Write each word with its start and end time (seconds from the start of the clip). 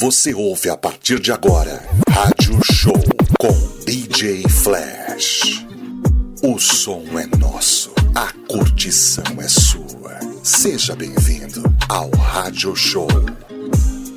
Você 0.00 0.32
ouve 0.32 0.70
a 0.70 0.78
partir 0.78 1.20
de 1.20 1.30
agora 1.30 1.86
Rádio 2.08 2.58
Show 2.72 2.98
com 3.38 3.84
DJ 3.84 4.44
Flash. 4.48 5.62
O 6.42 6.58
som 6.58 7.04
é 7.18 7.26
nosso, 7.36 7.92
a 8.14 8.32
curtição 8.48 9.22
é 9.38 9.46
sua. 9.46 10.18
Seja 10.42 10.96
bem-vindo 10.96 11.62
ao 11.86 12.08
Rádio 12.12 12.74
Show. 12.74 13.08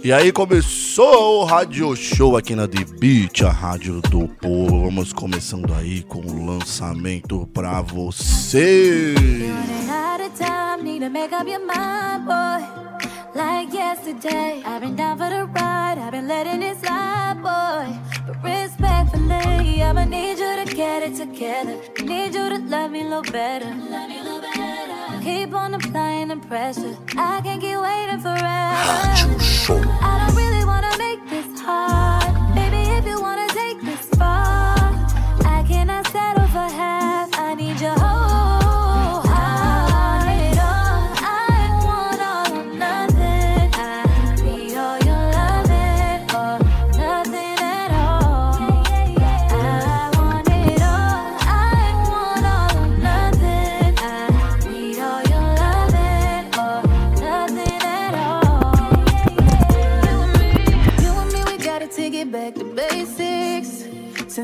E 0.01 0.13
aí 0.13 0.31
começou 0.31 1.41
o 1.41 1.43
Rádio 1.43 1.93
Show 1.97 2.37
aqui 2.37 2.55
na 2.55 2.65
The 2.65 2.85
Beach, 2.97 3.43
a 3.43 3.51
rádio 3.51 3.99
do 4.03 4.25
povo. 4.25 4.83
Vamos 4.83 5.11
começando 5.11 5.73
aí 5.73 6.01
com 6.03 6.19
o 6.19 6.45
lançamento 6.45 7.45
pra 7.53 7.81
você. 7.81 9.13
like 13.35 13.73
yesterday. 13.73 14.61
I've 14.65 14.81
been 14.81 14.95
down 14.95 15.17
for 15.17 15.29
the 15.29 15.45
ride, 15.45 15.97
I've 15.97 16.11
been 16.11 16.27
letting 16.27 16.61
it 16.61 16.77
slide, 16.77 17.37
boy. 17.41 17.85
But 18.27 18.43
respectfully, 18.43 19.83
I'ma 19.83 20.05
need 20.05 20.37
you 20.39 20.65
to 20.65 20.75
get 20.75 21.03
it 21.03 21.15
together. 21.15 21.75
Need 22.01 22.33
you 22.35 22.49
to 22.49 22.59
love 22.67 22.91
me 22.91 23.01
a 23.01 23.03
little 23.03 23.31
better. 23.31 23.65
Love 23.65 24.09
me 24.09 24.19
better. 24.41 25.21
Keep 25.23 25.53
on 25.53 25.73
applying 25.73 26.27
the 26.29 26.37
pressure. 26.37 26.97
I 27.17 27.41
can't 27.41 27.61
keep 27.61 27.79
waiting 27.79 28.19
forever. 28.19 28.43
I 30.01 30.25
don't 30.25 30.35
really 30.35 30.65
wanna 30.65 30.93
make 30.97 31.21
this 31.29 31.61
hard. 31.61 32.55
Baby, 32.55 32.81
if 32.97 33.05
you 33.05 33.21
wanna 33.21 33.47
take 33.49 33.81
this 33.81 34.05
far. 34.17 34.62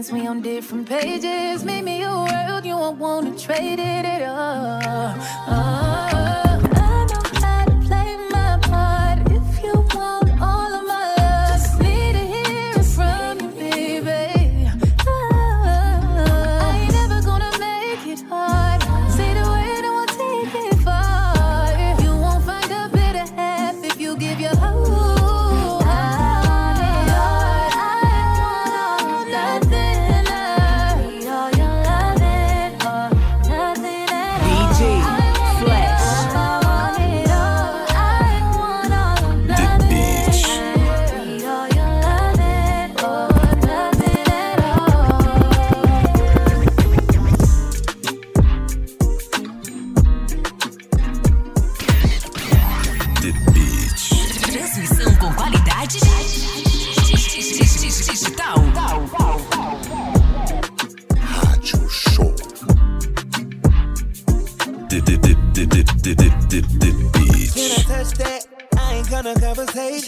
since 0.02 0.14
we 0.14 0.26
on 0.26 0.40
different 0.42 0.88
pages. 0.88 1.66
Made 1.66 1.84
me 1.84 2.04
a 2.04 2.10
world 2.10 2.66
you 2.66 2.78
won't 2.78 3.00
wanna 3.00 3.38
trade 3.38 3.80
it 3.80 4.06
at 4.06 4.22
all. 4.22 5.14
Uh, 5.46 5.99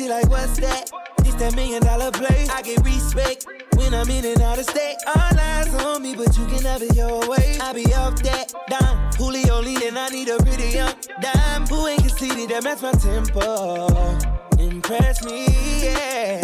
She 0.01 0.09
like, 0.09 0.27
what's 0.31 0.57
that? 0.57 0.89
This 1.17 1.35
that 1.35 1.55
million 1.55 1.83
dollar 1.83 2.09
place. 2.09 2.49
I 2.49 2.63
get 2.63 2.83
respect 2.83 3.45
when 3.75 3.93
I'm 3.93 4.09
in 4.09 4.25
and 4.25 4.41
out 4.41 4.57
of 4.57 4.65
state. 4.65 4.95
All 5.05 5.39
eyes 5.39 5.71
on 5.85 6.01
me, 6.01 6.15
but 6.15 6.35
you 6.35 6.47
can 6.47 6.63
have 6.65 6.81
it 6.81 6.95
your 6.95 7.19
way. 7.29 7.59
I 7.61 7.71
be 7.71 7.85
off 7.93 8.15
that 8.23 8.51
dime, 8.67 9.13
Julio 9.13 9.61
lean, 9.61 9.79
and 9.83 9.99
I 9.99 10.09
need 10.09 10.29
a 10.29 10.37
pretty 10.37 10.69
young 10.69 10.95
dime. 11.21 11.67
Who 11.67 11.85
ain't 11.85 12.01
conceited 12.01 12.49
that 12.49 12.63
match 12.63 12.81
my 12.81 12.93
tempo? 12.93 14.17
Impress 14.57 15.23
me, 15.23 15.45
yeah. 15.83 16.41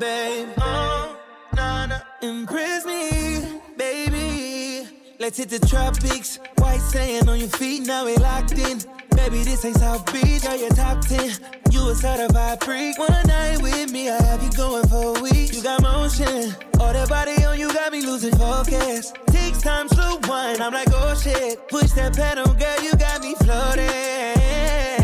babe. 0.00 0.48
Oh, 0.58 1.16
nah, 1.54 1.86
nah. 1.86 2.00
Impress 2.22 2.84
me, 2.84 3.60
baby. 3.76 4.88
Let's 5.18 5.38
hit 5.38 5.50
the 5.50 5.64
tropics. 5.66 6.38
White 6.58 6.80
sand 6.80 7.28
on 7.28 7.38
your 7.38 7.48
feet, 7.48 7.86
now 7.86 8.04
we 8.06 8.16
locked 8.16 8.52
in. 8.52 8.80
Baby, 9.16 9.42
this 9.42 9.64
ain't 9.64 9.76
South 9.76 10.12
Beach, 10.12 10.44
are 10.44 10.56
you 10.56 10.68
top 10.70 11.00
10. 11.06 11.30
You 11.70 11.88
a 11.90 11.94
certified 11.94 12.62
freak. 12.64 12.98
One 12.98 13.26
night 13.26 13.62
with 13.62 13.92
me, 13.92 14.10
I 14.10 14.20
have 14.22 14.42
you 14.42 14.50
going 14.52 14.86
for 14.88 15.20
weeks. 15.22 15.54
You 15.56 15.62
got 15.62 15.82
motion, 15.82 16.54
all 16.80 16.92
that 16.92 17.08
body 17.08 17.44
on 17.44 17.58
you 17.58 17.72
got 17.72 17.92
me 17.92 18.02
losing 18.02 18.36
focus. 18.36 19.12
Takes 19.26 19.62
time 19.62 19.88
to 19.88 20.18
wind, 20.28 20.60
I'm 20.60 20.72
like, 20.72 20.88
oh 20.92 21.14
shit. 21.14 21.68
Push 21.68 21.92
that 21.92 22.16
pedal, 22.16 22.52
girl, 22.54 22.82
you 22.82 22.92
got 22.96 23.22
me 23.22 23.34
floating. 23.36 25.03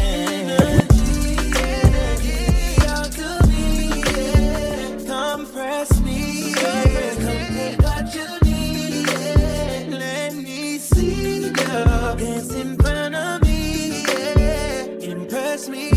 That 12.41 12.55
in 12.55 12.77
front 12.79 13.15
of 13.15 13.43
me. 13.43 14.03
Yeah. 14.39 15.13
Impress 15.13 15.69
me. 15.69 15.91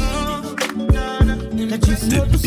You 1.56 1.68
the 2.30 2.38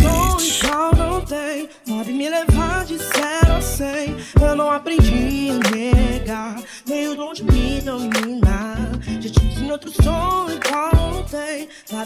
me 2.13 2.29
levar 2.29 2.85
de 2.85 2.99
zero 2.99 3.57
a 3.57 3.63
cem 3.63 4.15
Eu 4.39 4.55
não 4.55 4.71
aprendi 4.71 5.51
a 5.51 5.75
negar 5.75 6.63
me 7.43 7.81
dominar 7.81 8.77
Já 9.21 9.31
outro 9.73 9.91
som 9.91 10.51
e 10.51 10.59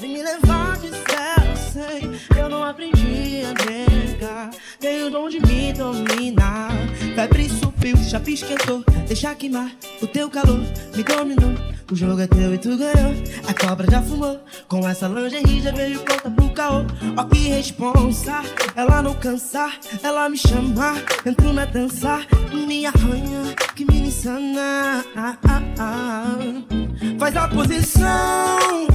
me 0.07 0.23
levar 0.23 0.79
de 0.79 0.91
zero 0.91 1.40
sei, 1.81 2.11
eu 2.39 2.49
não 2.49 2.63
aprendi 2.63 3.43
a 3.45 3.55
negar. 3.65 4.51
Tenho 4.79 5.07
o 5.07 5.11
dom 5.11 5.29
de 5.29 5.41
me 5.41 5.73
dominar. 5.73 6.71
Febre 7.15 7.49
subiu, 7.49 7.97
Chapéu 7.97 8.35
esquentou. 8.35 8.85
Deixa 9.07 9.35
queimar 9.35 9.71
o 10.03 10.07
teu 10.07 10.29
calor, 10.29 10.61
me 10.95 11.03
dominou. 11.03 11.55
O 11.91 11.97
jogo 11.97 12.21
é 12.21 12.27
teu 12.27 12.55
e 12.55 12.59
tu 12.59 12.77
ganhou. 12.77 13.15
A 13.49 13.55
cobra 13.55 13.91
já 13.91 14.03
fumou. 14.03 14.39
Com 14.69 14.89
essa 14.89 15.09
lingerie 15.09 15.61
já 15.61 15.73
veio 15.73 15.99
pronta 16.01 16.31
pro 16.31 16.51
caô. 16.51 16.85
Ó, 17.17 17.25
que 17.25 17.49
responsa. 17.49 18.43
Ela 18.77 19.03
não 19.03 19.15
cansar, 19.15 19.79
ela 20.03 20.29
me 20.29 20.37
chamar. 20.37 20.97
Entro 21.27 21.53
na 21.53 21.65
dança, 21.65 22.21
me 22.53 22.87
arranha, 22.87 23.55
que 23.75 23.85
me 23.85 24.03
insana. 24.03 25.05
Ah, 25.17 25.37
ah, 25.49 25.63
ah. 25.79 26.39
Faz 27.19 27.37
a 27.37 27.49
posição. 27.49 28.87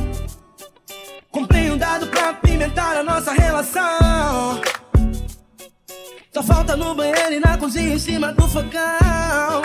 Comprei 1.36 1.70
um 1.70 1.78
dado 1.78 2.08
pra 2.08 2.34
esquentar 2.66 2.98
a 2.98 3.04
nossa 3.04 3.32
relação. 3.32 4.62
Só 6.34 6.44
falta 6.44 6.76
no 6.76 6.96
banheiro 6.96 7.34
e 7.34 7.40
na 7.40 7.58
cozinha 7.58 7.94
em 7.94 8.00
cima 8.00 8.34
do 8.34 8.48
fogão. 8.48 9.62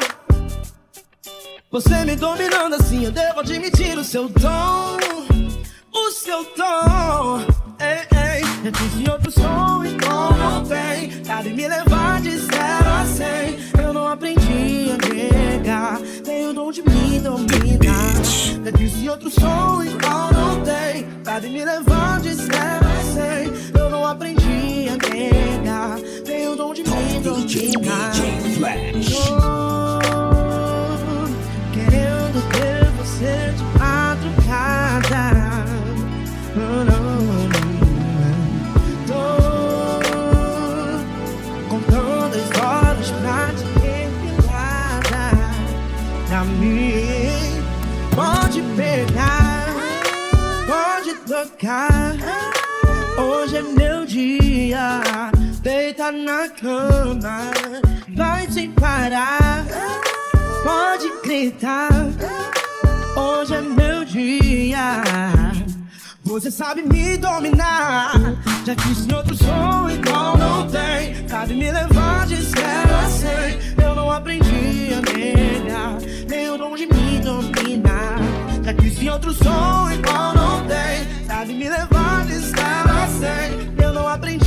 Você 1.70 2.04
me 2.04 2.16
dominando 2.16 2.74
assim, 2.74 3.04
eu 3.04 3.10
devo 3.10 3.40
admitir 3.40 3.96
o 3.96 4.04
seu 4.04 4.28
tom. 4.28 4.98
O 5.92 6.10
seu 6.10 6.44
tom. 6.44 7.40
Ei, 7.80 8.06
ei, 8.18 8.42
eu 8.64 8.70
disse 8.70 9.10
outro 9.10 9.30
som, 9.30 9.84
e 9.84 9.92
não 9.92 10.64
tem. 10.64 11.24
Sabe 11.24 11.50
me 11.50 11.68
levar 11.68 12.20
de 12.20 12.36
zero 12.36 12.90
a 13.00 13.06
cem. 13.06 13.58
Eu 13.82 13.92
não 13.94 14.08
aprendi 14.08 14.90
a 14.92 15.14
negar. 15.14 15.98
Tenho 16.22 16.50
o 16.50 16.54
dom 16.54 16.70
de 16.70 16.82
me 16.82 17.18
dominar. 17.18 18.14
Eu 18.64 18.72
disse 18.72 19.08
outro 19.08 19.30
som, 19.30 19.82
e 19.82 19.88
não 19.88 20.62
tem. 20.62 21.06
Sabe 21.24 21.48
me 21.48 21.64
levar 21.64 22.20
de 22.20 22.34
zero 22.34 22.79
negar. 25.80 26.00
Tenho 26.24 26.52
o 26.52 26.56
dom 26.56 26.74
de 26.74 26.82
me 26.82 27.20
dominar. 27.20 28.12
querendo 31.72 32.42
ter 32.52 32.90
você 32.98 33.54
de 33.56 33.64
madrugada. 33.78 35.30
Oh, 36.56 36.84
não. 36.84 37.10
mim. 46.58 47.62
Pode 48.14 48.62
pegar, 48.74 49.74
pode 50.66 51.14
tocar. 51.26 52.16
Hoje 53.18 53.58
é 53.58 53.62
meu 53.62 54.06
dia. 54.06 55.30
Deita 55.62 56.10
na 56.10 56.48
cama, 56.48 57.50
vai 58.16 58.50
sem 58.50 58.70
parar. 58.72 59.66
Pode 60.62 61.06
gritar. 61.22 61.90
Hoje 63.14 63.54
é 63.54 63.60
meu 63.60 64.02
dia. 64.06 65.02
Você 66.24 66.50
sabe 66.50 66.82
me 66.82 67.18
dominar. 67.18 68.12
Já 68.64 68.74
quis 68.74 69.06
em 69.06 69.14
outro 69.14 69.36
som 69.36 69.90
igual 69.90 70.38
não 70.38 70.66
tem. 70.66 71.28
Sabe 71.28 71.52
me 71.54 71.70
levar 71.70 72.26
de 72.26 72.36
zero 72.36 72.94
a 72.94 73.10
cem. 73.10 73.58
Eu 73.84 73.94
não 73.94 74.10
aprendi 74.10 74.94
a 74.94 75.00
negar. 75.12 75.98
Nem 76.26 76.48
o 76.48 76.56
dom 76.56 76.74
de 76.74 76.86
me 76.86 77.18
dominar. 77.20 78.18
Já 78.64 78.72
quis 78.72 79.02
em 79.02 79.10
outro 79.10 79.32
som 79.34 79.90
igual 79.92 80.34
não 80.34 80.66
tem. 80.66 81.26
Sabe 81.26 81.52
me 81.52 81.68
levar 81.68 82.24
de 82.24 82.38
zero 82.38 82.90
a 82.90 83.06
cem. 83.08 83.74
Eu 83.82 83.92
não 83.92 84.08
aprendi 84.08 84.39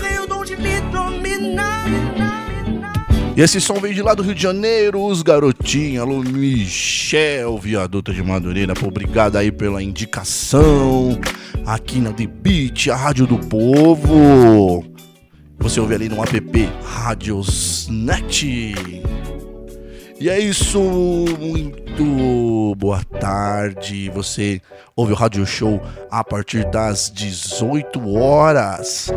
Nem 0.00 0.18
o 0.20 0.26
dom 0.26 0.44
de 0.44 0.56
me 0.56 0.80
dominar. 0.92 1.86
E 3.36 3.40
esse 3.40 3.60
som 3.60 3.74
veio 3.74 3.94
de 3.94 4.02
lá 4.02 4.14
do 4.14 4.22
Rio 4.22 4.34
de 4.34 4.42
Janeiro, 4.42 5.00
os 5.00 5.22
garotinhos, 5.22 6.02
alô 6.02 6.20
Michel, 6.22 7.56
viaduta 7.56 8.12
de 8.12 8.20
Madureira, 8.20 8.74
obrigado 8.84 9.36
aí 9.36 9.52
pela 9.52 9.80
indicação 9.80 11.16
aqui 11.64 12.00
na 12.00 12.12
The 12.12 12.26
Beat, 12.26 12.88
a 12.88 12.96
rádio 12.96 13.28
do 13.28 13.38
povo. 13.38 14.84
Você 15.60 15.78
ouve 15.78 15.94
ali 15.94 16.08
no 16.08 16.20
app 16.20 16.68
Radiosnet. 16.82 18.74
E 20.20 20.28
é 20.28 20.36
isso, 20.36 20.80
muito 20.80 22.74
boa 22.76 23.04
tarde. 23.04 24.10
Você 24.10 24.60
ouve 24.96 25.12
o 25.12 25.14
Rádio 25.14 25.46
Show 25.46 25.80
a 26.10 26.24
partir 26.24 26.68
das 26.70 27.08
18 27.08 28.14
horas. 28.16 29.12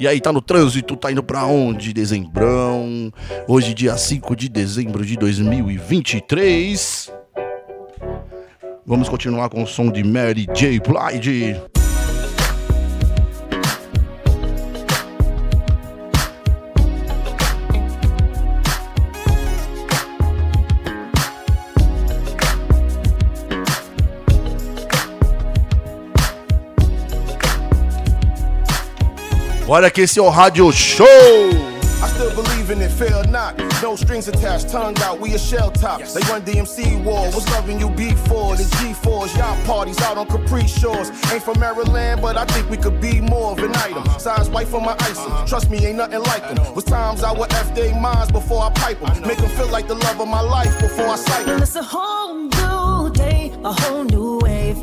E 0.00 0.08
aí, 0.08 0.20
tá 0.20 0.32
no 0.32 0.42
trânsito, 0.42 0.96
tá 0.96 1.12
indo 1.12 1.22
pra 1.22 1.46
onde, 1.46 1.92
dezembrão? 1.92 3.12
Hoje, 3.46 3.72
dia 3.72 3.96
5 3.96 4.34
de 4.34 4.48
dezembro 4.48 5.06
de 5.06 5.16
2023. 5.16 7.12
Vamos 8.84 9.08
continuar 9.08 9.50
com 9.50 9.62
o 9.62 9.66
som 9.68 9.88
de 9.88 10.02
Mary 10.02 10.48
J. 10.52 10.80
Blige. 10.80 11.60
Olha 29.72 29.90
que 29.90 30.02
esse 30.02 30.18
é 30.18 30.22
o 30.22 30.28
Rádio 30.28 30.70
Show! 30.70 31.06
I 31.06 32.08
still 32.08 32.30
believe 32.34 32.70
in 32.70 32.82
it, 32.82 32.92
fail 32.92 33.24
not. 33.24 33.56
No 33.80 33.96
strings 33.96 34.28
attached, 34.28 34.68
tongue 34.68 34.94
out, 35.00 35.18
we 35.18 35.32
a 35.32 35.38
shell 35.38 35.70
top. 35.70 35.98
Yes. 35.98 36.12
They 36.12 36.20
run 36.30 36.42
DMC 36.42 37.02
war, 37.02 37.24
was 37.32 37.48
loving 37.52 37.80
you 37.80 37.88
before. 37.88 38.54
The 38.54 38.64
G4s, 38.64 39.34
y'all 39.34 39.56
parties 39.64 39.98
out 40.02 40.18
on 40.18 40.26
Capri 40.26 40.66
Shores. 40.68 41.08
Ain't 41.32 41.42
from 41.42 41.58
Maryland, 41.58 42.20
but 42.20 42.36
I 42.36 42.44
think 42.44 42.68
we 42.68 42.76
could 42.76 43.00
be 43.00 43.22
more 43.22 43.52
of 43.52 43.60
an 43.60 43.74
item. 43.76 44.04
Size 44.20 44.50
white 44.50 44.68
for 44.68 44.82
my 44.82 44.92
icing, 44.98 45.32
uh-huh. 45.32 45.46
trust 45.46 45.70
me, 45.70 45.86
ain't 45.86 45.96
nothing 45.96 46.22
like 46.24 46.54
them. 46.54 46.74
Was 46.74 46.84
times 46.84 47.22
I 47.22 47.32
would 47.32 47.50
F 47.54 47.74
they 47.74 47.98
minds 47.98 48.30
before 48.30 48.64
I 48.64 48.70
pipe 48.72 49.00
them. 49.00 49.26
Make 49.26 49.38
them 49.38 49.48
feel 49.56 49.68
like 49.68 49.88
the 49.88 49.94
love 49.94 50.20
of 50.20 50.28
my 50.28 50.42
life 50.42 50.78
before 50.82 51.06
I 51.06 51.16
sight 51.16 51.46
them. 51.46 51.62
It's 51.62 51.76
a 51.76 51.82
whole 51.82 52.34
new 52.34 53.10
day, 53.14 53.50
a 53.64 53.72
whole 53.72 54.04
new 54.04 54.38
wave. 54.42 54.76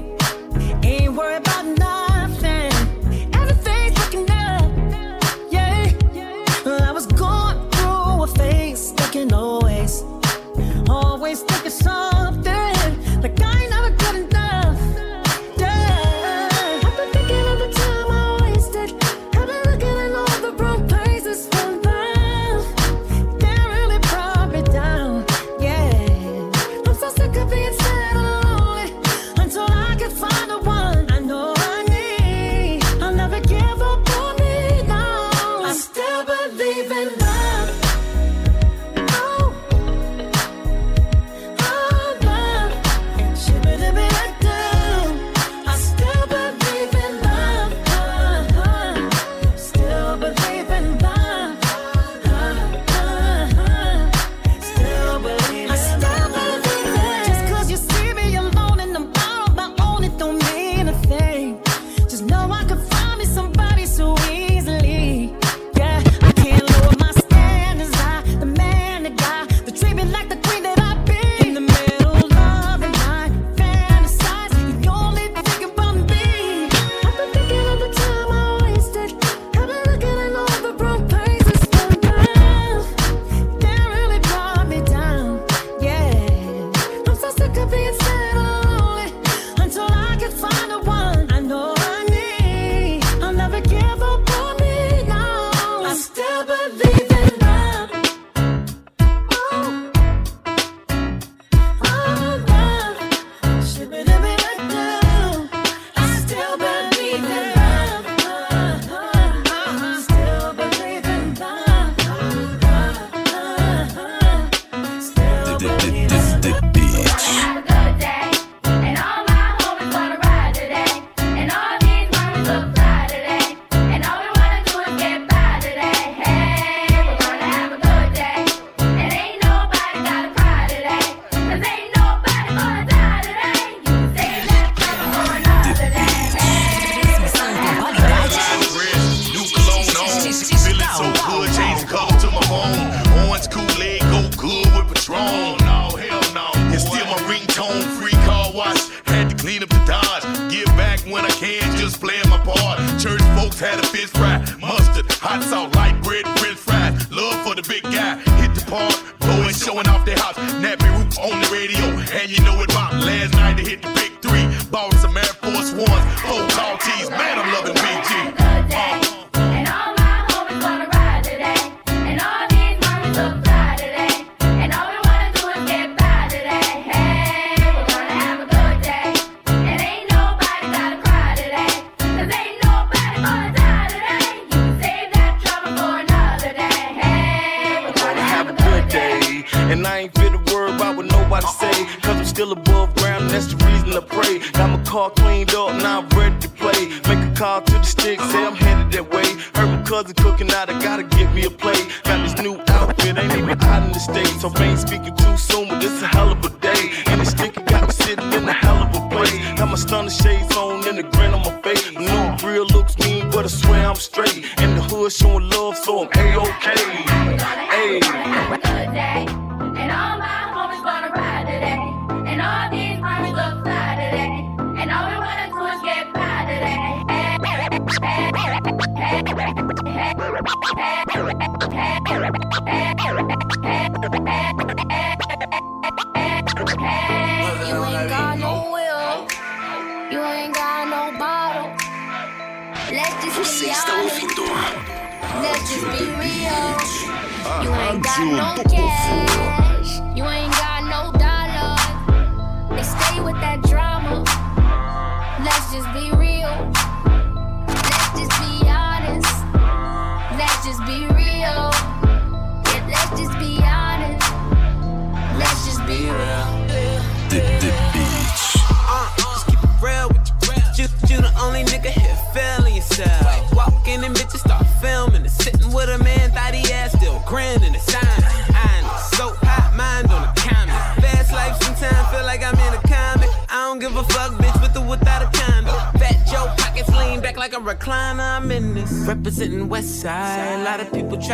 Ain't 0.84 1.14
worried 1.14 1.42
about 1.42 1.66
nothing. 1.78 1.99
Can 9.20 9.34
always 9.34 9.59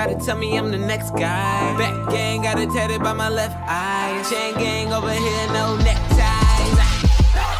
gotta 0.05 0.25
tell 0.25 0.37
me 0.37 0.57
I'm 0.57 0.71
the 0.71 0.77
next 0.77 1.11
guy. 1.11 1.77
Back 1.77 2.09
gang 2.09 2.43
got 2.43 2.59
it 2.59 2.69
tatted 2.69 3.01
by 3.01 3.13
my 3.13 3.29
left 3.29 3.55
eye. 3.67 4.23
Chain 4.29 4.53
gang 4.55 4.93
over 4.93 5.11
here, 5.11 5.47
no 5.47 5.75
neckties. 5.77 6.77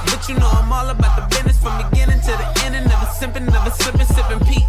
But 0.06 0.30
you 0.30 0.36
know 0.36 0.50
I'm 0.50 0.72
all 0.72 0.90
about 0.90 1.16
the 1.18 1.36
business 1.36 1.58
from 1.58 1.90
beginning 1.90 2.20
to 2.22 2.32
the 2.32 2.64
end. 2.64 2.76
And 2.76 2.88
never 2.88 3.06
simping, 3.06 3.52
never 3.52 3.72
slipping, 3.72 4.06
sipping 4.06 4.40
peach. 4.46 4.65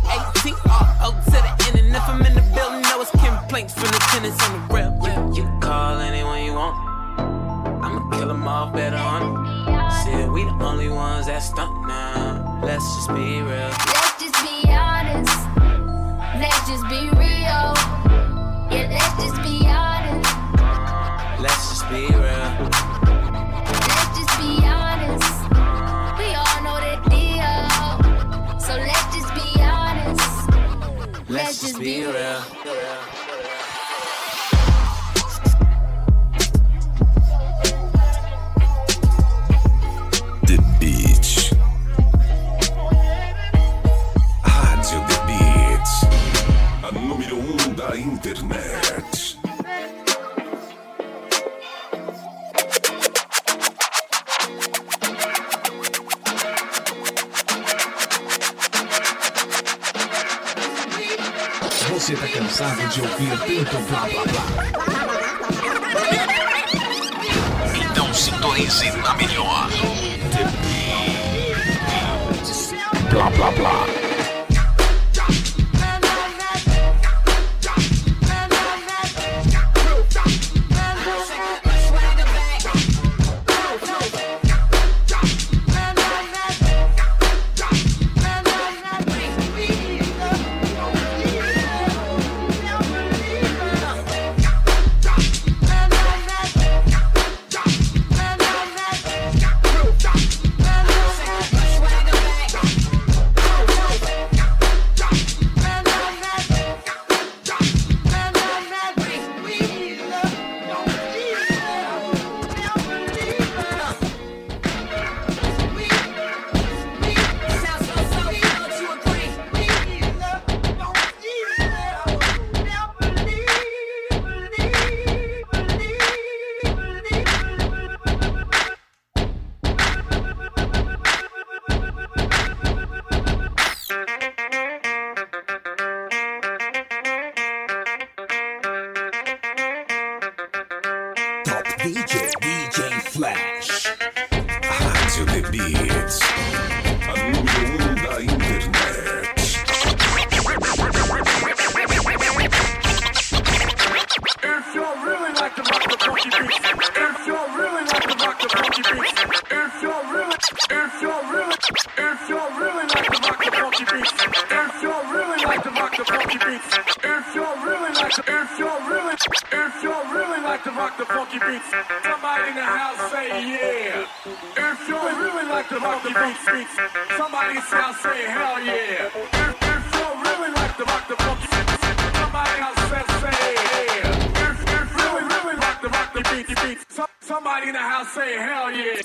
Somebody 187.21 187.69
in 187.69 187.73
the 187.73 187.79
house 187.79 188.13
say 188.13 188.37
hell 188.37 188.71
yeah. 188.71 189.01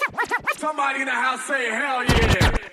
Somebody 0.58 1.02
in 1.02 1.06
the 1.06 1.12
house 1.12 1.46
say 1.46 1.70
hell 1.70 2.04
yeah. 2.04 2.71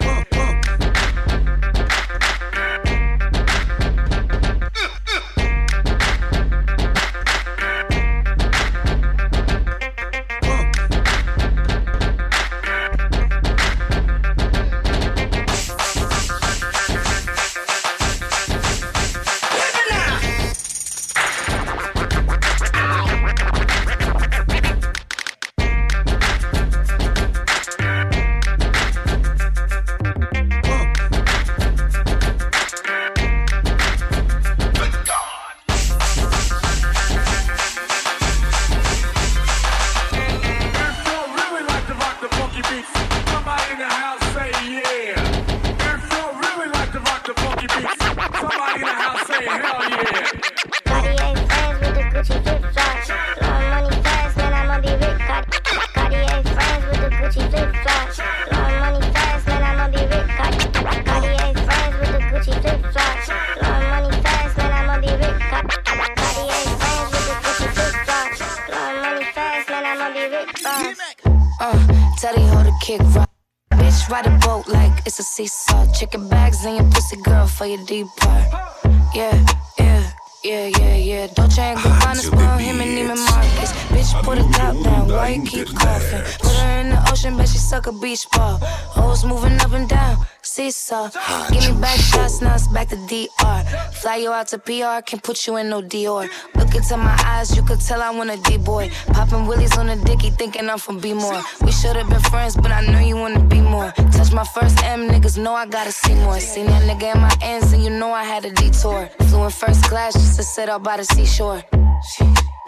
Seesaw. 91.11 91.51
Give 91.51 91.75
me 91.75 91.81
back 91.81 91.99
shots, 91.99 92.41
now 92.41 92.55
it's 92.55 92.69
back 92.69 92.89
to 92.89 92.97
DR. 92.97 93.93
Fly 93.93 94.17
you 94.17 94.33
out 94.33 94.49
to 94.49 94.59
PR, 94.59 95.03
can't 95.05 95.23
put 95.23 95.47
you 95.47 95.57
in 95.57 95.69
no 95.69 95.83
Dior. 95.83 96.29
Look 96.55 96.75
into 96.75 96.97
my 96.97 97.17
eyes, 97.25 97.57
you 97.57 97.63
could 97.63 97.81
tell 97.81 98.03
I 98.03 98.11
want 98.11 98.31
a 98.31 98.37
D-boy. 98.37 98.91
Popping 99.13 99.47
willies 99.47 99.77
on 99.77 99.87
the 99.87 99.97
dicky, 99.97 100.31
thinking 100.31 100.69
I'm 100.69 100.79
from 100.79 100.99
B-more. 100.99 101.41
We 101.63 101.73
should've 101.73 102.09
been 102.09 102.21
friends, 102.21 102.57
but 102.57 102.71
I 102.71 102.81
know 102.87 103.01
you 103.01 103.17
wanna 103.17 103.45
be 103.45 103.61
more. 103.61 103.93
Touch 104.13 104.33
my 104.33 104.45
first 104.45 104.83
M, 104.85 105.09
niggas 105.09 105.39
know 105.39 105.55
I 105.55 105.67
gotta 105.67 105.93
see 105.93 106.15
more. 106.15 106.41
Seen 106.41 106.67
that 106.67 106.83
nigga 106.83 107.15
in 107.15 107.21
my 107.21 107.35
ends, 107.43 107.73
and 107.73 107.83
you 107.83 107.91
know 107.91 108.13
I 108.13 108.25
had 108.25 108.45
a 108.45 108.53
detour. 108.53 109.09
Flew 109.29 109.45
in 109.45 109.51
first 109.51 109.85
class 109.85 110.15
just 110.15 110.37
to 110.37 110.43
sit 110.43 110.69
out 110.69 110.83
by 110.83 110.97
the 110.97 111.05
seashore. 111.05 111.63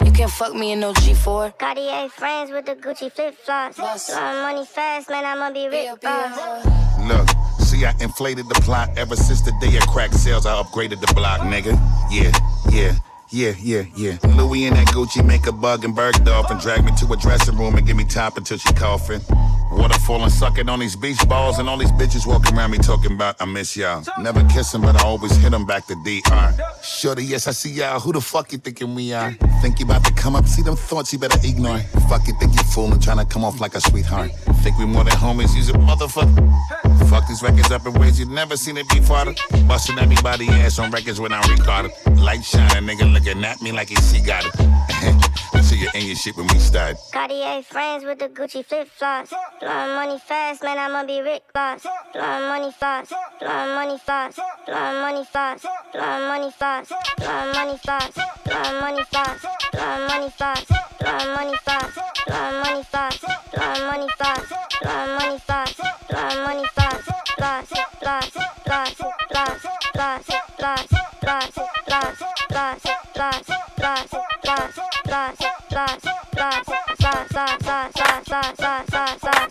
You 0.05 0.11
can't 0.11 0.31
fuck 0.31 0.53
me 0.53 0.71
in 0.71 0.79
no 0.79 0.93
G4. 0.93 1.57
Cartier 1.57 2.09
friends 2.09 2.51
with 2.51 2.65
the 2.65 2.75
Gucci 2.75 3.11
flip 3.11 3.35
flops. 3.35 3.77
Blowing 3.77 4.41
money 4.41 4.65
fast, 4.65 5.09
man, 5.09 5.23
I'ma 5.25 5.51
be 5.51 5.67
rich. 5.67 5.89
Boss. 6.01 6.37
Uh. 6.37 6.81
Look, 7.07 7.27
I 7.85 7.95
inflated 7.99 8.47
the 8.47 8.55
plot 8.55 8.89
ever 8.97 9.15
since 9.15 9.41
the 9.41 9.51
day 9.61 9.75
of 9.77 9.87
crack 9.87 10.13
sales. 10.13 10.45
I 10.45 10.61
upgraded 10.61 11.01
the 11.01 11.13
block, 11.13 11.41
nigga. 11.41 11.73
Yeah, 12.11 12.31
yeah. 12.69 12.95
Yeah, 13.33 13.53
yeah, 13.61 13.83
yeah. 13.95 14.17
Louis 14.35 14.65
and 14.65 14.75
that 14.75 14.87
Gucci 14.87 15.25
make 15.25 15.47
a 15.47 15.53
bug 15.53 15.85
and 15.85 15.95
Bergdorf 15.95 16.51
and 16.51 16.59
drag 16.59 16.83
me 16.83 16.91
to 16.99 17.13
a 17.13 17.15
dressing 17.15 17.57
room 17.57 17.75
and 17.75 17.87
give 17.87 17.95
me 17.95 18.03
top 18.03 18.35
until 18.35 18.57
she 18.57 18.73
coughing. 18.73 19.21
Waterfall 19.71 20.23
and 20.23 20.31
sucking 20.31 20.69
on 20.69 20.79
these 20.79 20.95
beach 20.95 21.27
balls 21.29 21.59
and 21.59 21.69
all 21.69 21.77
these 21.77 21.91
bitches 21.93 22.25
walking 22.25 22.57
around 22.57 22.71
me 22.71 22.77
talking 22.77 23.13
about 23.13 23.35
I 23.39 23.45
miss 23.45 23.77
y'all. 23.77 24.03
Never 24.19 24.43
kiss 24.49 24.73
but 24.73 24.95
I 25.01 25.03
always 25.05 25.31
hit 25.37 25.51
hit 25.51 25.53
'em 25.53 25.65
back 25.65 25.85
to 25.87 25.95
DR. 26.03 26.53
Shorty, 26.83 27.23
yes, 27.25 27.47
I 27.47 27.51
see 27.51 27.71
y'all. 27.71 27.99
Who 27.99 28.13
the 28.13 28.21
fuck 28.21 28.51
you 28.51 28.57
thinking 28.57 28.95
we 28.95 29.13
are? 29.13 29.31
Think 29.61 29.79
you 29.79 29.85
about 29.85 30.03
to 30.05 30.13
come 30.13 30.35
up? 30.35 30.47
See 30.47 30.61
them 30.61 30.75
thoughts 30.75 31.13
you 31.13 31.19
better 31.19 31.39
ignore. 31.43 31.79
Fuck 32.09 32.27
you, 32.27 32.33
think 32.39 32.53
you 32.55 32.63
fooling, 32.63 32.99
trying 32.99 33.17
to 33.17 33.25
come 33.25 33.43
off 33.43 33.59
like 33.59 33.75
a 33.75 33.81
sweetheart. 33.81 34.31
Think 34.63 34.77
we 34.77 34.85
more 34.85 35.03
than 35.03 35.13
homies, 35.13 35.55
use 35.55 35.69
a 35.69 35.73
motherfucker. 35.73 37.09
Fuck 37.09 37.27
these 37.27 37.43
records 37.43 37.71
up 37.71 37.85
in 37.85 37.93
ways 37.93 38.19
you 38.19 38.25
never 38.25 38.55
seen 38.55 38.77
it 38.77 38.87
before. 38.89 39.25
Busting 39.67 39.99
everybody 39.99 40.47
ass 40.49 40.79
on 40.79 40.91
records 40.91 41.19
when 41.19 41.33
I 41.33 41.41
record 41.49 41.91
it. 41.91 42.17
Light 42.17 42.43
shining, 42.43 42.87
nigga 42.87 43.11
looking 43.11 43.43
at 43.43 43.61
me 43.61 43.71
like 43.71 43.89
he 43.89 43.95
see 43.95 44.21
got 44.21 44.45
it. 44.45 44.53
See 45.63 45.77
you 45.77 45.89
in 45.93 46.05
your 46.05 46.15
shit 46.15 46.35
when 46.35 46.47
we 46.47 46.59
start. 46.59 46.97
Cartier 47.13 47.61
friends 47.63 48.03
with 48.03 48.19
the 48.19 48.27
Gucci 48.29 48.65
flip 48.65 48.87
flops. 48.89 49.33
Blowing 49.61 49.93
money 49.93 50.17
fast, 50.17 50.63
man, 50.63 50.79
I'ma 50.79 51.05
be 51.05 51.21
rich. 51.21 51.43
Boss. 51.53 51.85
Blowing 52.13 52.47
money 52.49 52.71
fast. 52.71 53.13
Blowing 53.39 53.75
money 53.75 53.99
fast. 53.99 54.39
Blowing 54.65 55.01
money 55.01 55.23
fast. 55.23 55.67
Blowing 55.93 56.27
money 56.27 56.49
fast. 56.49 56.91
Blowing 57.19 57.53
money 57.53 57.77
fast. 57.77 58.17
Blowing 58.43 58.79
money 58.81 59.03
fast. 59.05 59.45
Blowing 59.71 60.07
money 60.07 60.29
fast. 60.33 60.67
Blowing 60.97 61.33
money 61.35 61.53
fast. 61.61 61.93
Blowing 62.25 62.63
money 62.63 62.83
fast. 62.89 63.21
Blowing 63.51 63.85
money 63.85 64.09
fast. 64.17 64.49
Blowing 64.81 65.15
money 65.19 65.37
fast. 65.37 65.77
Blowing 66.09 66.43
money 66.43 66.65
fast. 66.73 67.05
Plus, 67.37 67.69
plus, 68.01 68.29
plus, 68.65 68.95
plus, 69.29 69.51
plus, 69.51 69.61
plus, 69.91 70.25
plus, 70.31 70.87
plus, 70.87 70.87
plus, 70.87 71.21
plus, 71.81 72.35
plus, 75.11 76.17
plus, 76.61 78.27
plus, 78.27 78.27
plus, 78.27 78.27
plus, 78.31 78.31
Celuloid 79.21 79.50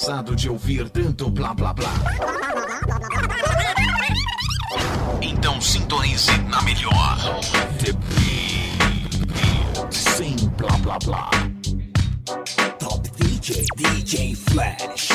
cansado 0.00 0.34
de 0.34 0.48
ouvir 0.48 0.88
tanto 0.88 1.30
blá 1.30 1.52
blá 1.52 1.74
blá? 1.74 1.92
Então 5.20 5.60
sintonize 5.60 6.32
na 6.48 6.62
melhor. 6.62 7.18
The 7.78 7.92
Beat. 7.92 9.92
Sem 9.92 10.36
blá 10.56 10.74
blá 10.78 10.98
blá. 11.00 11.30
Top 12.78 13.06
DJ, 13.18 13.66
DJ 13.76 14.34
Flash. 14.34 15.10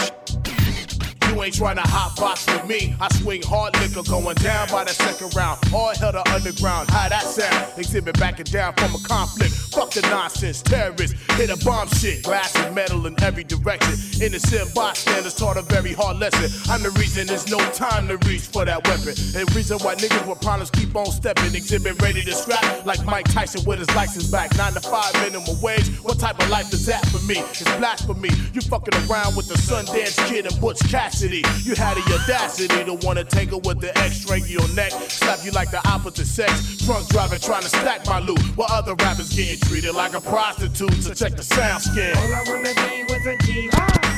You 1.36 1.44
ain't 1.44 1.56
trying 1.56 1.78
to 1.78 1.82
hot 1.82 2.16
box 2.16 2.46
with 2.46 2.68
me. 2.68 2.96
I 3.02 3.12
swing 3.16 3.42
hard 3.42 3.76
liquor 3.82 4.04
going 4.10 4.36
down 4.36 4.70
by 4.70 4.84
the 4.84 4.92
second 4.92 5.36
round. 5.36 5.60
All 5.74 5.94
hell 5.96 6.12
to 6.12 6.32
underground. 6.32 6.92
How 6.92 7.10
that 7.10 7.24
sound? 7.24 7.74
Exhibit 7.78 8.20
backing 8.20 8.46
down 8.46 8.74
from 8.76 8.94
a 8.94 9.00
conflict. 9.00 9.54
Fuck 9.74 9.92
the 9.92 10.02
nonsense. 10.04 10.62
Terrorists 10.62 11.20
hit 11.34 11.50
a 11.50 11.58
bomb 11.66 11.88
shit. 11.90 12.24
Glass 12.24 12.56
and 12.56 12.76
metal 12.76 13.08
in 13.08 13.22
every 13.24 13.44
direction. 13.44 13.96
Innocent 14.22 14.74
bystanders 14.74 15.34
taught 15.34 15.58
a 15.58 15.62
very 15.62 15.92
hard 15.94 16.18
lesson. 16.20 16.50
I'm 16.72 16.82
the 16.82 16.92
reason 16.92 17.28
there's 17.28 17.50
no 17.52 17.60
time 17.72 18.08
to 18.08 18.18
reach 18.28 18.48
for 18.48 18.64
that 18.64 18.88
weapon. 18.88 19.16
The 19.36 19.52
reason 19.56 19.78
why 19.80 19.96
niggas 19.96 20.26
with 20.28 20.42
problems 20.42 20.72
keep 20.72 20.96
on 20.96 21.08
stepping. 21.08 21.54
Exhibit 21.54 22.02
ready 22.02 22.24
to 22.24 22.32
scrap 22.34 22.86
like 22.86 23.04
Mike 23.06 23.26
Tyson 23.26 23.66
with 23.66 23.80
his 23.80 23.94
license 23.96 24.28
back. 24.28 24.56
Nine 24.58 24.74
to 24.74 24.80
five 24.80 25.14
minimum 25.22 25.60
wage. 25.62 25.88
What 26.00 26.20
type 26.20 26.40
of 26.40 26.50
life 26.50 26.72
is 26.74 26.86
that 26.86 27.06
for 27.08 27.20
me? 27.28 27.40
It's 27.40 27.64
blasphemy. 27.78 28.30
You 28.54 28.62
fucking 28.62 28.96
around 29.10 29.36
with 29.36 29.48
the 29.48 29.56
Sundance 29.56 30.18
Kid 30.28 30.46
and 30.46 30.60
Butch 30.62 30.80
Cassidy. 30.90 31.44
You 31.64 31.76
had 31.76 31.98
the 31.98 32.04
audacity 32.16 32.86
to 32.86 32.94
wanna 33.06 33.26
tangle 33.26 33.60
with 33.62 33.82
the 33.82 33.98
X, 33.98 34.22
strangle 34.22 34.48
your 34.48 34.68
neck, 34.70 34.92
slap 35.10 35.44
you 35.44 35.52
like 35.52 35.72
the 35.72 35.86
opposite 35.88 36.28
sex. 36.28 36.78
Drunk 36.86 37.08
driving, 37.10 37.40
trying 37.40 37.64
to 37.64 37.70
stack 37.70 38.06
my 38.06 38.20
loot, 38.20 38.40
while 38.56 38.72
other 38.72 38.96
rappers 38.96 39.34
getting 39.36 39.60
treated 39.60 39.94
like 39.94 40.14
a 40.14 40.22
prostitute. 40.22 41.04
So 41.04 41.14
check 41.14 41.36
the 41.36 41.44
sound 41.44 41.84
skin. 41.84 42.16
All 42.16 42.34
I 42.34 42.44
wanna 42.48 42.74
be 42.74 43.04
was 43.14 43.26
a 43.28 43.38
G. 43.46 43.70
Ha! 43.74 44.15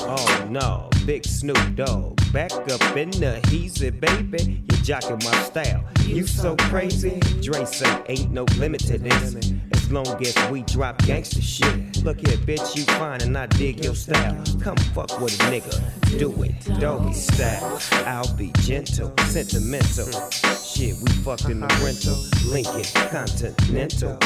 Oh 0.00 0.46
no, 0.50 0.90
big 1.06 1.24
Snoop 1.24 1.58
Dogg. 1.74 2.20
Back 2.32 2.52
up 2.52 2.96
in 2.96 3.10
the 3.10 3.40
heezy, 3.44 3.90
baby. 3.98 4.62
You 4.70 4.76
jocking 4.84 5.22
my 5.24 5.42
style. 5.42 5.84
You 6.04 6.26
so 6.26 6.56
crazy. 6.56 7.20
Dre 7.40 7.64
say 7.64 8.02
ain't 8.08 8.30
no 8.30 8.44
limit 8.58 8.80
to 8.86 8.98
this. 8.98 9.52
Long 9.90 10.22
as 10.22 10.50
we 10.50 10.62
drop 10.64 10.98
gangster 11.06 11.40
shit. 11.40 12.04
Look 12.04 12.18
here, 12.18 12.36
bitch, 12.38 12.76
you 12.76 12.84
fine 12.84 13.22
and 13.22 13.36
I 13.38 13.46
dig 13.46 13.82
your 13.82 13.94
style. 13.94 14.36
Come 14.60 14.76
fuck 14.94 15.18
with 15.18 15.40
a 15.40 15.44
nigga. 15.44 16.18
Do 16.18 16.30
it, 16.42 16.52
doggy 16.78 17.14
style. 17.14 17.80
I'll 18.06 18.30
be 18.34 18.52
gentle, 18.60 19.14
sentimental. 19.28 20.10
Shit, 20.62 20.94
we 21.00 21.10
fucked 21.24 21.46
in 21.46 21.60
the 21.60 21.68
rental. 21.82 22.16
Lincoln, 22.52 22.84
Continental. 23.08 24.18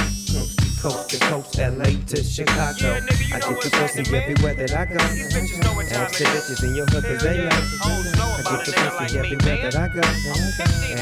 Coast 0.82 1.10
to 1.10 1.18
coast 1.26 1.54
to 1.54 1.70
LA 1.70 1.94
to 2.06 2.24
Chicago. 2.24 2.98
I 3.32 3.38
get 3.38 3.60
the 3.60 3.70
pussy 3.70 4.16
everywhere 4.16 4.54
that 4.54 4.74
I 4.74 4.84
go. 4.86 4.98
Ask 4.98 6.18
the 6.18 6.24
bitches 6.24 6.64
in 6.64 6.74
your 6.74 6.86
hood 6.86 7.04
cause 7.04 7.22
they 7.22 7.36
know. 7.36 7.48
I 7.50 8.42
get 8.42 8.66
the 8.66 8.72
pussy 8.72 9.18
everywhere 9.18 9.70
that 9.70 9.76
I 9.76 9.88
go. 9.94 10.00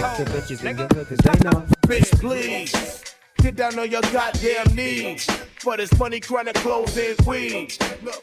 Ask 0.05 0.19
the 0.19 0.25
bitches 0.31 0.65
in 0.69 0.77
your 0.77 0.87
hood 0.89 1.09
cause 1.09 1.19
they 1.19 1.49
know. 1.49 1.65
Bitch, 1.87 2.21
please. 2.21 3.11
Get 3.43 3.57
down 3.57 3.79
on 3.79 3.91
your 3.91 4.03
goddamn 4.03 4.75
knees. 4.75 5.27
For 5.59 5.77
this 5.77 5.97
money, 5.99 6.21
chronic 6.21 6.55
clothes 6.57 6.97
and 6.97 7.19
weed. 7.27 7.77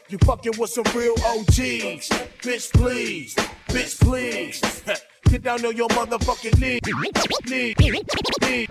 You 0.08 0.18
fucking 0.18 0.58
with 0.58 0.70
some 0.70 0.84
real 0.94 1.14
OGs. 1.24 2.08
Bitch, 2.42 2.72
please. 2.72 3.34
Bitch, 3.68 4.00
please. 4.00 4.60
Get 5.28 5.42
down 5.42 5.64
on 5.64 5.76
your 5.76 5.88
motherfucking 5.88 6.58
knees. 6.58 6.80
Knees. 6.84 7.74
Knees. 7.76 7.76
Knees. 7.78 8.04
Knees. 8.40 8.68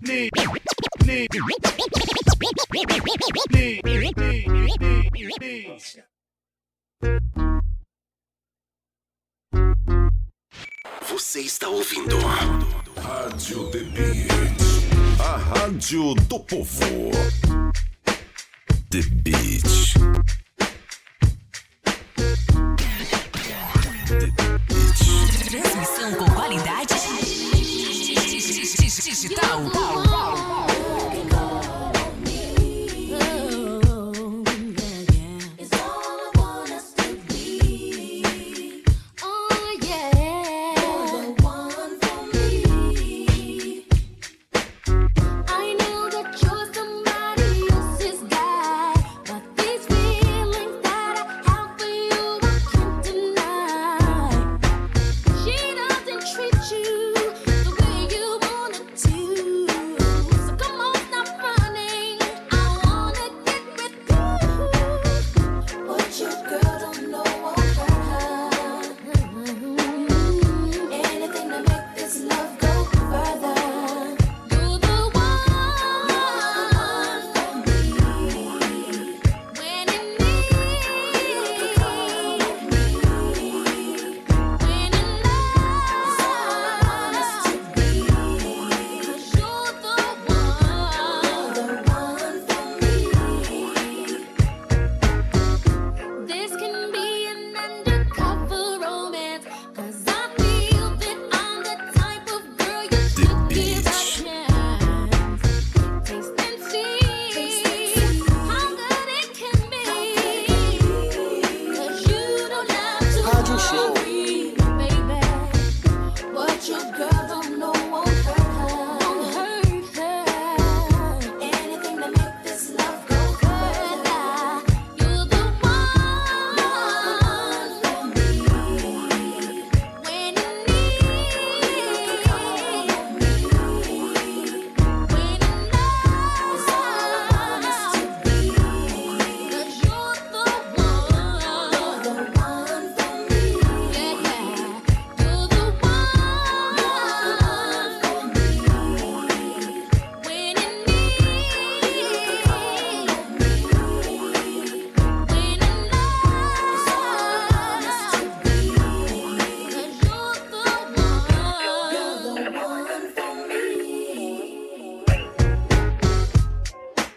Knees. 0.00 0.30
Knees. 5.40 5.98
Você 11.08 11.40
está 11.40 11.68
ouvindo 11.68 12.16
Rádio 12.96 13.70
The 13.70 13.80
Beat, 13.80 14.77
a 15.18 15.36
rádio 15.36 16.14
do 16.14 16.40
povo. 16.40 17.10
The 18.90 19.02
Beat. 19.22 19.94
Transmissão 25.50 26.14
com 26.14 26.30
qualidade 26.32 26.94
digital. 29.02 29.60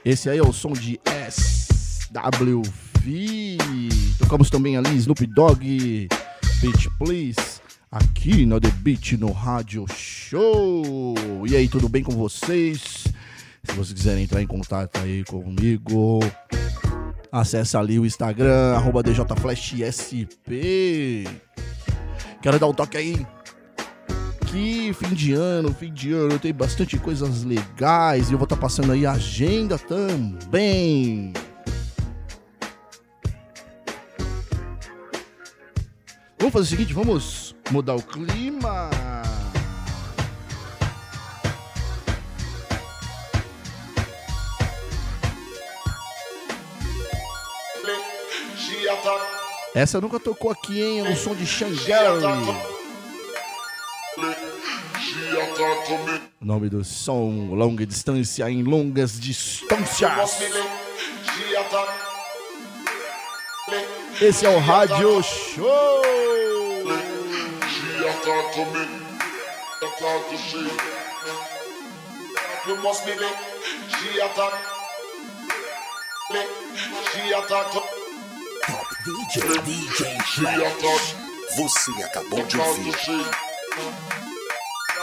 Esse 0.03 0.31
aí 0.31 0.39
é 0.39 0.41
o 0.41 0.51
som 0.51 0.73
de 0.73 0.99
SWV. 1.29 2.67
Tocamos 4.17 4.49
também 4.49 4.75
ali 4.75 4.97
Snoop 4.97 5.27
Dogg, 5.27 6.07
Beat 6.59 6.89
Please, 6.97 7.61
aqui 7.91 8.47
na 8.47 8.59
The 8.59 8.71
Beat 8.71 9.11
no 9.13 9.31
Rádio 9.31 9.85
Show. 9.95 11.15
E 11.47 11.55
aí, 11.55 11.67
tudo 11.69 11.87
bem 11.87 12.01
com 12.01 12.13
vocês? 12.13 13.05
Se 13.63 13.73
vocês 13.73 13.93
quiserem 13.93 14.23
entrar 14.23 14.41
em 14.41 14.47
contato 14.47 14.97
aí 14.97 15.23
comigo, 15.23 16.19
acessa 17.31 17.79
ali 17.79 17.99
o 17.99 18.05
Instagram, 18.05 18.81
DJFlashSP. 19.03 20.39
Quero 22.41 22.57
dar 22.57 22.65
um 22.65 22.73
toque 22.73 22.97
aí 22.97 23.23
que 24.51 24.91
fim 24.93 25.13
de 25.13 25.31
ano, 25.31 25.73
fim 25.73 25.93
de 25.93 26.11
ano, 26.11 26.37
tem 26.37 26.53
bastante 26.53 26.97
coisas 26.97 27.43
legais 27.43 28.29
e 28.29 28.33
eu 28.33 28.37
vou 28.37 28.43
estar 28.43 28.57
passando 28.57 28.91
aí 28.91 29.05
a 29.05 29.13
agenda 29.13 29.79
também. 29.79 31.31
Vamos 36.37 36.53
fazer 36.53 36.65
o 36.65 36.69
seguinte, 36.69 36.93
vamos 36.93 37.55
mudar 37.71 37.95
o 37.95 38.01
clima. 38.01 38.89
Essa 49.73 50.01
nunca 50.01 50.19
tocou 50.19 50.51
aqui, 50.51 50.81
hein? 50.81 50.99
É 50.99 51.09
um 51.09 51.15
som 51.15 51.33
de 51.33 51.45
Shangari. 51.45 52.80
O 56.41 56.45
nome 56.45 56.69
do 56.69 56.83
som, 56.83 57.53
longa 57.53 57.85
distância 57.85 58.49
em 58.49 58.63
longas 58.63 59.19
distâncias. 59.19 60.39
Esse 64.21 64.45
é 64.45 64.49
o 64.49 64.59
Rádio 64.59 65.23
Show. 65.23 66.01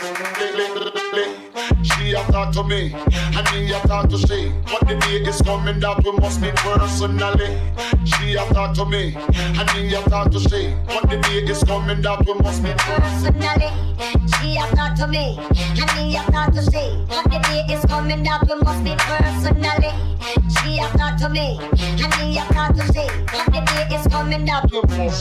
She 0.00 0.06
a 2.12 2.24
talk 2.32 2.54
to 2.54 2.64
me, 2.64 2.94
and 2.94 3.52
me 3.52 3.70
a 3.70 3.80
talk 3.80 4.08
to 4.08 4.16
she. 4.16 4.50
But 4.64 4.88
the 4.88 4.96
day 4.98 5.20
is 5.28 5.42
coming 5.42 5.78
that 5.80 6.02
we 6.02 6.12
must 6.12 6.40
meet 6.40 6.56
personally. 6.56 7.60
She 8.06 8.34
a 8.34 8.46
talk 8.54 8.74
to 8.76 8.86
me, 8.86 9.14
and 9.14 9.74
me 9.74 9.94
a 9.94 10.00
talk 10.08 10.30
to 10.30 10.40
she. 10.40 10.74
But 10.86 11.10
the 11.10 11.18
day 11.20 11.44
is 11.44 11.62
coming 11.64 12.00
that 12.00 12.24
we 12.24 12.32
must 12.32 12.62
meet 12.62 12.78
personally. 12.78 13.68
She 14.40 14.56
a 14.56 14.64
talk 14.74 14.94
to 14.96 15.06
me, 15.06 15.38
and 15.76 15.92
me 15.96 16.16
a 16.16 16.22
talk 16.32 16.54
to 16.54 16.62
she. 16.62 16.96
But 17.06 17.28
the 17.28 17.38
day 17.44 17.66
is 17.74 17.84
coming 17.84 18.22
that 18.22 18.48
we 18.48 18.54
must 18.56 18.82
be 18.82 18.96
personally. 18.96 19.92
She 20.48 20.78
a 20.78 20.88
talk 20.96 21.18
to 21.18 21.28
me, 21.28 21.60
and 22.00 22.16
me 22.16 22.38
a 22.38 22.44
talk 22.54 22.72
to 22.74 22.86
she. 22.88 23.04
But 23.28 23.52
the 23.52 23.60
day 23.68 23.84
is 23.94 24.06
coming 24.08 24.46
that 24.46 24.64
we 24.72 24.80
must 24.80 25.20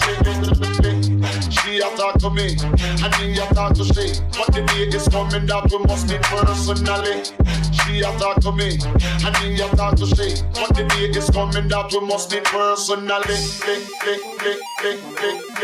She 1.51 1.79
a 1.79 1.89
talk 1.97 2.17
to 2.19 2.29
me, 2.29 2.55
and 3.03 3.13
me 3.19 3.37
a 3.39 3.45
talk 3.53 3.73
to 3.75 3.83
she. 3.83 4.13
But 4.31 4.53
the 4.53 4.61
day 4.73 4.87
is 4.97 5.07
coming 5.07 5.45
that 5.47 5.69
we 5.71 5.77
must 5.85 6.09
meet 6.09 6.21
personally. 6.21 7.23
She 7.71 8.01
a 8.01 8.11
talk 8.19 8.39
to 8.41 8.51
me, 8.51 8.77
and 9.25 9.35
me 9.41 9.55
a 9.61 9.67
talk 9.75 9.95
to 9.97 10.05
she. 10.05 10.41
But 10.53 10.75
the 10.75 10.85
day 10.89 11.09
is 11.17 11.29
coming 11.29 11.67
that 11.69 11.91
we 11.91 11.99
must 12.05 12.31
meet 12.31 12.43
personally. 12.45 13.39
Lick, 13.65 13.83
lick, 14.05 14.23
lick, 14.45 14.61
lick, 14.83 14.99
lick, 15.21 15.59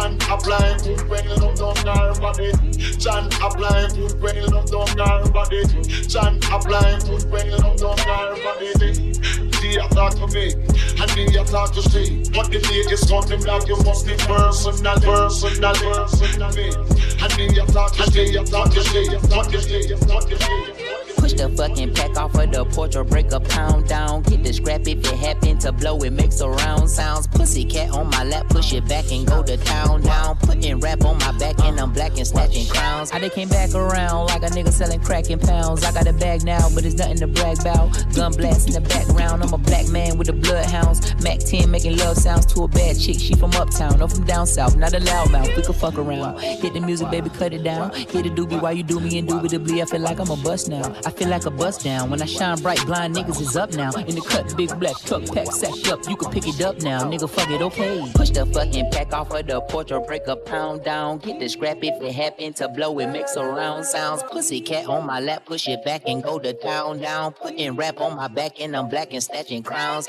John 0.00 0.16
applying 0.30 0.78
food 0.78 1.10
when 1.10 1.28
you 1.28 1.36
don't 1.36 1.58
care 1.58 2.08
about 2.08 2.40
it. 2.40 2.54
everybody. 2.54 2.96
John 2.96 3.26
applying 3.42 3.90
food 3.90 4.18
when 4.22 4.34
you 4.34 4.46
don't 4.46 4.66
care 4.66 4.80
about 4.80 5.52
it. 5.52 5.66
everybody. 5.66 6.06
John 6.08 6.40
applying 6.50 7.00
food 7.00 7.30
when 7.30 7.50
you 7.50 7.58
don't 7.58 7.78
know 7.82 7.92
everybody. 7.92 9.12
They 9.60 9.76
talk 9.92 10.14
to 10.14 10.26
me, 10.28 10.54
and 10.54 11.10
they 11.10 11.44
talk 11.44 11.74
to 11.74 11.82
she. 11.82 12.24
But 12.32 12.50
the 12.50 12.64
lady 12.72 12.94
is 12.94 13.06
something 13.06 13.42
like 13.42 13.68
you 13.68 13.76
must 13.84 14.06
be 14.06 14.14
personal, 14.16 14.98
personal, 15.00 15.74
personal. 15.74 16.46
And 16.48 17.32
they 17.36 17.54
talk 17.70 17.92
to 17.92 18.10
she, 18.10 18.32
talk 18.32 18.72
to 18.72 18.82
she, 18.82 19.04
talk 19.28 19.48
to 19.50 19.60
she, 19.60 19.94
talk 20.06 20.28
to 20.30 20.38
she. 20.38 20.79
Push 21.20 21.34
the 21.34 21.48
fucking 21.50 21.94
pack 21.94 22.16
off 22.16 22.34
of 22.34 22.50
the 22.50 22.64
porch 22.64 22.96
or 22.96 23.04
break 23.04 23.30
a 23.32 23.40
pound 23.40 23.86
down. 23.86 24.22
Get 24.22 24.42
the 24.42 24.52
scrap 24.52 24.80
if 24.88 24.98
it 24.98 25.18
happen 25.18 25.58
to 25.58 25.72
blow, 25.72 25.98
it 25.98 26.12
makes 26.12 26.40
a 26.40 26.48
round 26.48 26.88
sounds. 26.88 27.26
Pussy 27.26 27.64
cat 27.64 27.90
on 27.90 28.08
my 28.10 28.24
lap, 28.24 28.48
push 28.48 28.72
it 28.72 28.88
back 28.88 29.12
and 29.12 29.26
go 29.26 29.42
to 29.42 29.56
town 29.58 30.00
down. 30.02 30.36
Putting 30.38 30.80
rap 30.80 31.04
on 31.04 31.18
my 31.18 31.32
back 31.38 31.58
and 31.60 31.78
I'm 31.78 31.92
black 31.92 32.16
and 32.16 32.26
snatching 32.26 32.66
crowns. 32.68 33.12
I 33.12 33.18
they 33.18 33.28
came 33.28 33.48
back 33.48 33.74
around 33.74 34.26
like 34.26 34.42
a 34.42 34.46
nigga 34.46 34.72
selling 34.72 35.00
crack 35.00 35.26
pounds. 35.42 35.84
I 35.84 35.92
got 35.92 36.06
a 36.06 36.12
bag 36.12 36.44
now, 36.44 36.68
but 36.74 36.84
it's 36.84 36.94
nothing 36.94 37.18
to 37.18 37.26
brag 37.26 37.60
about. 37.60 37.92
Gun 38.14 38.32
blast 38.32 38.68
in 38.68 38.74
the 38.74 38.80
background, 38.80 39.42
I'm 39.42 39.52
a 39.52 39.58
black 39.58 39.88
man 39.88 40.16
with 40.16 40.28
the 40.28 40.32
bloodhounds. 40.32 41.00
Mac 41.22 41.38
10 41.40 41.70
making 41.70 41.98
love 41.98 42.16
sounds 42.16 42.46
to 42.46 42.62
a 42.62 42.68
bad 42.68 42.98
chick. 42.98 43.18
She 43.18 43.34
from 43.34 43.52
uptown 43.52 44.00
or 44.00 44.08
from 44.08 44.24
down 44.24 44.46
south, 44.46 44.76
not 44.76 44.94
a 44.94 45.00
loudmouth. 45.00 45.54
We 45.56 45.62
could 45.62 45.76
fuck 45.76 45.98
around. 45.98 46.40
Hit 46.40 46.72
the 46.72 46.80
music, 46.80 47.10
baby, 47.10 47.28
cut 47.30 47.52
it 47.52 47.62
down. 47.62 47.92
Hit 47.92 48.24
the 48.24 48.30
doobie 48.30 48.60
while 48.60 48.72
you 48.72 48.82
do 48.82 48.98
me 49.00 49.18
indubitably. 49.18 49.82
I 49.82 49.84
feel 49.84 50.00
like 50.00 50.18
I'm 50.18 50.30
a 50.30 50.36
bust 50.36 50.68
now. 50.68 50.94
I 51.04 51.10
feel 51.20 51.28
like 51.28 51.44
a 51.44 51.50
bust 51.50 51.84
down. 51.84 52.08
When 52.08 52.22
I 52.22 52.24
shine 52.24 52.56
bright, 52.62 52.84
blind 52.86 53.14
niggas 53.14 53.40
is 53.42 53.54
up 53.54 53.74
now. 53.74 53.92
In 53.92 54.14
the 54.14 54.22
cut, 54.22 54.56
big 54.56 54.70
black 54.80 54.96
truck 55.04 55.26
pack 55.26 55.52
sacked 55.52 55.88
up. 55.92 56.08
You 56.08 56.16
can 56.16 56.32
pick 56.32 56.48
it 56.48 56.60
up 56.62 56.80
now, 56.80 57.02
nigga. 57.02 57.28
Fuck 57.28 57.50
it, 57.50 57.60
okay. 57.60 58.10
Push 58.14 58.30
the 58.30 58.46
fucking 58.46 58.90
pack 58.90 59.12
off 59.12 59.30
of 59.30 59.46
the 59.46 59.60
porch 59.60 59.92
or 59.92 60.00
break 60.00 60.26
a 60.28 60.36
pound 60.36 60.82
down. 60.82 61.18
Get 61.18 61.38
the 61.38 61.48
scrap 61.48 61.76
if 61.82 62.02
it 62.02 62.14
happen 62.14 62.54
to 62.54 62.68
blow. 62.70 62.98
It 63.00 63.08
makes 63.08 63.36
a 63.36 63.44
round 63.44 63.84
sounds. 63.84 64.22
Pussy 64.30 64.62
cat 64.62 64.86
on 64.86 65.06
my 65.06 65.20
lap, 65.20 65.44
push 65.44 65.68
it 65.68 65.84
back 65.84 66.02
and 66.06 66.22
go 66.22 66.38
to 66.38 66.54
town 66.54 67.00
down. 67.00 67.34
Putting 67.34 67.76
rap 67.76 68.00
on 68.00 68.16
my 68.16 68.28
back 68.28 68.58
and 68.58 68.74
I'm 68.74 68.88
black 68.88 69.12
and 69.12 69.22
snatching 69.22 69.62
crowns. 69.62 70.08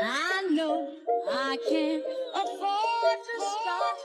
I 0.00 0.48
know 0.52 0.88
I 1.30 1.58
can't 1.68 2.02
afford 2.34 3.18
to 3.26 3.34
stop. 3.44 3.98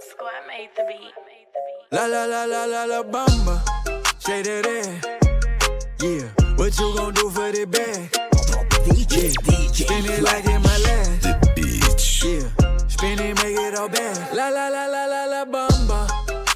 Squad 0.00 0.46
made 0.46 0.70
the 0.76 0.84
beat. 0.88 1.27
La 1.90 2.06
la 2.06 2.26
la 2.26 2.44
la 2.44 2.66
la 2.66 2.84
la 2.84 3.02
bamba. 3.02 3.62
Shake 4.18 4.44
that 4.44 4.66
ass. 4.66 5.06
Yeah. 6.02 6.28
What 6.56 6.78
you 6.78 6.94
gon' 6.94 7.14
do 7.14 7.30
for 7.30 7.50
the 7.50 7.64
bag? 7.64 8.10
DJ, 8.84 9.32
DJ. 9.32 9.74
Spin 9.74 10.04
it 10.04 10.22
like 10.22 10.44
in 10.44 10.60
my 10.60 10.76
last. 10.84 11.22
The 11.22 11.52
beach. 11.56 12.24
Yeah. 12.24 12.86
Spin 12.88 13.18
it, 13.18 13.34
make 13.36 13.56
it 13.56 13.74
all 13.78 13.88
bad. 13.88 14.36
La 14.36 14.50
la 14.50 14.68
la 14.68 14.84
la 14.84 15.06
la 15.06 15.24
la 15.24 15.44
bamba. 15.46 16.06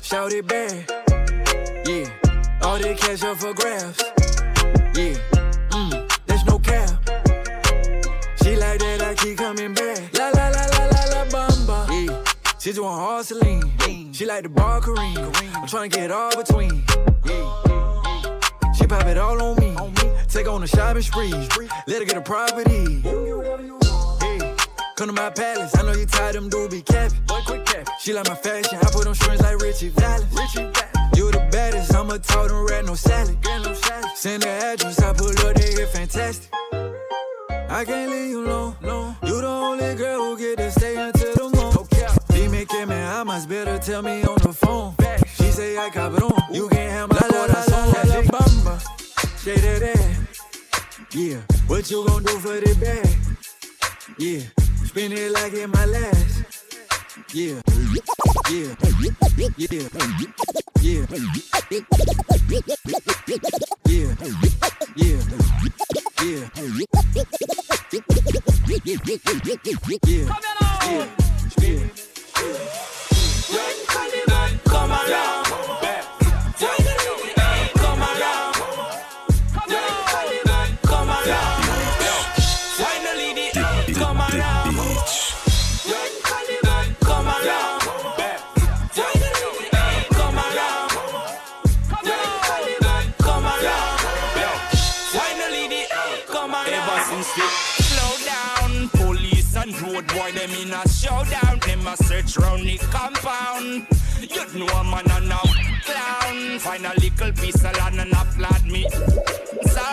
Shout 0.02 0.34
it 0.34 0.46
back. 0.46 0.90
Yeah. 1.88 2.10
All 2.60 2.78
the 2.78 2.94
cash 2.94 3.22
up 3.22 3.38
for 3.38 3.54
grabs. 3.54 4.02
Yeah. 4.94 5.16
Mm. 5.70 6.10
There's 6.26 6.44
no 6.44 6.58
cap. 6.58 6.90
She 8.42 8.56
like 8.56 8.80
that, 8.80 9.00
I 9.00 9.14
keep 9.14 9.38
coming 9.38 9.72
back. 9.72 10.11
She 12.62 12.72
doing 12.72 12.92
hard 12.92 13.26
Celine. 13.26 14.12
She 14.12 14.24
like 14.24 14.44
the 14.44 14.48
bar 14.48 14.80
Kareem. 14.80 15.18
I'm 15.56 15.66
tryna 15.66 15.90
get 15.90 16.12
all 16.12 16.30
between. 16.30 16.84
She 18.78 18.86
pop 18.86 19.04
it 19.04 19.18
all 19.18 19.42
on 19.42 19.56
me. 19.58 19.74
Take 20.28 20.46
on 20.46 20.62
a 20.62 20.68
shopping 20.68 21.02
spree. 21.02 21.32
Let 21.88 21.98
her 21.98 22.04
get 22.04 22.18
a 22.18 22.20
property. 22.20 23.02
Come 24.94 25.08
to 25.08 25.12
my 25.12 25.30
palace. 25.30 25.76
I 25.76 25.82
know 25.82 25.92
you 25.94 26.06
tired 26.06 26.36
them 26.36 26.48
dude 26.48 26.70
be 26.70 26.82
capping. 26.82 27.18
She 27.98 28.12
like 28.12 28.28
my 28.28 28.36
fashion. 28.36 28.78
I 28.80 28.90
put 28.92 29.08
on 29.08 29.16
strings 29.16 29.40
like 29.40 29.60
Ritchie 29.60 29.88
Valens. 29.88 30.54
You 31.16 31.32
the 31.32 31.48
baddest. 31.50 31.92
I'ma 31.92 32.18
talk 32.18 32.46
them 32.46 32.64
red, 32.68 32.86
no 32.86 32.94
salad. 32.94 33.38
Send 34.14 34.44
the 34.44 34.48
address. 34.48 35.02
I 35.02 35.12
pull 35.14 35.30
up, 35.30 35.56
they 35.56 35.74
get 35.74 35.88
fantastic. 35.88 36.48
I 37.68 37.84
can't 37.84 38.08
leave 38.08 38.30
you 38.30 38.46
alone. 38.46 38.76
No. 38.82 39.16
You 39.24 39.40
the 39.40 39.48
only 39.48 39.96
say, 42.82 42.88
man, 42.88 43.16
I 43.16 43.22
must 43.22 43.48
better 43.48 43.78
tell 43.78 44.02
me 44.02 44.22
on 44.24 44.38
the 44.38 44.52
phone. 44.52 44.94
She 45.36 45.50
say, 45.50 45.78
I 45.78 45.90
cabrón, 45.90 46.34
you 46.52 46.68
can't 46.68 46.90
have 46.90 47.08
my 47.08 47.16
la, 47.16 47.46
corazón. 47.46 47.70
La, 47.70 47.86
la, 47.86 48.02
la, 48.02 48.14
la, 48.14 48.22
bamba, 48.22 48.80
say. 49.36 49.56
Yeah, 51.14 51.40
what 51.66 51.90
you 51.90 52.06
gon' 52.06 52.22
do 52.22 52.38
for 52.38 52.58
the 52.60 52.74
bag? 52.80 53.06
Yeah, 54.18 54.40
spin 54.86 55.12
it 55.12 55.30
like 55.32 55.52
it 55.52 55.68
my 55.68 55.84
last. 55.84 56.44
Yeah, 57.34 57.60
yeah, 57.68 58.00
yeah, 58.50 58.74
yeah, 59.36 59.48
yeah, 59.58 59.58
yeah, 59.58 59.88
yeah, 60.80 61.06
yeah. 61.06 61.06
yeah, 61.06 61.06
yeah, 61.06 61.82
yeah, 64.74 65.26
yeah. 70.04 70.26
Come 70.26 70.42
on! 70.60 70.88
Yeah. 70.92 71.31
A 102.34 102.40
round 102.40 102.66
the 102.66 102.78
compound. 102.78 103.86
You 104.20 104.58
know 104.58 104.66
a 104.66 104.84
man 104.84 105.10
and 105.10 105.32
a 105.32 105.40
clown. 105.84 106.58
Find 106.60 106.86
a 106.86 106.94
little 107.00 107.32
piece 107.32 107.62
of 107.64 107.76
land 107.76 108.00
and 108.00 108.12
applaud 108.12 108.64
me. 108.64 108.88
So 108.88 109.84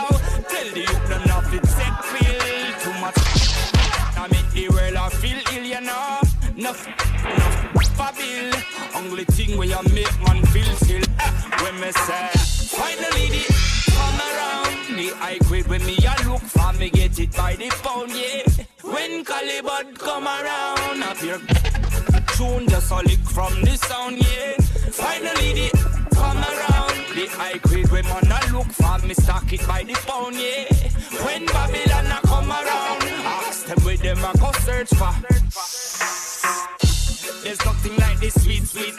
tell 0.48 0.70
the 0.72 0.80
youth 0.80 1.10
them 1.10 1.24
not 1.28 1.46
fit 1.48 1.66
set 1.66 2.06
feel 2.06 2.80
too 2.80 3.00
much. 3.02 3.18
I 4.16 4.28
make 4.32 4.50
the 4.52 4.70
world 4.70 4.96
I 4.96 5.10
feel 5.10 5.40
ill, 5.54 5.66
you 5.66 5.82
know. 5.82 6.20
Enough, 6.56 6.88
enough 7.26 7.96
for 7.98 8.12
bill. 8.18 8.54
Only 8.96 9.26
thing 9.26 9.58
where 9.58 9.68
you 9.68 9.84
make 9.94 10.22
man 10.22 10.46
feel 10.48 10.72
still. 10.76 11.04
Eh, 11.20 11.32
when 11.64 11.80
me 11.82 11.92
say, 11.92 12.30
finally 12.78 13.30
the 13.30 13.44
come 13.92 14.20
around. 14.30 14.98
The 14.98 15.08
high 15.18 15.40
grade 15.40 15.68
when 15.68 15.86
me 15.86 15.98
a 15.98 16.30
look 16.30 16.42
for 16.42 16.74
me 16.74 16.90
get 16.90 17.20
it 17.20 17.36
by 17.36 17.56
the 17.56 17.70
pound, 17.84 18.12
yeah. 18.12 18.44
When 18.84 19.26
Calibut 19.26 19.98
come 19.98 20.26
around, 20.26 21.04
up 21.04 21.18
here 21.18 21.42
tune 22.50 22.68
just 22.68 22.92
a 22.92 22.96
lick 22.98 23.20
from 23.20 23.54
the 23.62 23.76
sound, 23.78 24.18
yeah. 24.18 24.54
Finally 24.92 25.54
the 25.54 25.70
come 26.14 26.38
around. 26.38 26.96
The 27.16 27.26
high 27.38 27.58
grade 27.58 27.90
when 27.92 28.06
man 28.06 28.26
a 28.26 28.54
look 28.54 28.68
for 28.68 28.98
me 29.06 29.14
stock 29.14 29.52
it 29.54 29.66
by 29.68 29.84
the 29.84 29.94
pound, 30.08 30.36
yeah. 30.36 30.66
When 31.26 31.46
Babylon 31.46 32.06
a 32.06 32.20
come 32.28 32.52
around, 32.52 33.04
ask 33.46 33.66
them 33.66 33.80
where 33.84 33.98
them 33.98 34.24
a 34.24 34.32
go 34.38 34.52
search 34.66 34.90
for. 35.00 35.14
There's 37.44 37.64
nothing 37.66 37.96
like 37.98 38.20
this 38.20 38.42
sweet, 38.44 38.66
sweet. 38.68 38.96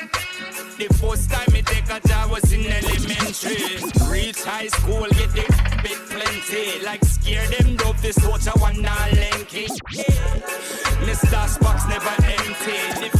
The 0.78 0.88
first 0.94 1.30
time 1.30 1.52
me 1.52 1.62
take 1.62 1.90
a 1.90 2.00
job 2.08 2.30
was 2.30 2.52
in 2.52 2.64
elementary. 2.66 3.78
Reach 4.10 4.42
high 4.42 4.68
school, 4.68 5.06
get 5.18 5.30
the 5.36 5.44
bit 5.82 5.98
plenty. 6.08 6.84
Like 6.84 7.04
scare 7.04 7.46
them 7.48 7.76
dope, 7.76 7.98
this 7.98 8.16
a 8.18 8.50
one 8.58 8.82
dollar 8.82 9.12
lanky. 9.12 9.66
Mr. 11.04 11.48
Spock's 11.48 11.86
never 11.88 12.14
empty. 12.24 12.78
The 13.00 13.19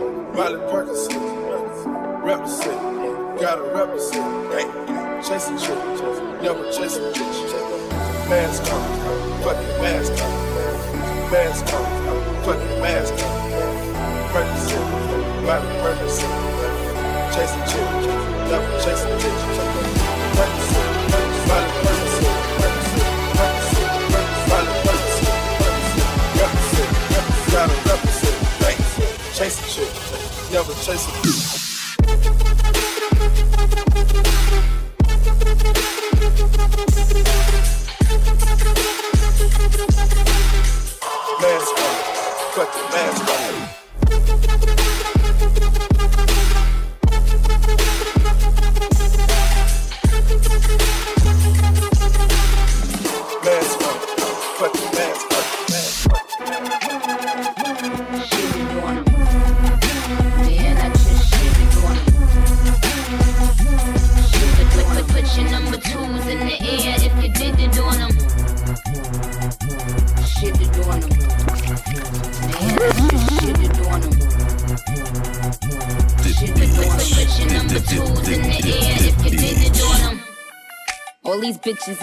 Riley 0.33 0.59
Perkinson, 0.71 2.23
represent, 2.23 3.39
gotta 3.39 3.63
represent. 3.63 4.51
Chasing 5.27 5.57
chips, 5.57 6.01
never 6.41 6.71
chasing 6.71 7.13
chips. 7.13 7.53
Mask 8.29 8.63
on, 8.71 9.41
fucking 9.43 9.81
mask 9.81 10.11
on, 10.23 11.31
mask 11.31 11.73
on, 11.73 12.43
fucking 12.45 12.81
mask 12.81 13.13
on. 13.13 13.41
Perkinson, 14.31 15.45
Riley 15.45 15.67
Perkinson, 15.83 16.31
chasing 17.35 17.65
chips, 17.67 18.05
never 18.49 18.79
chasing 18.79 19.19
chips. 19.19 19.57
Perkinson. 20.37 21.20
Never 30.51 30.73
chase 30.73 31.07
a 31.07 31.40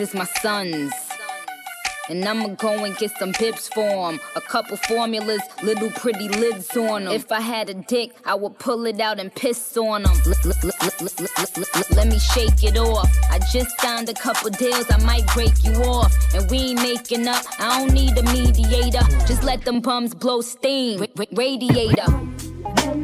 is 0.08 0.14
my 0.14 0.26
sons. 0.42 0.92
And 2.10 2.24
I'ma 2.26 2.48
go 2.54 2.70
and 2.84 2.96
get 2.96 3.10
some 3.18 3.32
pips 3.32 3.68
for 3.68 4.08
'em. 4.08 4.18
A 4.34 4.40
couple 4.40 4.76
formulas, 4.78 5.42
little 5.62 5.90
pretty 5.90 6.28
lids 6.28 6.74
on 6.74 7.06
'em. 7.06 7.12
If 7.12 7.30
I 7.30 7.40
had 7.40 7.68
a 7.68 7.74
dick, 7.74 8.12
I 8.24 8.34
would 8.34 8.58
pull 8.58 8.86
it 8.86 8.98
out 8.98 9.18
and 9.20 9.30
piss 9.34 9.76
on 9.76 10.06
'em. 10.06 10.16
Let 11.98 12.06
me 12.06 12.18
shake 12.18 12.64
it 12.64 12.78
off. 12.78 13.10
I 13.30 13.38
just 13.52 13.78
signed 13.82 14.08
a 14.08 14.14
couple 14.14 14.48
deals, 14.50 14.86
I 14.90 14.98
might 15.04 15.26
break 15.34 15.52
you 15.64 15.74
off. 15.84 16.12
And 16.34 16.50
we 16.50 16.58
ain't 16.70 16.80
making 16.82 17.28
up, 17.28 17.44
I 17.58 17.78
don't 17.78 17.92
need 17.92 18.16
a 18.16 18.22
mediator. 18.22 19.04
Just 19.26 19.42
let 19.44 19.64
them 19.66 19.80
bums 19.80 20.14
blow 20.14 20.40
steam. 20.40 21.00
Ra- 21.00 21.06
ra- 21.16 21.32
radiator. 21.32 22.08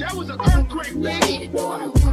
That 0.00 0.14
was 0.14 0.30
earthquake, 0.30 0.94
bitch. 0.94 2.03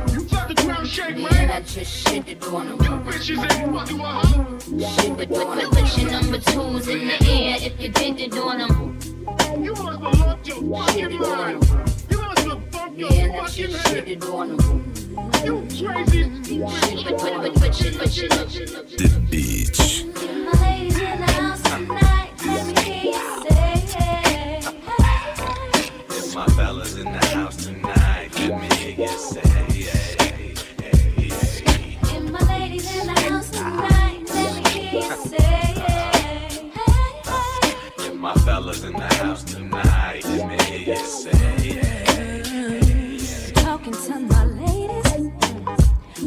You 0.51 0.55
felt 0.55 0.67
the 0.67 0.73
ground 0.73 0.87
shake, 0.87 1.15
right? 1.15 1.31
Man, 1.31 1.51
I 1.51 1.61
just 1.61 2.07
shit 2.07 2.27
it 2.27 2.43
on 2.43 2.67
them. 2.67 2.77
Them 2.77 3.03
bitches 3.05 3.39
ain't 3.39 3.73
fucking 3.73 3.97
with 3.97 4.05
her. 4.05 4.89
Shit 4.89 5.19
it 5.19 5.31
on 5.31 5.57
them. 5.57 5.69
Put 5.71 5.97
your 5.97 6.11
number 6.11 6.39
twos 6.39 6.87
in 6.89 7.07
the 7.07 7.13
air 7.25 7.57
if 7.61 7.79
you 7.79 7.89
did 7.89 8.19
it 8.19 8.33
on 8.37 8.57
them. 8.57 8.99
You 9.63 9.73
must 9.73 10.01
have 10.01 10.19
lost 10.19 10.47
your 10.47 10.57
fucking 10.57 11.19
mind. 11.19 11.63
You 12.09 12.17
must 12.21 12.39
have 12.39 12.71
bumped 12.71 12.99
your 12.99 13.09
fucking 13.11 13.71
head. 13.71 14.07
You 14.09 15.55
crazy. 15.87 16.49
Put, 16.59 17.17
put, 17.17 17.33
put, 17.33 17.53
put 17.55 17.81
your, 17.81 17.93
put 17.93 18.17
your, 18.17 18.29
The 18.29 19.27
beach. 19.29 20.05
If 26.09 26.35
my 26.35 26.45
fellas 26.47 26.97
in 26.97 27.05
the 27.05 27.25
house 27.27 27.55
tonight, 27.65 28.29
let 28.39 28.61
me 28.61 28.75
hear 28.75 29.07
you 29.07 29.17
say, 29.17 29.70
my 38.21 38.33
fellas 38.35 38.83
in 38.83 38.93
the 38.93 39.13
house 39.15 39.43
tonight. 39.43 40.23
Let 40.25 40.47
me 40.47 40.63
hear 40.65 40.95
you 40.95 41.05
say. 41.05 41.31
Talking 43.53 43.93
to 43.93 44.19
my 44.19 44.45
ladies 44.45 45.31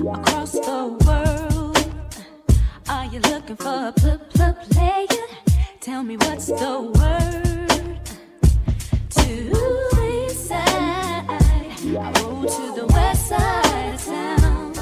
across 0.03 0.53
the 0.53 0.99
world. 1.07 1.79
Are 2.89 3.05
you 3.07 3.21
looking 3.21 3.55
for 3.57 3.89
a 3.89 3.93
pl- 3.97 4.19
pl- 4.35 4.57
player? 4.71 5.07
Tell 5.81 6.03
me 6.03 6.17
what's 6.17 6.47
the 6.47 6.81
word 6.99 8.01
to 9.11 9.29
the 9.53 10.27
east 10.27 10.49
side. 10.49 11.27
I 11.29 12.13
roll 12.23 12.45
to 12.45 12.73
the 12.75 12.87
west 12.93 13.29
side 13.29 13.95
of 13.95 14.05
town. 14.05 14.73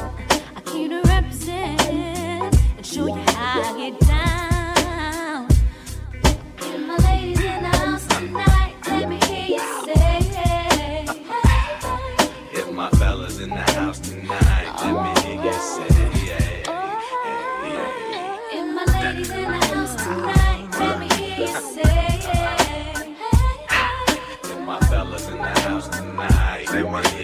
I 0.56 0.60
came 0.62 0.88
to 0.90 1.02
represent 1.02 1.82
and 1.82 2.86
show 2.86 3.06
you 3.06 3.22
how 3.36 3.60
I 3.60 3.76
get 3.90 4.01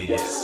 Yes. 0.09 0.38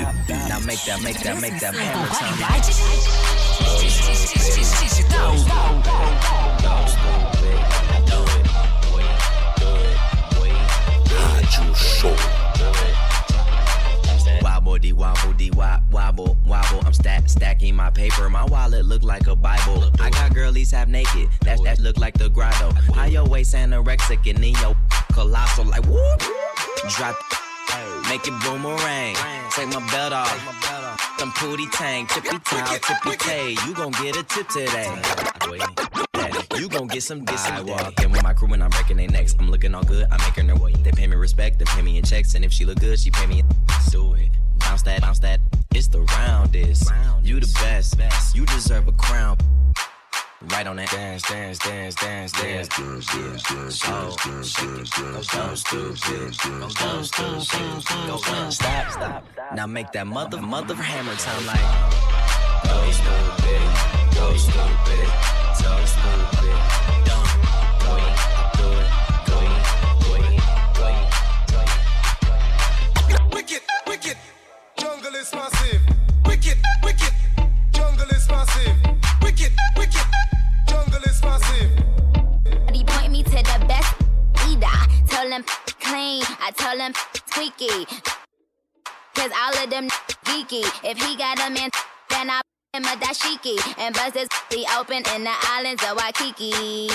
Now 0.00 0.58
make 0.60 0.82
that, 0.84 1.02
make 1.02 1.18
that, 1.20 1.40
make 1.40 1.60
that. 1.60 1.74
Rádio 11.10 11.76
Show. 11.76 12.16
Wobble 14.42 14.78
dee 14.78 14.92
wobble 14.94 15.32
dee 15.34 15.50
wop 15.50 15.82
wobble 15.90 16.36
wobble. 16.46 16.80
I'm 16.86 16.94
stack 16.94 17.28
stacking 17.28 17.76
my 17.76 17.90
paper. 17.90 18.30
My 18.30 18.44
wallet 18.46 18.86
look 18.86 19.02
like 19.02 19.26
a 19.26 19.36
Bible. 19.36 19.90
I 20.00 20.08
got 20.08 20.34
girlies 20.34 20.70
half 20.70 20.88
naked. 20.88 21.28
That 21.42 21.62
that 21.64 21.78
look 21.78 21.98
like 21.98 22.16
the 22.16 22.30
grotto. 22.30 22.72
How 22.94 23.04
your 23.04 23.26
waist 23.26 23.54
anorexic 23.54 24.26
and 24.30 24.42
then 24.42 24.54
your 24.62 24.74
colossal 25.12 25.66
like 25.66 25.84
whoop. 25.86 26.22
Drop. 26.96 27.16
Make 28.08 28.26
it 28.26 28.34
boomerang. 28.42 29.39
Take 29.50 29.68
my 29.68 29.84
belt 29.90 30.12
off. 30.12 31.18
Some 31.18 31.32
pootie 31.32 31.70
tang, 31.72 32.06
tippy 32.06 32.38
towel, 32.38 32.78
tippy 32.78 33.16
tay. 33.16 33.56
You 33.66 33.74
gon' 33.74 33.90
get 33.92 34.16
a 34.16 34.22
tip 34.22 34.48
today. 34.48 34.88
You 36.56 36.68
gon' 36.68 36.86
get 36.86 37.02
some, 37.02 37.26
some. 37.26 37.54
I 37.54 37.60
walk 37.60 38.00
in 38.00 38.12
with 38.12 38.22
my 38.22 38.32
crew 38.32 38.52
and 38.52 38.62
I'm 38.62 38.70
breaking 38.70 38.98
their 38.98 39.08
necks. 39.08 39.34
I'm 39.38 39.50
looking 39.50 39.74
all 39.74 39.82
good, 39.82 40.06
I'm 40.10 40.20
making 40.20 40.46
their 40.46 40.56
way. 40.56 40.72
They 40.72 40.92
pay 40.92 41.06
me 41.08 41.16
respect, 41.16 41.58
they 41.58 41.64
pay 41.64 41.82
me 41.82 41.98
in 41.98 42.04
checks, 42.04 42.34
and 42.34 42.44
if 42.44 42.52
she 42.52 42.64
look 42.64 42.78
good, 42.78 42.98
she 42.98 43.10
pay 43.10 43.26
me. 43.26 43.40
In 43.40 43.46
Do 43.90 44.14
it, 44.14 44.30
bounce 44.58 44.82
that, 44.82 45.00
bounce 45.00 45.18
that. 45.18 45.40
It's 45.74 45.88
the 45.88 46.02
roundest. 46.02 46.90
You 47.24 47.40
the 47.40 47.52
best, 47.60 48.36
you 48.36 48.46
deserve 48.46 48.86
a 48.86 48.92
crown. 48.92 49.36
Right 50.42 50.66
on 50.66 50.76
that 50.76 50.90
dance, 50.90 51.20
dance, 51.28 51.58
dance, 51.58 51.94
dance, 51.96 52.32
dance, 52.32 52.68
dance, 52.68 53.04
dance, 53.06 53.42
dance, 53.42 53.78
dance, 53.78 54.22
dance, 54.22 54.54
dance, 54.54 54.90
dance, 54.90 55.28
go 55.28 55.54
stupid, 55.54 56.38
go 56.40 56.68
go 56.68 57.02
stupid, 57.02 57.84
go 58.06 58.16
go 58.16 58.48
stop, 58.48 58.90
stop. 58.90 59.24
Now 59.54 59.66
make 59.66 59.92
that 59.92 60.06
mother, 60.06 60.40
mother 60.40 60.74
hammer 60.74 61.14
time 61.16 61.44
like 61.44 61.60
go 62.64 62.90
stupid, 62.90 63.60
go 64.16 64.34
stupid, 64.36 65.08
so 65.60 65.76
stupid. 65.84 66.56
Don't 67.04 67.28
go 67.84 68.00
in, 68.00 68.16
do 68.56 68.64
it, 68.80 68.88
go 69.28 69.36
in, 69.44 69.60
go 70.00 70.16
in, 70.16 70.40
go 70.72 70.88
in, 70.88 71.04
go 71.52 71.60
in. 73.20 73.28
Wicked, 73.30 73.60
wicked, 73.86 74.16
jungle 74.78 75.14
is 75.16 75.30
massive. 75.34 75.82
Wicked, 76.24 76.56
wicked, 76.82 77.12
jungle 77.72 78.08
is 78.08 78.26
massive. 78.26 78.76
Wicked, 79.22 79.52
wicked, 79.76 79.99
Him 85.30 85.44
clean, 85.78 86.24
I 86.40 86.50
tell 86.56 86.76
him 86.76 86.92
squeaky. 87.28 87.86
Cause 89.14 89.30
all 89.40 89.62
of 89.62 89.70
them 89.70 89.88
geeky. 90.24 90.64
If 90.82 90.98
he 90.98 91.16
got 91.16 91.38
a 91.38 91.50
man, 91.50 91.70
then 92.08 92.30
I 92.30 92.40
him 92.74 92.84
a 92.84 92.96
dashiki. 92.96 93.56
And 93.78 93.94
bust 93.94 94.16
his 94.16 94.28
be 94.50 94.66
open 94.76 95.04
in 95.14 95.24
the 95.24 95.30
islands 95.30 95.84
of 95.84 95.96
Waikiki. 95.96 96.88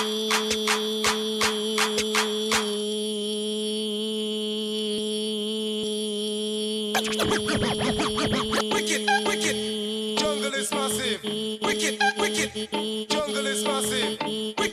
Wicked, 8.74 9.10
wicked, 9.26 10.18
jungle 10.18 10.54
is 10.56 10.72
massive. 10.74 11.24
Wicked, 11.62 12.02
wicked, 12.18 13.10
jungle 13.10 13.48
is 13.48 13.64
massive. 13.64 14.64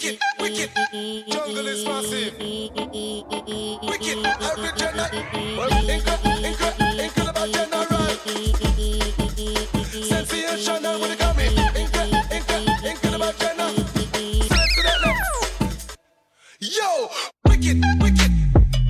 Wicked, 0.63 1.27
jungle 1.27 1.67
is 1.67 1.85
massive. 1.85 2.39
Wicked, 2.39 4.19
original. 4.63 5.03
Incredible, 5.91 6.45
incredible, 6.45 7.01
incredible 7.01 7.49
general. 7.51 8.07
Sensational 10.07 11.01
with 11.01 11.11
the 11.11 11.17
gummy. 11.19 11.47
Incredible, 11.75 12.23
incredible, 12.31 12.87
incredible 12.87 13.33
general. 13.41 13.75
Left. 15.03 15.99
Yo, 16.61 17.11
wicked, 17.49 17.83
wicked, 18.01 18.33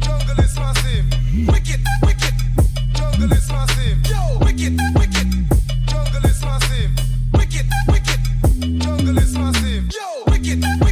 jungle 0.03 0.41
is 0.45 0.55
massive. 0.59 1.07
Wicked, 1.49 1.81
wicked, 2.03 2.37
jungle 2.93 3.33
is 3.33 3.49
massive. 3.49 3.97
Yo, 4.11 4.21
wicked, 4.41 4.77
wicked, 4.95 5.31
jungle 5.89 6.25
is 6.27 6.43
massive. 6.45 6.91
Wicked, 7.33 7.67
wicked, 7.89 8.21
jungle 8.79 9.17
is 9.17 9.33
massive. 9.39 9.85
Yo, 9.91 10.25
wicked, 10.27 10.63
wicked, 10.81 10.92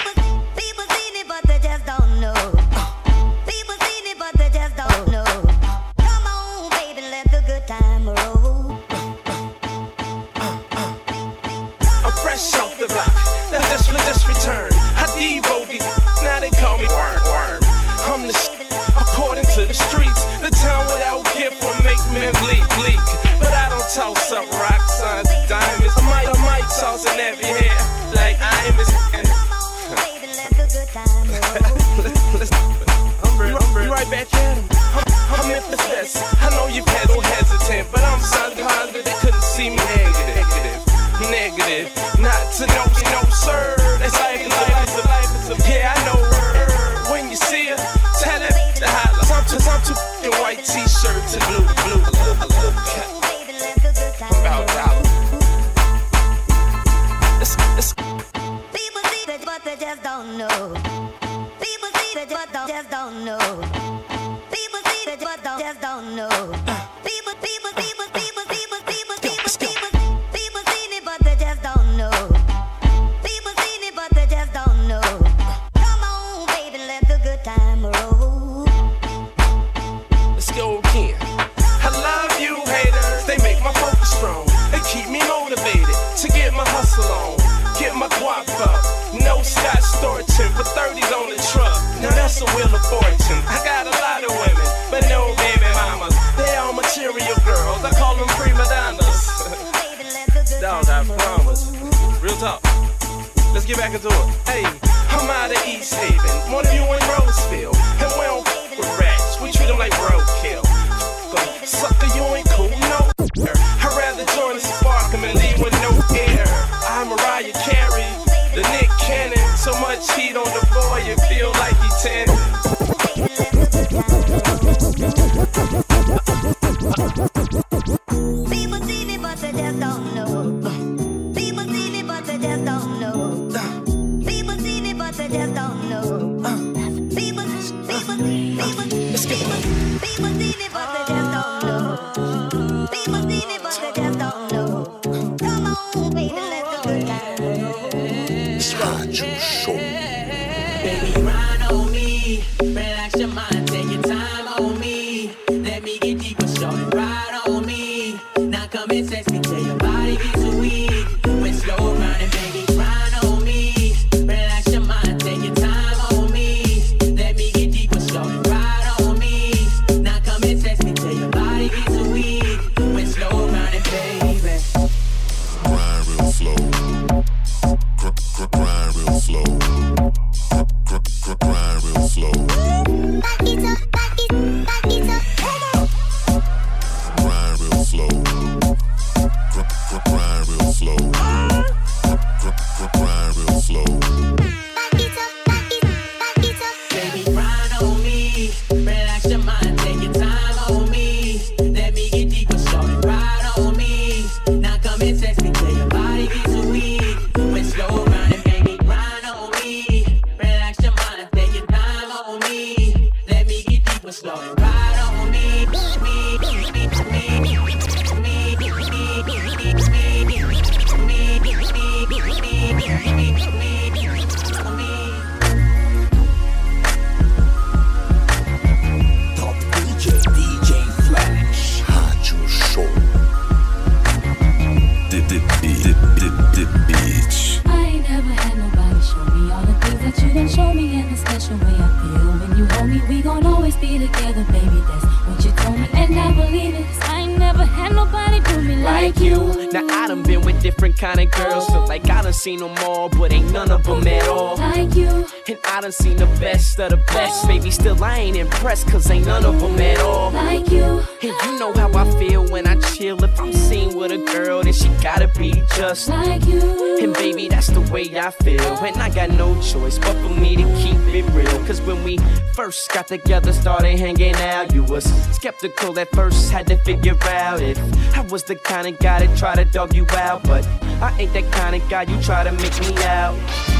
choice 269.71 269.97
but 269.97 270.13
for 270.17 270.29
me 270.29 270.55
to 270.57 270.63
keep 270.75 270.97
it 271.15 271.23
real. 271.31 271.65
Cause 271.65 271.81
when 271.81 272.03
we 272.03 272.17
first 272.53 272.91
got 272.91 273.07
together, 273.07 273.53
started 273.53 273.97
hanging 273.97 274.35
out, 274.35 274.73
you 274.73 274.83
was 274.83 275.05
skeptical 275.33 275.97
at 275.97 276.09
first, 276.11 276.51
had 276.51 276.67
to 276.67 276.77
figure 276.77 277.17
out 277.23 277.61
if 277.61 277.77
I 278.17 278.21
was 278.21 278.43
the 278.43 278.55
kind 278.55 278.87
of 278.87 278.99
guy 278.99 279.25
to 279.25 279.37
try 279.37 279.55
to 279.55 279.65
dog 279.65 279.95
you 279.95 280.05
out. 280.11 280.43
But 280.43 280.65
I 281.01 281.15
ain't 281.19 281.33
that 281.33 281.49
kind 281.53 281.75
of 281.75 281.87
guy 281.89 282.03
you 282.03 282.21
try 282.21 282.43
to 282.43 282.51
make 282.51 282.79
me 282.81 282.95
out. 283.03 283.35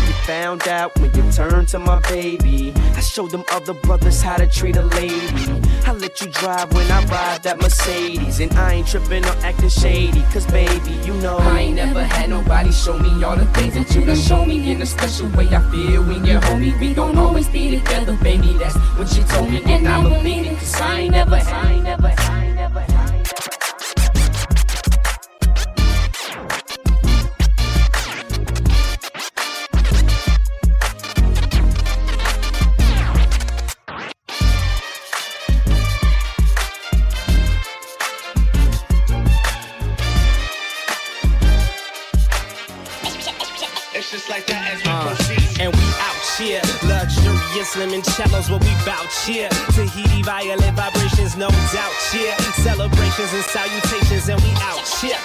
You 0.07 0.13
found 0.25 0.67
out 0.67 0.97
when 0.99 1.13
you 1.13 1.29
turned 1.31 1.67
to 1.69 1.79
my 1.79 1.99
baby. 2.09 2.73
I 2.95 3.01
showed 3.01 3.31
them 3.31 3.43
other 3.51 3.73
brothers 3.73 4.21
how 4.21 4.37
to 4.37 4.47
treat 4.47 4.77
a 4.77 4.83
lady. 4.83 5.60
I 5.91 5.93
let 5.95 6.21
you 6.21 6.27
drive 6.27 6.73
when 6.73 6.89
I 6.89 7.03
ride 7.07 7.43
that 7.43 7.59
Mercedes. 7.59 8.39
And 8.39 8.49
I 8.53 8.75
ain't 8.75 8.87
tripping 8.87 9.25
or 9.25 9.35
acting 9.43 9.67
shady, 9.67 10.21
cause 10.31 10.45
baby, 10.45 10.91
you 11.05 11.13
know. 11.15 11.35
I 11.37 11.59
ain't 11.59 11.75
never 11.75 12.01
had 12.01 12.29
nobody 12.29 12.71
show 12.71 12.97
me 12.97 13.21
all 13.25 13.35
the 13.35 13.45
things 13.47 13.73
that 13.73 13.93
you 13.93 14.05
done 14.05 14.15
show 14.15 14.45
me 14.45 14.71
in 14.71 14.81
a 14.81 14.85
special 14.85 15.27
way. 15.31 15.49
I 15.49 15.59
feel 15.69 16.01
when 16.03 16.23
you're 16.23 16.39
homie, 16.39 16.79
we 16.79 16.93
don't 16.93 17.17
always 17.17 17.49
be 17.49 17.77
together, 17.77 18.17
baby. 18.23 18.53
That's 18.53 18.77
what 18.97 19.13
you 19.17 19.23
told 19.23 19.49
me, 19.49 19.63
and 19.65 19.85
I 19.85 20.01
believe 20.01 20.45
it, 20.45 20.59
cause 20.59 20.79
I 20.79 20.99
ain't 21.01 21.11
never 21.11 21.35
had. 21.35 21.70
Luxurious 47.75 47.75
limoncellos, 47.75 48.49
what 48.51 48.63
we 48.63 48.73
bout 48.85 49.07
cheer. 49.23 49.49
Tahiti 49.73 50.23
violet 50.23 50.73
vibrations, 50.73 51.35
no 51.37 51.49
doubt 51.49 51.93
cheer. 52.11 52.35
Celebrations 52.63 53.33
and 53.33 53.43
salutations, 53.43 54.29
and 54.29 54.41
we 54.41 54.51
out 54.61 54.83
cheer. 54.99 55.17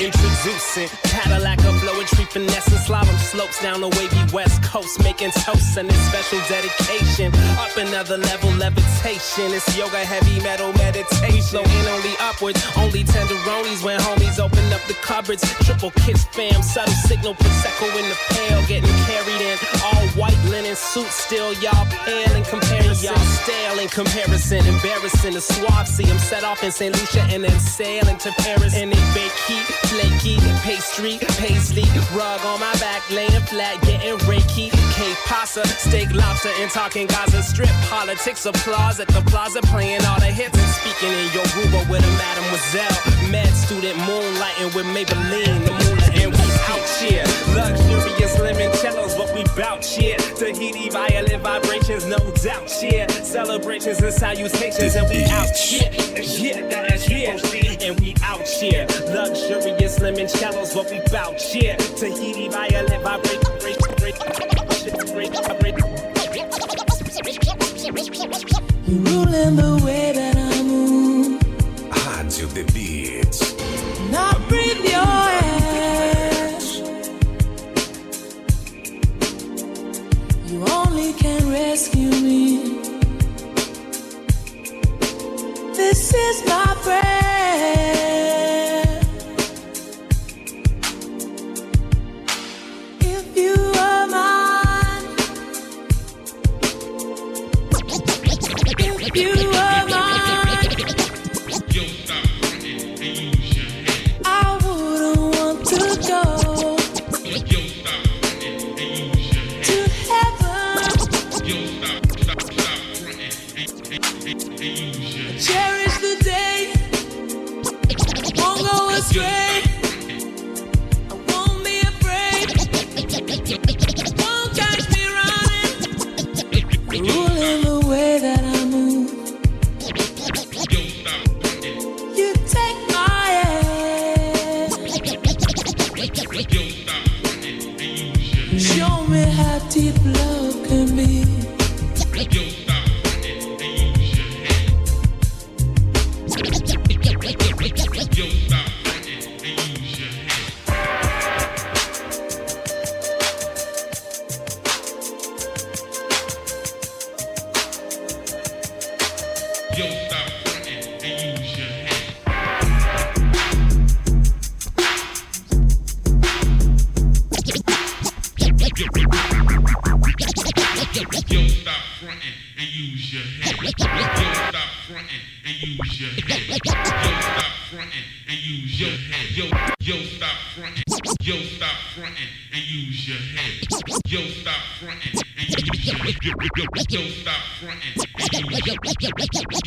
Introducing 0.00 0.88
Cadillac, 1.04 1.58
a 1.58 1.72
flowing 1.80 2.06
tree 2.06 2.24
finesse 2.24 2.68
and 2.68 2.80
slalom 2.80 3.18
slopes 3.18 3.60
down 3.62 3.80
the 3.80 3.88
wavy 3.88 4.32
west 4.32 4.62
coast, 4.62 5.02
making 5.02 5.30
toast 5.30 5.76
and 5.76 5.88
this 5.88 6.00
special 6.08 6.40
dedication. 6.48 7.32
Up 7.58 7.76
another 7.76 8.16
level, 8.16 8.50
levitation. 8.52 9.52
It's 9.52 9.76
yoga, 9.76 9.98
heavy 9.98 10.40
metal 10.40 10.72
meditation. 10.74 11.42
Floating 11.42 11.86
only 11.88 12.14
upwards, 12.20 12.60
only 12.76 13.04
tenderonis 13.04 13.82
when 13.84 13.98
homies 14.00 14.38
open 14.38 14.72
up 14.72 14.82
the 14.88 14.94
cupboards. 15.02 15.42
Triple 15.64 15.90
kiss 16.02 16.24
fam, 16.32 16.62
subtle 16.62 16.94
signal, 16.94 17.34
prosecco 17.34 17.86
in 18.00 18.08
the 18.08 18.16
pail, 18.30 18.60
getting 18.66 18.96
carried 19.04 19.40
in. 19.40 19.58
All 19.84 20.06
white 20.16 20.38
linen 20.50 20.76
suits, 20.76 21.14
still 21.14 21.52
y'all 21.62 21.86
pale 22.04 22.34
in 22.36 22.44
comparison. 22.44 23.04
Y'all 23.14 23.26
stale 23.42 23.78
in 23.78 23.88
comparison, 23.88 24.66
embarrassing. 24.66 25.34
The 25.34 25.40
swab 25.40 25.86
see 25.86 26.04
'em 26.10 26.18
set 26.18 26.44
off 26.44 26.62
in 26.62 26.72
St. 26.72 26.94
Lucia 26.94 27.22
and 27.30 27.44
then 27.44 27.58
sail 27.60 28.06
into 28.08 28.30
Paris. 28.44 28.74
And 28.74 28.92
they 28.92 29.04
bake 29.14 29.36
heat, 29.46 29.66
flaky, 29.90 30.36
pastry, 30.62 31.18
paisley, 31.38 31.86
rug 32.12 32.40
on 32.44 32.58
my 32.60 32.74
back, 32.84 33.02
laying 33.10 33.44
flat, 33.52 33.80
getting 33.82 34.18
reiki. 34.30 34.70
K 34.96 35.14
pasta, 35.26 35.66
steak, 35.66 36.08
lobster, 36.12 36.52
and 36.60 36.70
talking 36.70 37.06
Gaza 37.06 37.42
Strip. 37.42 37.70
Politics, 37.88 38.44
applause 38.46 39.00
at 39.00 39.08
the 39.08 39.22
plaza, 39.30 39.60
playing 39.62 40.04
all 40.04 40.20
the 40.20 40.32
hits 40.40 40.58
and 40.58 40.70
speaking 40.78 41.12
in 41.12 41.26
your 41.32 41.46
Yoruba 41.54 41.80
with 41.90 42.04
a 42.04 42.12
mademoiselle. 42.22 42.98
Med 43.30 43.52
student, 43.64 43.96
moonlighting 44.08 44.74
with 44.74 44.86
Maybelline, 44.94 45.58
the 45.66 45.72
moolah, 45.82 46.10
and 46.22 46.30
we 46.36 46.46
out 46.72 46.88
here. 47.00 47.24
Luxurious 47.54 48.19
limoncellos, 48.40 49.18
what 49.18 49.34
we 49.34 49.44
bout 49.60 49.84
here. 49.84 50.16
Tahiti 50.36 50.90
violet 50.90 51.40
vibrations, 51.40 52.06
no 52.06 52.18
doubt 52.42 52.70
here. 52.70 53.08
Celebrations 53.08 54.00
and 54.00 54.12
salutations, 54.12 54.94
and 54.96 55.08
we 55.08 55.22
out 55.24 55.56
here. 55.56 55.90
Yeah, 56.16 56.66
that's 56.68 57.04
here. 57.04 57.36
And 57.80 58.00
we 58.00 58.14
out 58.22 58.46
here. 58.46 58.86
Luxurious 59.08 59.98
limoncellos, 59.98 60.74
what 60.74 60.90
we 60.90 61.00
bout 61.10 61.40
here. 61.40 61.76
Tahiti 61.76 62.48
violet 62.48 63.02
vibrations. 63.02 63.50
You 68.86 68.96
ruling 68.98 69.56
the 69.56 69.80
way 69.84 70.12
that 70.12 70.36
I 70.36 70.62
move. 70.62 71.40
Rádio 71.90 72.48
The 72.54 72.64
Beat. 72.72 74.10
Now 74.10 74.32
breathe 74.48 74.84
your 74.84 75.04
air. 75.04 75.49
Only 81.00 81.12
can 81.14 81.50
rescue 81.50 82.10
me. 82.10 82.58
This 85.74 86.12
is 86.12 86.46
my 86.46 86.76
prayer. 86.82 88.09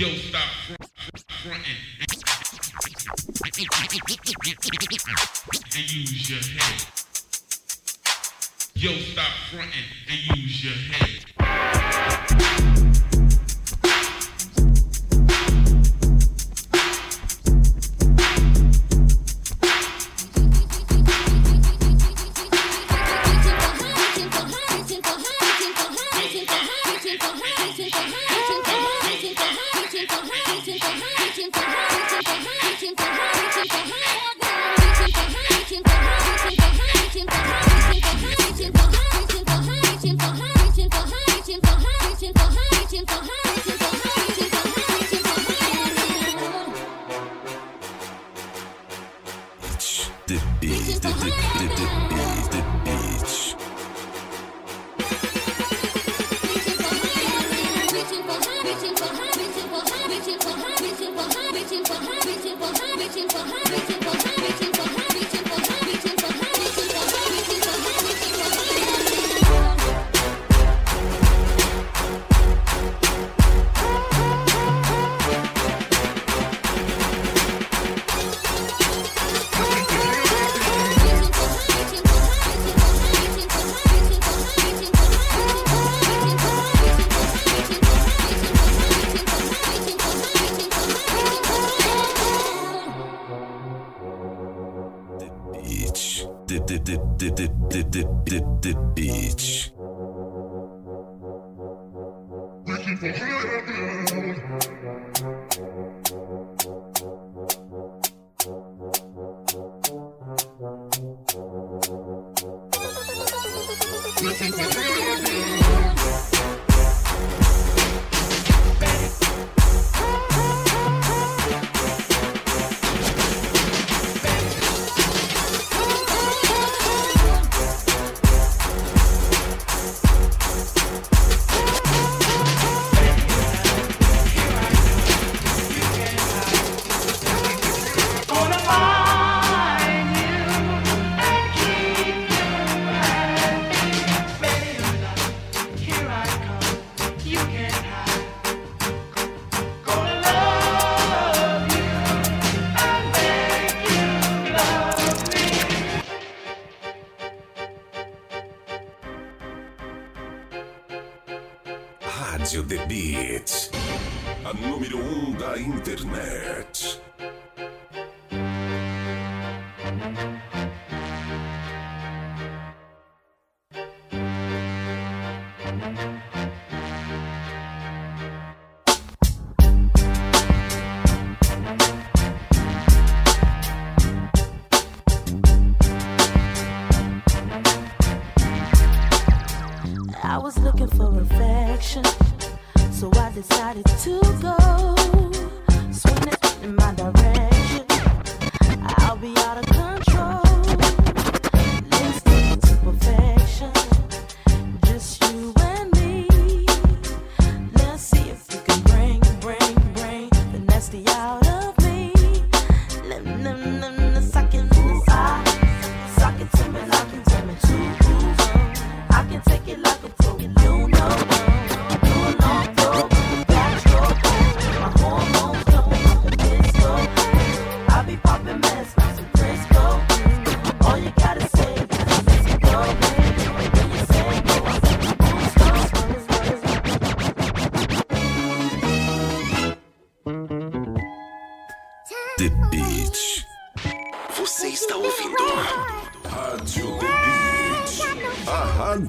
Yo, 0.03 0.09
stop. 0.17 0.62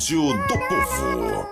Rádio 0.04 0.36
do 0.46 0.58
povo. 0.68 1.48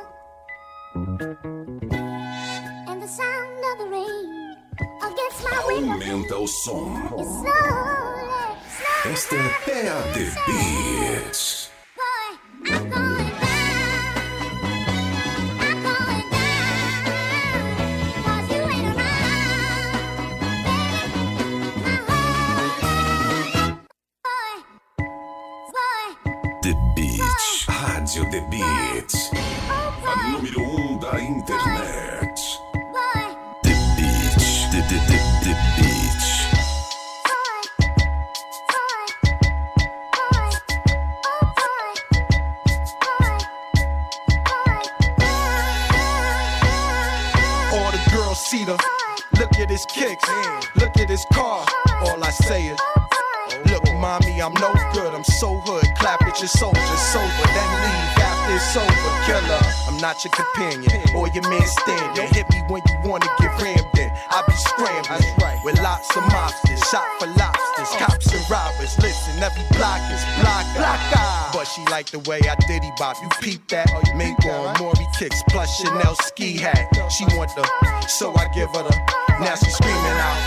And 2.86 3.00
the 3.00 3.08
sound 3.08 3.64
of 3.72 3.78
the 3.78 3.86
rain 3.90 4.56
against 5.02 5.42
my 5.50 5.64
window. 5.66 5.92
Aumenta 5.94 6.36
o 6.36 6.46
som. 6.46 6.94
It's 7.18 7.30
slowly, 7.30 8.56
slowly. 8.68 9.12
Esta 9.12 9.36
é 9.36 9.88
a 9.88 10.02
The 10.12 10.24
Beat. 10.46 11.61
Not 60.24 60.38
your 60.38 60.46
companion 60.46 61.16
or 61.16 61.28
your 61.28 61.48
man 61.48 61.66
stand. 61.66 62.16
Don't 62.16 62.32
hit 62.34 62.46
me 62.50 62.62
when 62.68 62.82
you 62.86 63.10
wanna 63.10 63.26
get 63.38 63.60
rammed 63.60 63.98
in. 63.98 64.10
I 64.30 64.42
be 64.46 64.52
scrambling 64.54 65.64
with 65.64 65.80
lots 65.82 66.08
of 66.16 66.22
mobsters, 66.24 66.82
shot 66.90 67.06
for 67.18 67.26
lobsters, 67.38 67.90
cops 67.98 68.32
and 68.32 68.50
robbers. 68.50 68.96
Listen, 68.98 69.42
every 69.42 69.64
block 69.76 70.00
is 70.12 70.22
block 70.40 70.66
But 71.52 71.64
she 71.64 71.84
like 71.90 72.10
the 72.10 72.20
way 72.20 72.40
I 72.48 72.54
diddy 72.66 72.90
bop. 72.98 73.16
You 73.22 73.28
peep 73.40 73.66
that? 73.68 73.90
Oh, 73.94 74.02
you 74.06 74.14
Mink 74.14 74.44
on 74.44 74.76
Maury 74.78 75.06
kicks 75.18 75.42
plus 75.48 75.80
Chanel 75.80 76.14
ski 76.16 76.56
hat. 76.56 76.86
She 77.10 77.24
want 77.36 77.50
the, 77.56 77.64
so 78.08 78.34
I 78.34 78.48
give 78.54 78.70
her 78.70 78.82
the. 78.82 78.94
Now 79.40 79.54
she 79.54 79.70
screaming 79.70 79.96
out. 79.96 80.38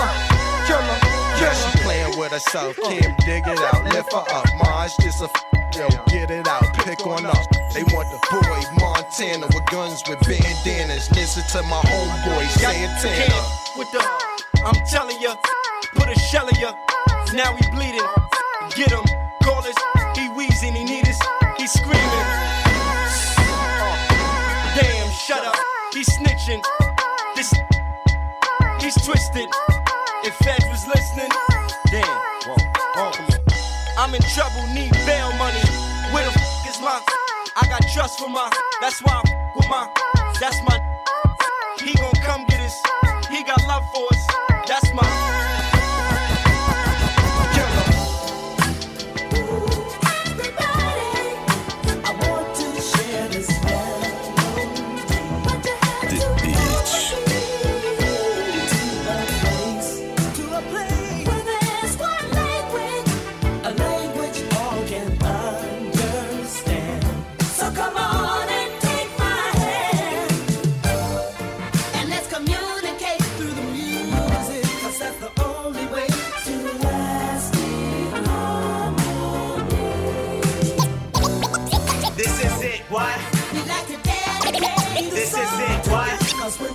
Uh, 0.00 0.64
killer. 0.66 0.98
Yeah, 1.40 1.54
she 1.54 1.78
playing 1.80 2.18
with 2.18 2.32
herself. 2.32 2.76
Can't 2.76 3.16
dig 3.24 3.46
it 3.46 3.58
out. 3.58 3.84
Lift 3.92 4.12
her 4.12 4.24
up. 4.32 4.46
Ma, 4.58 4.84
it's 4.84 4.96
just 4.96 5.22
a. 5.22 5.24
F- 5.24 5.57
Yo, 5.76 5.88
get 6.08 6.30
it 6.30 6.48
out. 6.48 6.64
Pick 6.84 7.06
on 7.06 7.26
up. 7.26 7.36
They 7.72 7.82
want 7.84 8.08
the 8.10 8.18
boy 8.30 8.60
Montana 8.80 9.46
with 9.46 9.66
guns 9.66 10.02
with 10.08 10.20
bandanas. 10.20 11.10
Listen 11.12 11.44
to 11.52 11.62
my 11.68 11.80
homeboy 11.82 12.46
Santana. 12.48 13.42
With 13.76 13.90
the, 13.92 14.02
I'm 14.64 14.74
telling 14.86 15.20
ya, 15.20 15.36
put 15.94 16.08
a 16.08 16.18
shell 16.18 16.48
in 16.48 16.56
ya. 16.56 16.72
Now 17.34 17.54
he 17.54 17.70
bleeding. 17.70 18.00
Get 18.74 18.90
him, 18.90 19.04
call 19.42 19.58
us. 19.58 19.74
He 20.16 20.28
wheezing, 20.30 20.74
he 20.74 20.84
need 20.84 21.06
us. 21.06 21.20
He 21.56 21.66
screaming. 21.66 22.26
Damn, 24.74 25.10
shut 25.10 25.44
up. 25.44 25.56
He 25.92 26.02
snitching. 26.02 26.62
This, 27.36 27.52
he's 28.80 28.94
twisted. 29.04 29.48
If 30.24 30.36
I'm 34.08 34.14
in 34.14 34.22
trouble, 34.22 34.66
need 34.68 34.90
bail 35.04 35.30
money. 35.34 35.60
Where 36.12 36.24
the 36.24 36.32
f 36.32 36.66
is 36.66 36.80
my? 36.80 36.98
I 37.54 37.66
got 37.68 37.82
trust 37.92 38.18
for 38.18 38.30
my. 38.30 38.50
That's 38.80 39.02
why 39.02 39.20
I 39.22 39.50
with 39.54 39.68
my. 39.68 39.86
That's 40.40 40.62
my. 40.62 40.80
He 41.78 41.92
gon' 41.92 42.14
come 42.24 42.46
get 42.46 42.58
us. 42.60 42.82
He 43.28 43.44
got 43.44 43.62
love 43.68 43.84
for 43.92 44.06
us. 44.10 44.47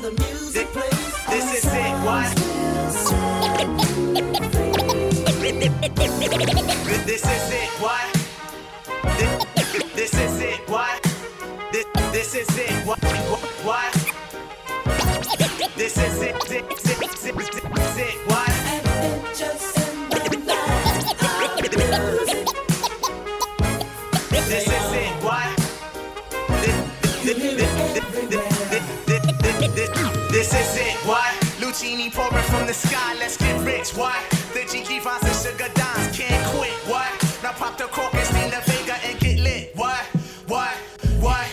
The 0.04 0.12
music 0.12 0.68
plays. 0.68 1.14
This 1.30 1.64
is 1.64 1.74
it, 1.74 1.94
what? 2.04 2.36
This 7.06 7.24
is 7.24 7.52
it, 7.54 7.70
what? 7.80 8.14
This, 9.96 10.14
is 10.14 10.42
it, 10.42 10.60
what? 10.70 11.02
This, 12.12 12.36
is 12.36 12.58
it? 12.58 12.86
What? 12.86 13.03
What? 33.96 34.30
The 34.54 34.62
Jiki 34.62 35.02
Vines 35.02 35.24
and 35.24 35.36
Sugar 35.36 35.72
Dimes 35.74 36.18
can't 36.18 36.46
quit, 36.56 36.74
what? 36.88 37.10
Now 37.44 37.52
pop 37.54 37.78
the 37.78 37.86
cork 37.86 38.14
and 38.14 38.26
steam 38.26 38.50
the 38.50 38.62
Vega 38.72 38.96
and 39.06 39.20
get 39.20 39.40
lit, 39.40 39.72
what? 39.76 40.04
What? 40.48 40.74
What? 41.20 41.48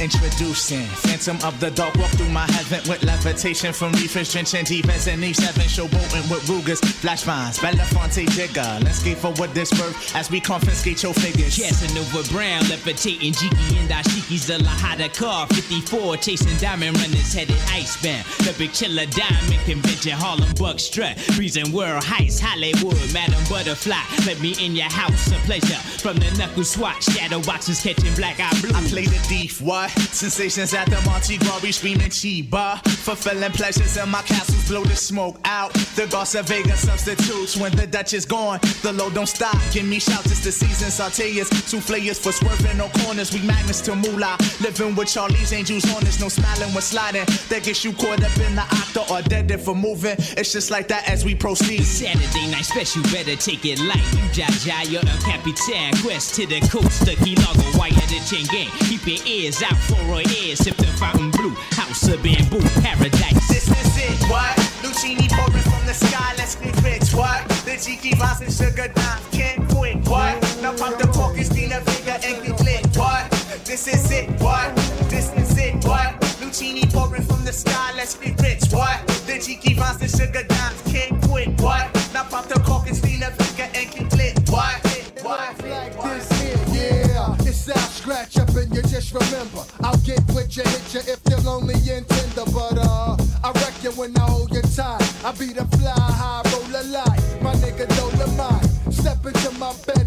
Introducing 0.00 0.86
Phantom 1.16 1.48
of 1.48 1.58
the 1.60 1.70
Dark. 1.70 1.94
Walk 1.94 2.10
through 2.10 2.28
my 2.28 2.44
heaven 2.50 2.86
with 2.90 3.02
levitation 3.02 3.72
from 3.72 3.92
reefers, 3.92 4.30
drenching 4.30 4.64
defense 4.64 5.06
and 5.08 5.24
Eve 5.24 5.34
7. 5.34 5.62
Showboating 5.62 6.30
with 6.30 6.46
Rugers, 6.46 6.80
Flash 6.80 7.22
Vines, 7.22 7.58
Belafonte 7.58 8.28
Jigger. 8.28 8.84
Let's 8.84 8.98
skate 8.98 9.16
for 9.16 9.32
what 9.32 9.54
this 9.54 9.70
birth 9.70 10.14
as 10.14 10.30
we 10.30 10.40
confiscate 10.40 11.02
your 11.02 11.14
figures. 11.14 11.56
Casanova 11.56 12.22
Brown, 12.30 12.68
levitating 12.68 13.32
Jiki 13.32 13.80
and 13.80 13.88
Ashiki's 13.88 14.46
the 14.46 14.58
Lahada 14.58 15.08
car. 15.16 15.46
54, 15.46 16.18
chasing 16.18 16.56
diamond 16.58 16.98
runners 17.00 17.32
headed 17.32 17.56
icebound. 17.70 18.26
The 18.44 18.54
big 18.58 18.74
chiller 18.74 19.06
diamond 19.06 19.64
convention, 19.64 20.12
Harlem 20.12 20.52
Buck 20.58 20.78
strut. 20.78 21.16
Breezing 21.34 21.72
world 21.72 22.04
heights, 22.04 22.38
Hollywood, 22.38 23.00
Madam 23.14 23.42
Butterfly. 23.48 23.96
Let 24.26 24.38
me 24.40 24.54
in 24.60 24.76
your 24.76 24.90
house, 24.92 25.32
a 25.32 25.36
pleasure. 25.46 25.80
From 25.96 26.16
the 26.16 26.30
knuckle 26.36 26.64
swatch, 26.64 27.04
shadow 27.04 27.40
boxes 27.40 27.80
catching 27.80 28.14
black 28.16 28.38
eye 28.38 28.52
blue. 28.60 28.76
I 28.76 28.82
play 28.88 29.06
the 29.06 29.18
thief, 29.24 29.62
what? 29.62 29.90
Sensations 30.12 30.74
at 30.74 30.84
the 30.90 31.05
Gras, 31.06 31.62
we 31.62 31.72
screaming 31.72 32.10
Chiba. 32.10 32.80
Fulfilling 32.86 33.52
pleasures 33.52 33.96
in 33.96 34.08
my 34.08 34.22
castles, 34.22 34.68
blow 34.68 34.84
the 34.84 34.96
smoke 34.96 35.38
out. 35.44 35.72
The 35.96 36.06
Garza 36.06 36.42
Vegas 36.42 36.86
substitutes 36.86 37.56
when 37.56 37.74
the 37.76 37.86
Dutch 37.86 38.14
is 38.14 38.24
gone. 38.24 38.58
The 38.82 38.92
load 38.92 39.14
don't 39.14 39.26
stop, 39.26 39.56
give 39.72 39.86
me 39.86 39.98
shouts, 39.98 40.26
it's 40.26 40.44
the 40.44 40.52
season. 40.52 40.88
Sauteas, 40.88 41.48
souffleurs 41.66 42.20
for 42.20 42.32
swerving 42.32 42.78
no 42.78 42.88
corners. 43.00 43.32
We 43.32 43.40
magnets 43.46 43.80
to 43.82 43.94
moolah. 43.94 44.36
Living 44.60 44.94
with 44.94 45.08
Charlie's 45.08 45.52
angels 45.52 45.84
on 45.94 46.06
us, 46.06 46.20
no 46.20 46.28
smiling 46.28 46.72
when 46.72 46.82
sliding. 46.82 47.24
That 47.48 47.62
gets 47.64 47.84
you 47.84 47.92
caught 47.92 48.22
up 48.22 48.36
in 48.38 48.54
the 48.54 48.62
octa 48.62 49.10
or 49.10 49.22
dead 49.22 49.50
if 49.50 49.64
for 49.64 49.74
moving. 49.74 50.16
It's 50.36 50.52
just 50.52 50.70
like 50.70 50.88
that 50.88 51.08
as 51.08 51.24
we 51.24 51.34
proceed. 51.34 51.84
Saturday 51.84 52.50
night 52.50 52.64
special, 52.64 53.02
better 53.04 53.36
take 53.36 53.64
it 53.64 53.80
light. 53.80 54.04
You 54.14 54.26
Jaja, 54.34 54.90
you're 54.90 55.02
a 55.02 55.18
Capitan. 55.22 55.96
Quest 56.02 56.34
to 56.36 56.46
the 56.46 56.60
coast, 56.68 57.04
the 57.06 57.16
Key 57.24 57.36
white 57.76 57.96
at 57.98 58.08
the 58.08 58.20
chain 58.28 58.46
gang. 58.46 58.70
Keep 58.88 59.06
your 59.06 59.26
ears 59.26 59.62
out 59.62 59.76
for 59.76 60.00
a 60.14 60.22
ear, 60.42 60.56
sip 60.56 60.76
the 60.76 60.86
fountain 60.96 61.30
blue. 61.30 61.54
House 61.76 62.08
of 62.08 62.22
bamboo, 62.22 62.60
paradise. 62.80 63.48
This 63.48 63.68
is 63.68 63.96
it, 63.98 64.30
what? 64.30 64.56
Lucini 64.82 65.28
pouring 65.30 65.62
from 65.62 65.84
the 65.86 65.94
sky, 65.94 66.34
let's 66.36 66.56
get 66.56 66.74
rich, 66.82 67.12
what? 67.14 67.46
The 67.64 67.76
Jiki 67.76 68.16
Vines 68.16 68.40
and 68.40 68.52
Sugar 68.52 68.88
Dimes 68.88 69.26
can't 69.32 69.68
quit, 69.70 69.96
what? 70.08 70.40
Now 70.62 70.74
pop 70.76 70.98
the 70.98 71.06
cork 71.08 71.36
and 71.36 71.46
steam 71.46 71.70
the 71.70 71.80
Vega 71.80 72.14
and 72.26 72.42
get 72.44 72.60
lit, 72.64 72.96
what? 72.96 73.30
This 73.64 73.86
is 73.88 74.10
it, 74.10 74.28
what? 74.40 74.74
This 75.10 75.32
is 75.34 75.56
it, 75.58 75.84
what? 75.84 76.18
Lucini 76.40 76.90
pouring 76.92 77.22
from 77.22 77.44
the 77.44 77.52
sky, 77.52 77.92
let's 77.96 78.14
get 78.16 78.40
rich, 78.40 78.72
what? 78.72 79.06
The 79.26 79.34
Jiki 79.34 79.76
Vines 79.76 80.00
and 80.00 80.10
Sugar 80.10 80.44
Dimes 80.44 80.82
can't 80.92 81.22
quit, 81.28 81.60
what? 81.60 81.92
Now 82.14 82.24
pop 82.24 82.46
the 82.46 82.58
cork 82.60 82.86
and 82.86 82.96
steam 82.96 83.20
the 83.20 83.30
Vega 83.36 83.64
and 83.76 83.90
get 83.92 84.12
lit, 84.16 84.50
what? 84.50 84.74
What? 85.22 85.40
like 85.68 85.92
this 86.02 86.72
here, 86.72 87.02
yeah. 87.08 87.36
It's 87.40 87.68
out, 87.68 87.78
scratch 87.90 88.38
up, 88.38 88.45
and 88.58 88.74
you 88.74 88.82
just 88.82 89.12
remember. 89.12 89.64
I'll 89.80 89.96
get 89.98 90.20
with 90.34 90.56
you, 90.56 90.62
hit 90.64 90.94
you 90.94 91.00
if 91.12 91.20
you're 91.28 91.40
lonely 91.40 91.74
and 91.90 92.08
tender. 92.08 92.44
But 92.52 92.78
uh, 92.78 93.16
I 93.44 93.52
wreck 93.52 93.82
you 93.82 93.90
when 93.92 94.16
I 94.16 94.20
hold 94.20 94.52
you 94.52 94.62
tight. 94.62 95.02
I 95.24 95.32
be 95.32 95.52
the 95.52 95.64
fly 95.76 95.92
high 95.96 96.42
roller 96.52 96.84
light, 96.84 97.42
my 97.42 97.54
nigga 97.54 97.86
Dolomite. 97.96 98.92
Step 98.92 99.24
into 99.26 99.50
my 99.58 99.72
bedroom, 99.86 100.05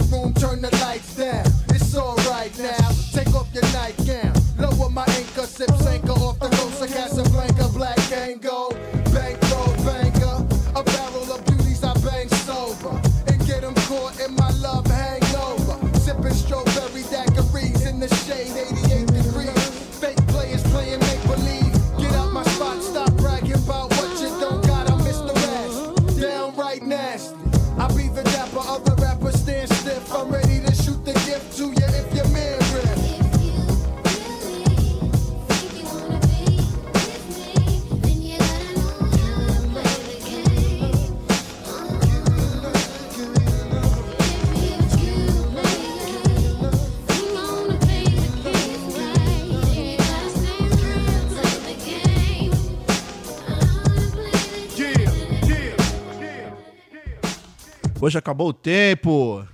Hoje 58.10 58.18
acabou 58.18 58.48
o 58.48 58.54
tempo. 58.54 59.46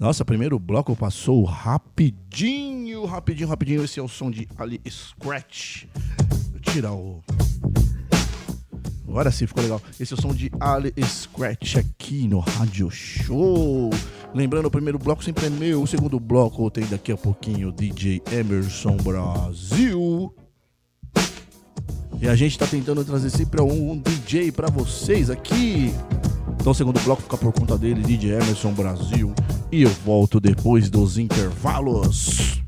Nossa, 0.00 0.24
primeiro 0.24 0.58
bloco 0.58 0.96
passou 0.96 1.44
rapidinho, 1.44 3.04
rapidinho, 3.04 3.46
rapidinho. 3.46 3.84
Esse 3.84 4.00
é 4.00 4.02
o 4.02 4.08
som 4.08 4.30
de 4.30 4.48
Ali 4.56 4.80
Scratch. 4.88 5.84
Tirar 6.62 6.94
o. 6.94 7.22
Agora 9.06 9.30
sim 9.30 9.46
ficou 9.46 9.62
legal. 9.62 9.82
Esse 10.00 10.14
é 10.14 10.16
o 10.16 10.22
som 10.22 10.32
de 10.32 10.50
Ali 10.58 10.94
Scratch 11.04 11.76
aqui 11.76 12.26
no 12.26 12.38
Rádio 12.38 12.90
Show. 12.90 13.90
Lembrando, 14.34 14.64
o 14.64 14.70
primeiro 14.70 14.98
bloco 14.98 15.22
sempre 15.22 15.44
é 15.44 15.50
meu. 15.50 15.82
O 15.82 15.86
segundo 15.86 16.18
bloco 16.18 16.70
tem 16.70 16.86
daqui 16.86 17.12
a 17.12 17.18
pouquinho 17.18 17.70
DJ 17.70 18.22
Emerson 18.32 18.96
Brasil. 18.96 20.34
E 22.20 22.28
a 22.28 22.34
gente 22.34 22.58
tá 22.58 22.66
tentando 22.66 23.04
trazer 23.04 23.30
sempre 23.30 23.60
um 23.60 23.98
DJ 23.98 24.52
pra 24.52 24.68
vocês 24.68 25.30
aqui. 25.30 25.92
Então 26.60 26.72
o 26.72 26.74
segundo 26.74 26.98
bloco 27.00 27.22
fica 27.22 27.36
por 27.36 27.52
conta 27.52 27.76
dele, 27.76 28.02
DJ 28.02 28.32
Emerson 28.34 28.72
Brasil. 28.72 29.34
E 29.70 29.82
eu 29.82 29.90
volto 29.90 30.40
depois 30.40 30.88
dos 30.88 31.18
intervalos. 31.18 32.62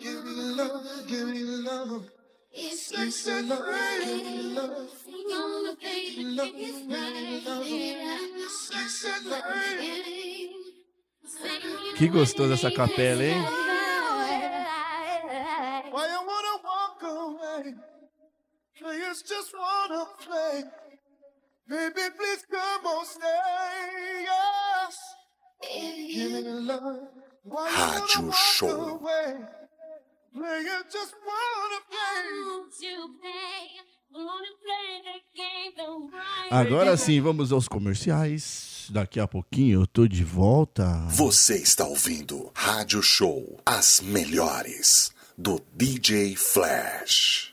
Give 0.00 0.24
me 0.24 0.54
love, 0.56 1.06
give 1.06 1.24
me 1.26 1.42
love. 1.62 2.19
It's 2.52 2.90
It's 2.92 3.26
like 3.26 3.44
a 3.44 3.46
love, 3.46 3.66
give 4.04 4.24
me 4.24 4.42
love. 4.42 4.90
Think 5.04 5.28
you 5.30 5.40
wanna 5.40 5.76
be 5.80 6.24
Love, 6.24 6.46
with 6.46 6.56
give 6.56 6.86
me 6.86 7.42
love. 7.46 7.64
me, 7.64 7.94
It's 8.36 9.04
a 9.04 9.28
love. 9.28 9.44
Que 11.96 12.08
gostoso 12.08 12.52
essa 12.54 12.70
capela, 12.70 13.22
hein? 13.22 13.42
Why 15.92 16.06
you 16.08 16.20
wanna 16.26 16.56
walk 16.64 17.02
away? 17.02 17.74
Players 18.78 19.22
just 19.22 19.52
wanna 19.54 20.06
play. 20.24 20.64
Baby, 21.68 22.10
please 22.16 22.44
come 22.50 22.86
on, 22.86 23.04
stay. 23.04 24.24
Yes. 24.24 24.96
Give 25.62 26.32
me 26.32 26.42
the 26.42 26.60
love. 26.60 27.08
Why 27.44 27.68
you 27.70 27.76
wanna 27.78 28.00
Rádio 28.00 28.22
walk 28.26 28.34
Show. 28.34 28.98
Away? 30.34 30.40
Players 30.40 30.92
just 30.92 31.14
wanna 31.26 31.80
play. 31.88 32.70
Agora 36.50 36.96
sim, 36.96 37.20
vamos 37.20 37.52
aos 37.52 37.68
comerciais. 37.68 38.88
Daqui 38.90 39.20
a 39.20 39.26
pouquinho 39.26 39.82
eu 39.82 39.86
tô 39.86 40.06
de 40.08 40.24
volta. 40.24 41.06
Você 41.10 41.56
está 41.56 41.86
ouvindo 41.86 42.50
Rádio 42.54 43.02
Show, 43.02 43.60
as 43.64 44.00
melhores 44.00 45.12
do 45.38 45.60
DJ 45.74 46.34
Flash. 46.34 47.52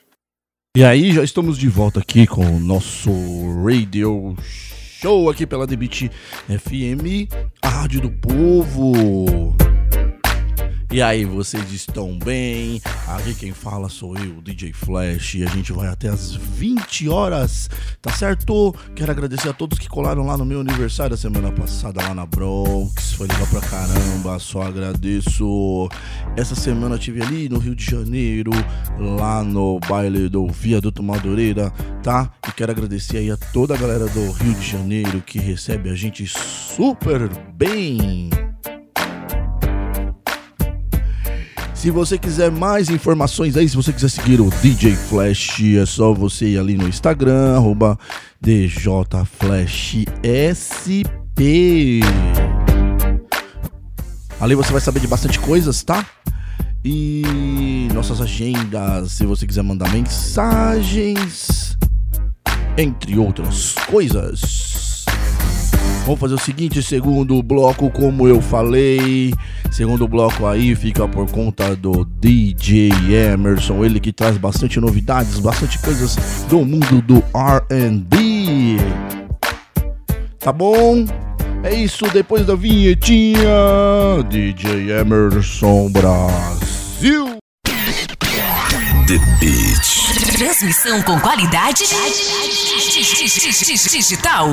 E 0.76 0.84
aí, 0.84 1.12
já 1.12 1.22
estamos 1.24 1.56
de 1.56 1.68
volta 1.68 2.00
aqui 2.00 2.26
com 2.26 2.44
o 2.44 2.60
nosso 2.60 3.10
Radio 3.64 4.36
Show 4.42 5.30
aqui 5.30 5.46
pela 5.46 5.66
Debit 5.66 6.10
FM, 6.48 7.32
a 7.62 7.68
Rádio 7.68 8.00
do 8.02 8.10
Povo. 8.10 9.56
E 10.90 11.02
aí, 11.02 11.26
vocês 11.26 11.70
estão 11.70 12.18
bem? 12.18 12.80
Aqui 13.06 13.34
quem 13.34 13.52
fala 13.52 13.90
sou 13.90 14.16
eu, 14.16 14.40
DJ 14.40 14.72
Flash, 14.72 15.34
e 15.34 15.44
a 15.44 15.48
gente 15.50 15.70
vai 15.70 15.86
até 15.86 16.08
as 16.08 16.34
20 16.34 17.10
horas, 17.10 17.68
tá 18.00 18.10
certo? 18.10 18.74
Quero 18.96 19.12
agradecer 19.12 19.50
a 19.50 19.52
todos 19.52 19.78
que 19.78 19.86
colaram 19.86 20.24
lá 20.24 20.38
no 20.38 20.46
meu 20.46 20.60
aniversário 20.60 21.10
da 21.10 21.16
semana 21.18 21.52
passada, 21.52 22.00
lá 22.02 22.14
na 22.14 22.24
Bronx. 22.24 23.12
Foi 23.12 23.28
legal 23.28 23.46
pra 23.48 23.60
caramba, 23.60 24.38
só 24.38 24.62
agradeço. 24.62 25.90
Essa 26.38 26.54
semana 26.54 26.94
eu 26.94 26.98
tive 26.98 27.20
ali 27.20 27.50
no 27.50 27.58
Rio 27.58 27.74
de 27.74 27.84
Janeiro, 27.84 28.52
lá 28.98 29.44
no 29.44 29.78
baile 29.80 30.26
do 30.30 30.46
Viaduto 30.48 31.02
Madureira, 31.02 31.70
tá? 32.02 32.32
E 32.48 32.52
quero 32.52 32.72
agradecer 32.72 33.18
aí 33.18 33.30
a 33.30 33.36
toda 33.36 33.74
a 33.74 33.76
galera 33.76 34.06
do 34.06 34.32
Rio 34.32 34.54
de 34.54 34.66
Janeiro 34.66 35.20
que 35.20 35.38
recebe 35.38 35.90
a 35.90 35.94
gente 35.94 36.26
super 36.26 37.28
bem. 37.52 38.30
Se 41.78 41.92
você 41.92 42.18
quiser 42.18 42.50
mais 42.50 42.90
informações 42.90 43.56
aí, 43.56 43.68
se 43.68 43.76
você 43.76 43.92
quiser 43.92 44.08
seguir 44.08 44.40
o 44.40 44.50
DJ 44.60 44.96
Flash, 44.96 45.62
é 45.80 45.86
só 45.86 46.12
você 46.12 46.48
ir 46.48 46.58
ali 46.58 46.76
no 46.76 46.88
Instagram, 46.88 47.54
arroba 47.54 47.96
DJFlashSP. 48.40 48.80
Ali 54.40 54.56
você 54.56 54.72
vai 54.72 54.80
saber 54.80 54.98
de 54.98 55.06
bastante 55.06 55.38
coisas, 55.38 55.84
tá? 55.84 56.04
E 56.84 57.88
nossas 57.94 58.20
agendas, 58.20 59.12
se 59.12 59.24
você 59.24 59.46
quiser 59.46 59.62
mandar 59.62 59.88
mensagens, 59.92 61.78
entre 62.76 63.16
outras 63.16 63.74
coisas. 63.88 64.67
Vamos 66.08 66.20
fazer 66.20 66.36
o 66.36 66.38
seguinte, 66.38 66.82
segundo 66.82 67.42
bloco, 67.42 67.90
como 67.90 68.26
eu 68.26 68.40
falei, 68.40 69.34
segundo 69.70 70.08
bloco 70.08 70.46
aí 70.46 70.74
fica 70.74 71.06
por 71.06 71.30
conta 71.30 71.76
do 71.76 72.02
DJ 72.02 72.90
Emerson, 73.30 73.84
ele 73.84 74.00
que 74.00 74.10
traz 74.10 74.38
bastante 74.38 74.80
novidades, 74.80 75.38
bastante 75.38 75.78
coisas 75.80 76.16
do 76.48 76.64
mundo 76.64 77.02
do 77.02 77.22
R&B. 77.34 78.78
Tá 80.38 80.50
bom? 80.50 81.04
É 81.62 81.74
isso, 81.74 82.06
depois 82.10 82.46
da 82.46 82.54
vinhetinha, 82.54 83.44
DJ 84.30 84.90
Emerson 85.02 85.90
Brasil. 85.90 87.36
The 89.06 89.18
Beat. 89.38 89.87
Transmissão 90.38 91.02
com 91.02 91.18
qualidade 91.18 91.82
digital. 93.90 94.46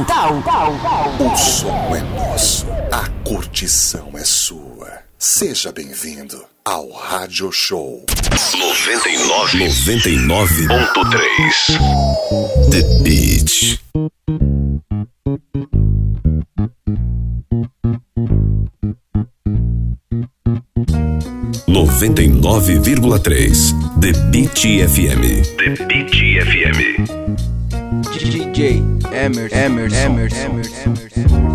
O 1.19 1.38
som 1.38 1.95
é 1.95 2.01
nosso, 2.01 2.65
a 2.91 3.07
curtição 3.23 4.09
é 4.15 4.25
sua. 4.25 5.03
Seja 5.19 5.71
bem-vindo 5.71 6.43
ao 6.65 6.91
Rádio 6.91 7.51
Show 7.51 8.03
99 8.57 9.59
99.3 9.59 11.77
The 12.71 12.81
Beat. 13.03 13.79
Noventa 21.76 22.23
e 22.23 22.30
nove 22.30 22.80
vírgula 22.80 23.19
três 23.19 23.76
The 23.99 24.13
Beat 24.30 24.61
FM. 24.88 25.41
The 25.57 25.84
Beat 25.84 26.09
FM. 26.41 27.03
DJ 28.17 28.82
Emerson, 29.11 29.57
Emerson, 29.57 29.97
Emerson, 29.97 30.39
Emerson. 30.45 30.93
love. 31.30 31.55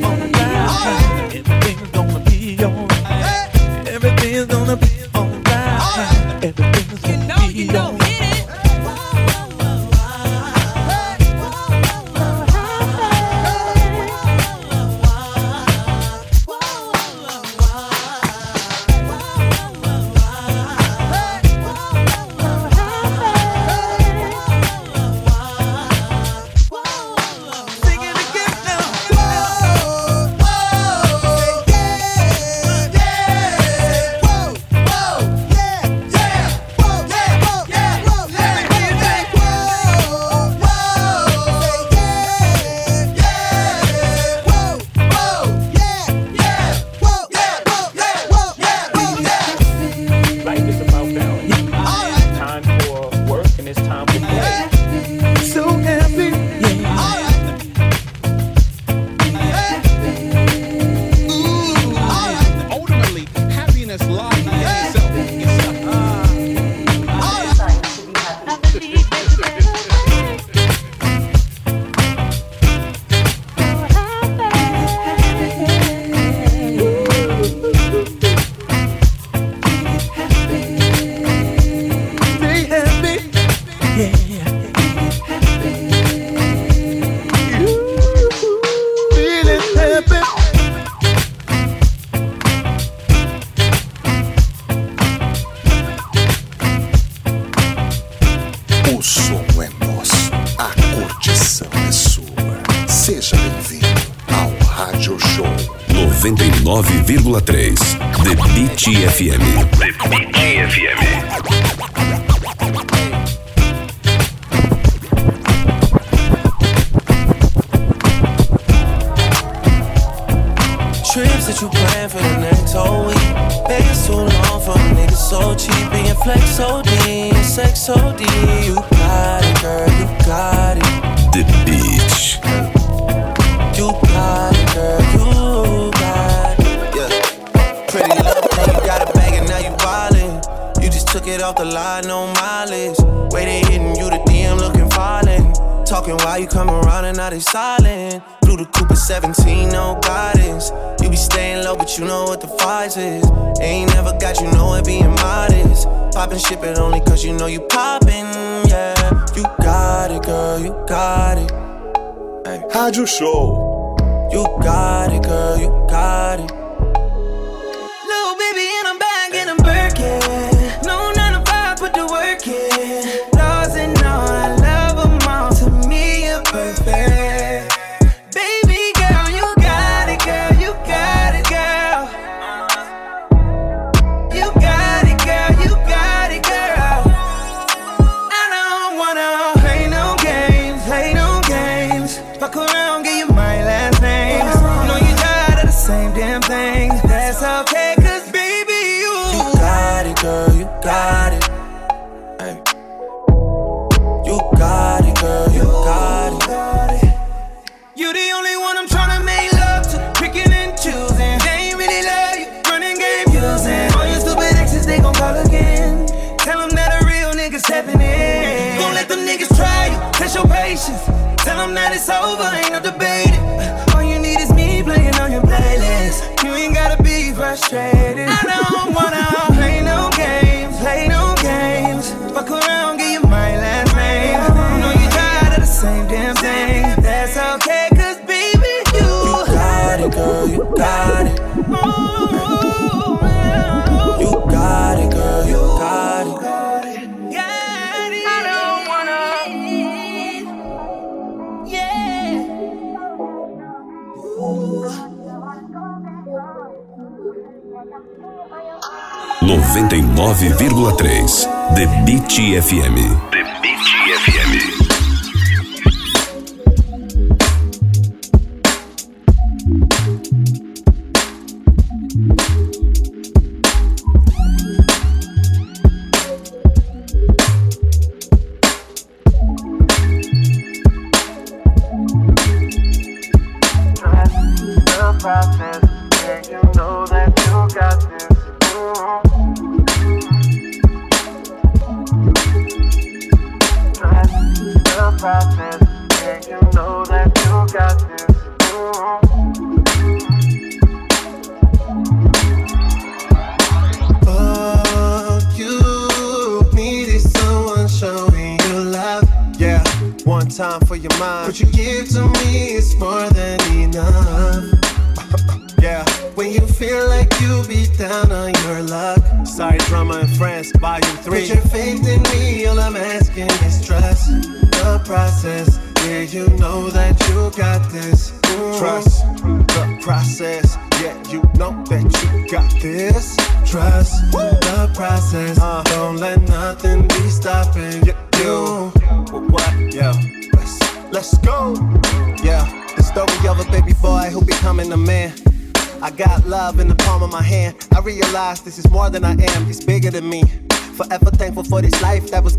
99,3 260.41 261.75
The 261.75 261.85
Beat 262.03 262.23
FM. 262.57 262.95
The 263.29 263.50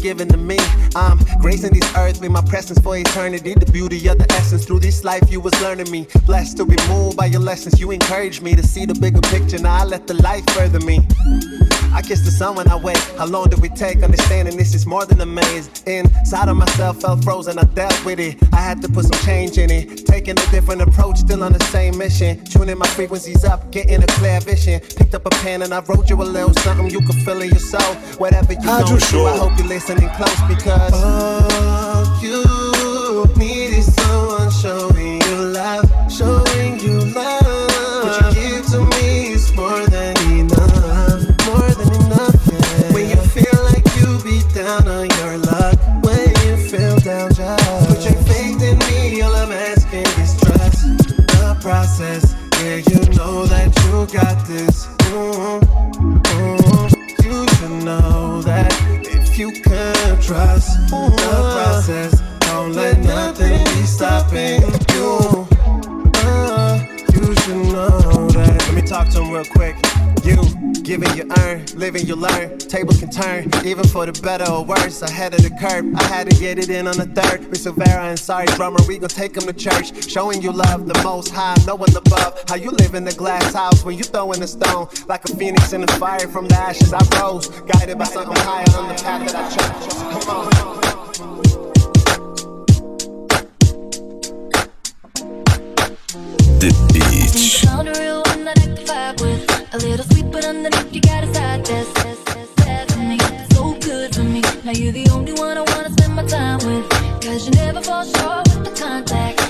given 0.03 0.29
to 0.29 0.37
me. 0.37 0.59
I'm 0.97 1.19
gracing 1.41 1.73
this 1.73 1.97
earth 1.97 2.21
with 2.21 2.33
my 2.33 2.43
presence 2.43 2.81
for 2.81 2.97
eternity. 2.97 3.55
The 3.55 3.71
beauty 3.71 4.09
of 4.09 4.19
the 4.19 4.31
essence 4.33 4.65
through 4.65 4.81
this 4.81 5.05
life 5.05 5.31
you 5.31 5.41
was 5.41 5.55
learning 5.63 5.91
me. 5.91 6.09
Blessed 6.27 6.57
to 6.57 6.67
be 6.67 6.77
moved 6.89 7.17
by 7.17 7.27
your 7.27 7.41
lessons. 7.41 7.79
You 7.81 7.93
encourage 7.93 8.41
me 8.41 8.57
to 8.57 8.63
see 8.63 8.85
the 8.85 8.95
bigger 8.95 9.21
picture. 9.21 9.59
Now 9.59 9.77
I 9.77 9.85
let 9.85 10.09
the 10.09 10.15
light 10.15 10.51
further 10.51 10.81
me. 10.81 11.07
I 12.03 12.05
kiss 12.05 12.23
the 12.23 12.33
sun 12.33 12.57
when 12.57 12.69
I 12.69 12.75
wake. 12.75 12.99
How 13.17 13.27
long 13.27 13.49
did 13.49 13.61
we 13.61 13.69
take? 13.69 14.03
Understanding 14.03 14.57
this 14.57 14.75
is 14.75 14.87
more 14.87 15.07
than 15.07 15.21
a 15.21 15.27
maze. 15.27 15.71
Inside 15.87 16.49
of 16.49 16.57
myself 16.57 17.01
felt 17.01 17.23
frozen. 17.23 17.61
I 17.61 17.63
dealt 17.63 18.05
with 18.05 18.19
it. 18.19 18.43
I 18.53 18.57
had 18.57 18.83
to 18.83 18.89
put 18.89 19.05
some 19.05 19.21
change 19.25 19.57
in 19.57 19.71
it. 19.71 20.05
Taking 20.05 20.37
a 20.37 20.47
different 20.51 20.83
approach, 20.83 21.19
still 21.19 21.45
on 21.45 21.53
the 21.53 21.63
same 21.67 21.97
mission. 21.97 22.45
Tuning 22.45 22.77
my 22.77 22.89
frequencies 22.89 23.45
up, 23.45 23.71
getting 23.71 24.03
a 24.03 24.07
clear 24.19 24.41
vision. 24.41 24.81
Picked 24.81 25.15
up 25.15 25.27
a 25.27 25.31
pen 25.31 25.63
and 25.63 25.73
I 25.73 25.79
wrote 25.81 26.11
you 26.11 26.21
a 26.21 26.25
little 26.25 26.53
something 26.55 26.91
you 26.91 27.03
can 27.03 27.21
feel 27.25 27.41
in 27.41 27.51
your 27.51 27.61
soul. 27.61 27.95
Whatever 28.19 28.55
you 28.55 28.63
going 28.65 28.85
through, 28.85 28.99
Show. 28.99 29.27
I 29.27 29.37
hope 29.37 29.57
you're 29.59 29.69
listening 29.69 30.09
close 30.17 30.43
because 30.49 30.93
all 30.93 32.19
you 32.21 33.33
need 33.37 33.62
giving 70.93 71.17
you 71.17 71.27
earn, 71.39 71.65
living 71.75 72.07
you 72.07 72.15
learn. 72.15 72.59
Tables 72.59 73.01
can 73.01 73.11
turn, 73.11 73.49
even 73.65 73.83
for 73.85 74.05
the 74.05 74.13
better 74.21 74.45
or 74.51 74.63
worse. 74.63 75.01
Ahead 75.01 75.33
of 75.33 75.43
the 75.43 75.49
curve, 75.59 75.87
I 75.97 76.03
had 76.05 76.29
to 76.29 76.37
get 76.39 76.59
it 76.59 76.69
in 76.69 76.87
on 76.87 76.99
the 76.99 77.07
third. 77.07 77.49
With 77.49 77.65
Silvera 77.65 78.11
and 78.11 78.19
sorry 78.19 78.45
drummer, 78.59 78.79
we 78.87 78.99
gon' 78.99 79.09
take 79.09 79.35
him 79.35 79.45
to 79.45 79.55
church. 79.55 80.07
Showing 80.11 80.43
you 80.43 80.53
love, 80.53 80.87
the 80.87 81.01
most 81.03 81.31
high, 81.31 81.57
no 81.67 81.77
one 81.77 81.97
above. 81.97 82.45
How 82.47 82.57
you 82.57 82.71
live 82.73 82.95
in 82.95 83.05
the 83.05 83.13
glass 83.15 83.55
house 83.55 83.83
when 83.87 83.97
you 83.97 84.05
throwing 84.05 84.43
a 84.43 84.47
stone. 84.47 84.89
Like 85.09 85.25
a 85.25 85.35
phoenix 85.35 85.73
in 85.73 85.81
the 85.81 85.93
fire 85.93 86.29
from 86.29 86.47
the 86.47 86.57
ashes 86.57 86.93
I 86.93 87.01
rose. 87.19 87.49
Guided 87.49 87.97
by 87.97 88.05
something 88.05 88.37
higher 88.45 88.77
on 88.77 88.89
the 88.89 89.03
path 89.03 89.33
that 89.33 89.35
I 89.35 89.49
chose. 89.49 89.97
Come 90.13 90.37
on. 90.37 90.51
The 96.61 96.71
Beat. 96.93 97.13
A 99.75 99.79
little 99.79 100.05
sweet, 100.05 100.31
but 100.31 100.45
underneath 100.45 100.95
you 100.95 101.01
got 101.01 101.25
a 101.25 101.33
side. 101.33 101.67
And 102.99 103.19
you're 103.19 103.47
so 103.53 103.73
good 103.81 104.15
for 104.15 104.23
me. 104.23 104.43
Now 104.65 104.73
you're 104.73 104.93
the 104.93 105.09
only 105.11 105.33
one 105.33 105.57
I 105.57 105.63
wanna 105.63 105.91
spend 105.93 106.15
my 106.15 106.27
time 106.27 106.59
with. 106.59 106.87
Cause 107.23 107.47
you 107.47 107.53
never 107.53 107.81
fall 107.81 108.05
short 108.05 108.49
with 108.49 108.65
the 108.65 108.73
contact. 108.79 109.42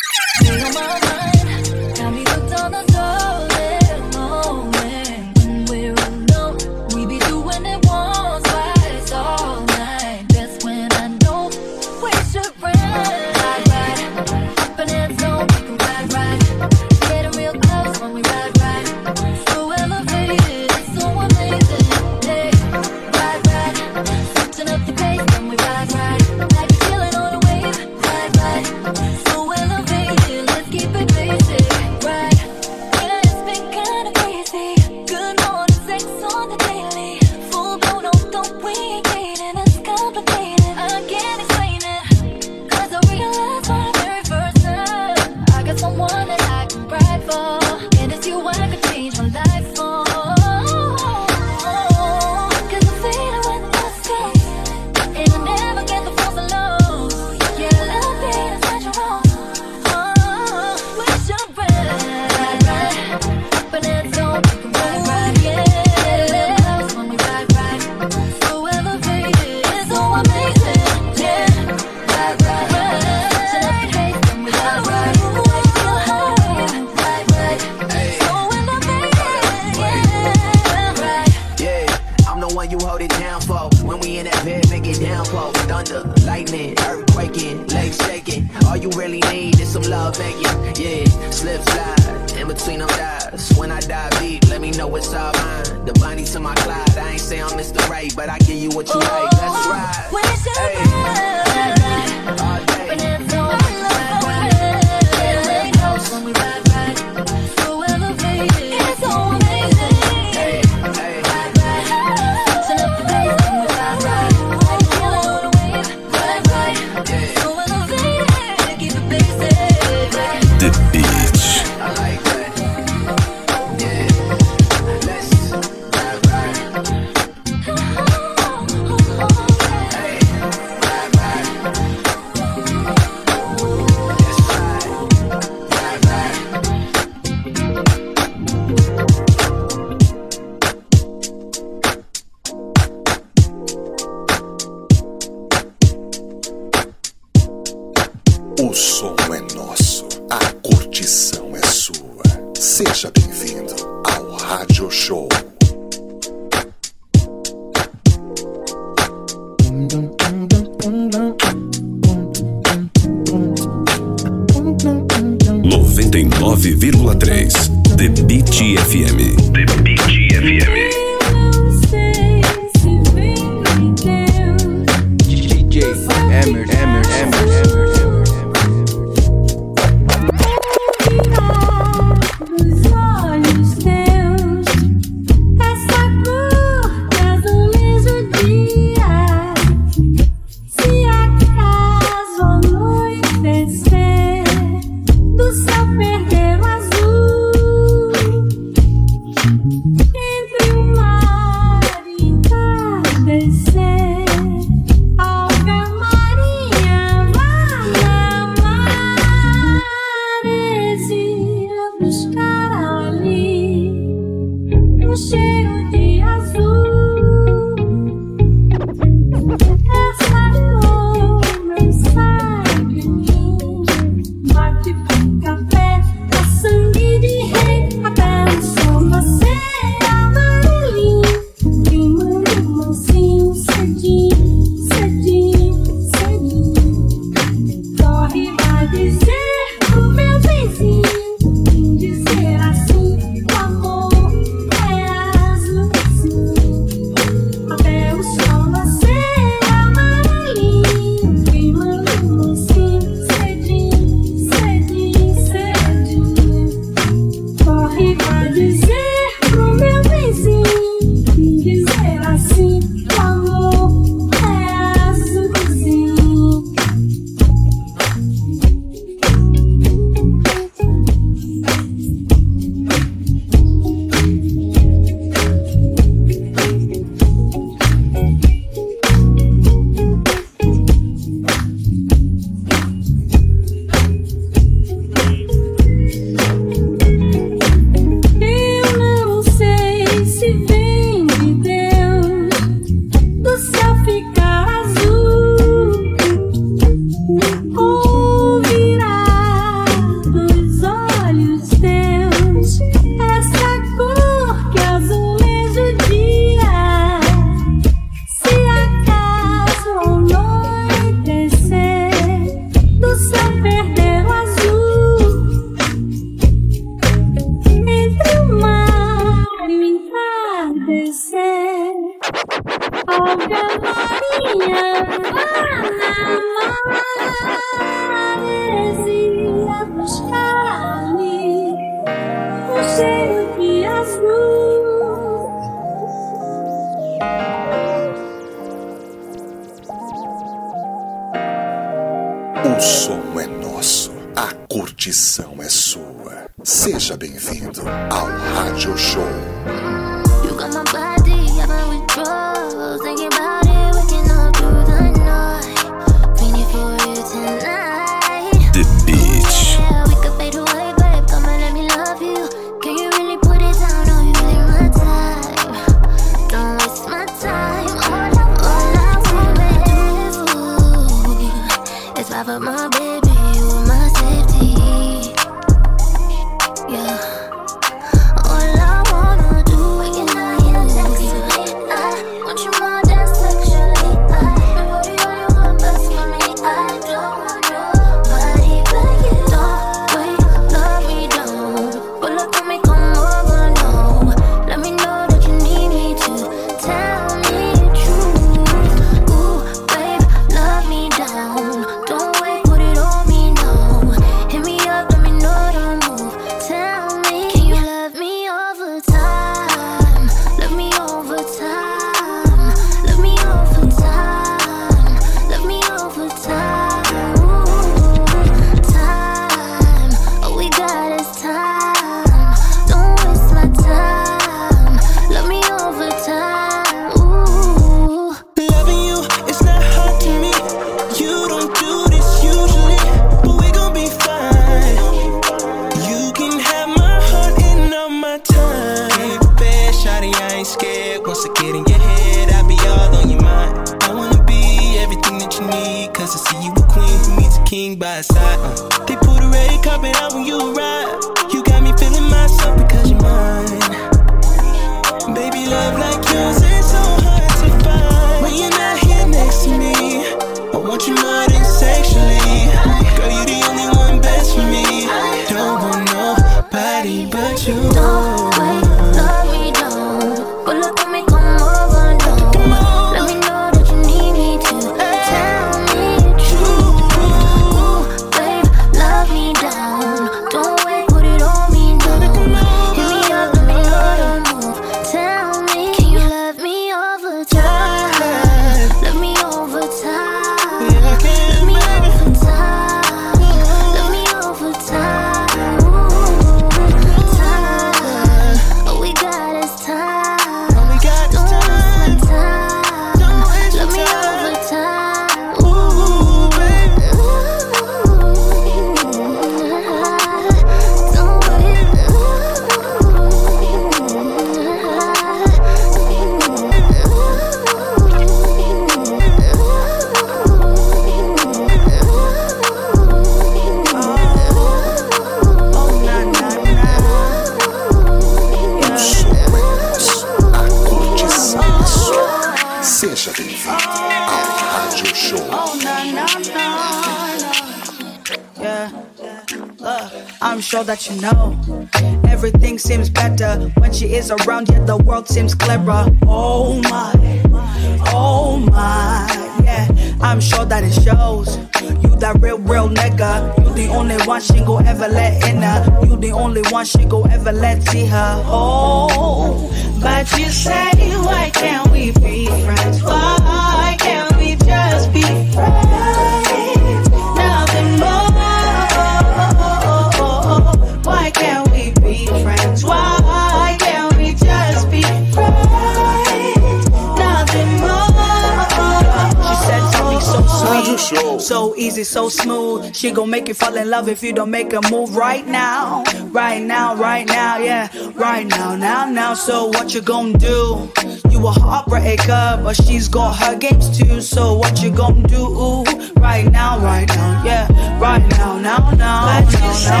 She 582.98 583.12
gon' 583.12 583.30
make 583.30 583.46
you 583.46 583.54
fall 583.54 583.76
in 583.76 583.88
love 583.90 584.08
if 584.08 584.24
you 584.24 584.32
don't 584.32 584.50
make 584.50 584.72
a 584.72 584.80
move 584.90 585.14
right 585.14 585.46
now, 585.46 586.02
right 586.32 586.60
now, 586.60 586.96
right 586.96 587.24
now, 587.24 587.56
yeah, 587.58 587.88
right 588.16 588.44
now, 588.44 588.74
now, 588.74 589.08
now. 589.08 589.34
So 589.34 589.68
what 589.68 589.94
you 589.94 590.00
gon' 590.00 590.32
do? 590.32 590.90
You 591.30 591.46
a 591.46 591.52
heartbreaker, 591.52 592.60
but 592.64 592.74
she's 592.74 593.06
got 593.08 593.36
her 593.36 593.54
games 593.56 593.96
too. 593.96 594.20
So 594.20 594.54
what 594.54 594.82
you 594.82 594.90
gon' 594.90 595.22
do? 595.22 595.84
Right 596.16 596.50
now, 596.50 596.80
right 596.80 597.06
now, 597.06 597.44
yeah, 597.44 597.68
right 598.00 598.26
now, 598.30 598.58
now, 598.58 598.90
now. 598.90 599.44
But 599.44 599.52
you 599.52 599.74
say, 599.74 600.00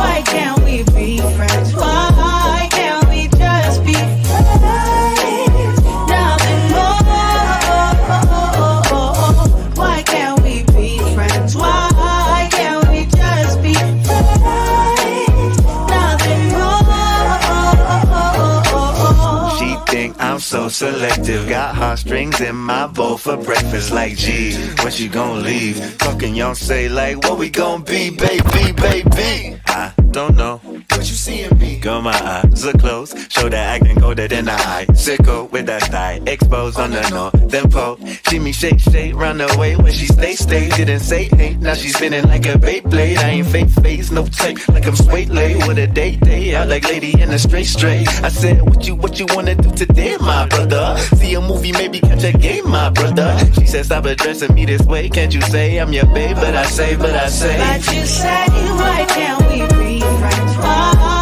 why 0.00 0.22
can't 0.24 0.64
we 0.64 0.84
be 0.84 1.20
friends? 1.36 1.74
Why 1.74 1.97
selective. 20.78 21.48
Got 21.48 21.74
heartstrings 21.74 22.40
in 22.40 22.54
my 22.54 22.86
bowl 22.86 23.16
for 23.18 23.36
breakfast. 23.36 23.90
Like, 23.90 24.16
gee, 24.16 24.54
when 24.82 24.92
she 24.92 25.08
gon' 25.08 25.42
leave? 25.42 25.98
Talking, 25.98 26.36
y'all 26.36 26.54
say, 26.54 26.88
like, 26.88 27.16
what 27.24 27.36
we 27.38 27.50
gon' 27.50 27.82
be, 27.82 28.10
baby, 28.10 28.72
baby? 28.72 29.60
I 29.66 29.92
don't 30.12 30.36
know. 30.36 30.58
What 30.58 31.04
you 31.10 31.16
see 31.24 31.42
in 31.42 31.58
me? 31.58 31.80
Girl, 31.80 32.00
my 32.00 32.14
eyes 32.14 32.64
are 32.64 32.78
closed. 32.78 32.97
Show 33.38 33.48
that 33.50 33.80
acting 33.80 34.00
colder 34.00 34.26
than 34.26 34.48
eye. 34.48 34.84
Sicko 34.90 35.48
with 35.52 35.66
that 35.66 35.82
thigh. 35.82 36.20
Exposed 36.26 36.78
on 36.78 36.90
the 36.90 37.08
northern 37.10 37.70
pole. 37.70 37.96
See 38.26 38.40
me 38.40 38.50
shake, 38.52 38.80
shake, 38.80 39.14
run 39.14 39.40
away 39.40 39.76
when 39.76 39.92
she 39.92 40.06
stay, 40.06 40.34
stay. 40.34 40.68
Didn't 40.70 41.00
say, 41.00 41.24
hey, 41.36 41.54
now 41.54 41.74
she's 41.74 41.94
spinning 41.94 42.26
like 42.26 42.46
a 42.46 42.58
Beyblade. 42.58 43.18
I 43.18 43.28
ain't 43.28 43.46
fake 43.46 43.70
face, 43.70 44.10
no 44.10 44.26
tape. 44.26 44.66
Like 44.68 44.86
I'm 44.86 44.96
straight 44.96 45.28
late 45.28 45.64
with 45.68 45.78
a 45.78 45.86
date 45.86 46.20
day. 46.20 46.56
Out 46.56 46.66
like 46.68 46.82
lady 46.84 47.20
in 47.20 47.30
a 47.30 47.38
straight 47.38 47.66
straight. 47.66 48.08
I 48.24 48.28
said, 48.28 48.60
what 48.62 48.84
you, 48.88 48.96
what 48.96 49.20
you 49.20 49.26
wanna 49.30 49.54
do 49.54 49.70
today, 49.70 50.16
my 50.18 50.46
brother? 50.46 50.98
See 51.14 51.34
a 51.34 51.40
movie, 51.40 51.70
maybe 51.70 52.00
catch 52.00 52.24
a 52.24 52.32
game, 52.32 52.68
my 52.68 52.90
brother. 52.90 53.38
She 53.54 53.66
said, 53.66 53.84
stop 53.84 54.04
addressing 54.06 54.52
me 54.52 54.64
this 54.66 54.82
way. 54.82 55.08
Can't 55.08 55.32
you 55.32 55.42
say 55.42 55.78
I'm 55.78 55.92
your 55.92 56.06
babe? 56.06 56.34
But 56.36 56.56
I 56.56 56.64
say, 56.64 56.96
but 56.96 57.14
I 57.14 57.28
say. 57.28 57.56
But 57.56 57.94
you 57.94 58.04
say, 58.04 58.46
why 58.74 59.06
can't 59.08 59.40
we 59.48 59.60
be 59.78 60.00
friends? 60.00 60.56
Why 60.56 61.17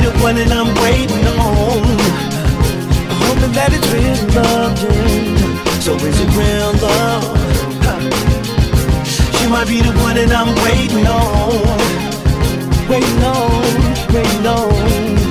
the 0.00 0.10
one 0.22 0.34
that 0.36 0.50
I'm 0.52 0.74
waiting 0.82 1.26
on. 1.26 1.84
Hoping 3.26 3.52
that 3.52 3.72
it's 3.72 3.86
real 3.92 4.18
love, 4.34 4.76
yeah. 4.82 5.80
So 5.80 5.94
is 5.94 6.20
it 6.20 6.30
real 6.36 6.72
love? 6.82 7.36
She 9.36 9.46
might 9.48 9.68
be 9.68 9.80
the 9.80 9.92
one 10.02 10.16
that 10.16 10.32
I'm 10.32 10.54
waiting 10.64 11.06
on. 11.06 11.78
Waiting 12.88 13.22
on, 13.22 14.12
waiting 14.12 14.46
on. 14.46 15.25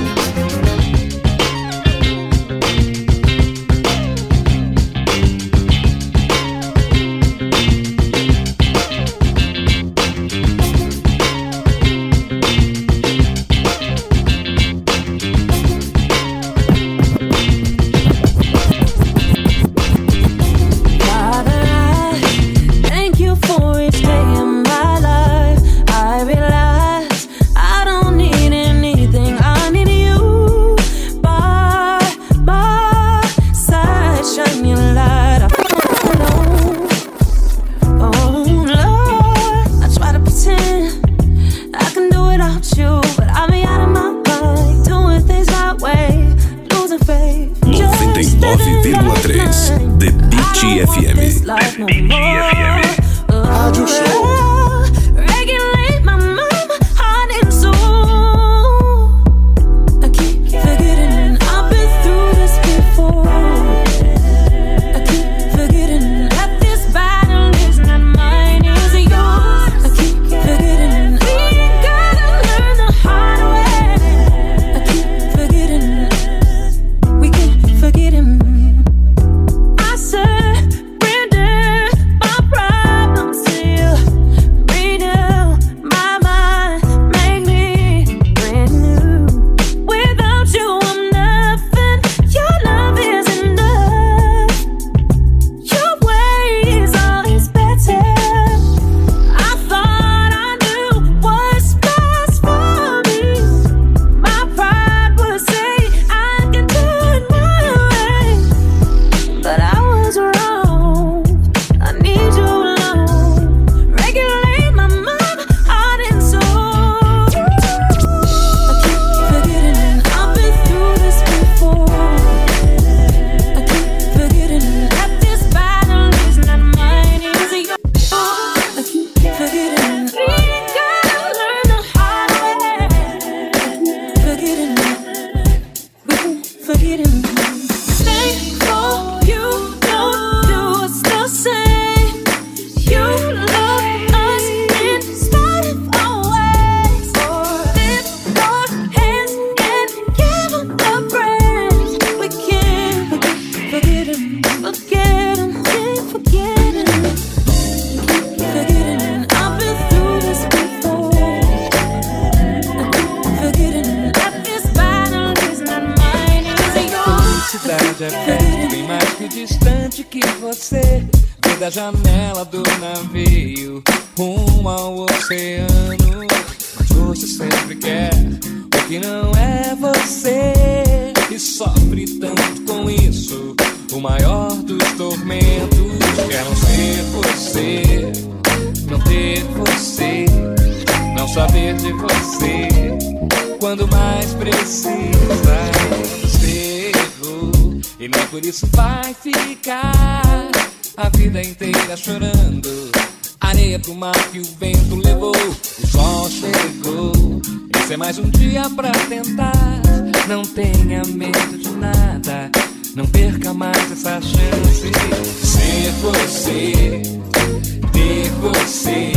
você, 218.76 219.12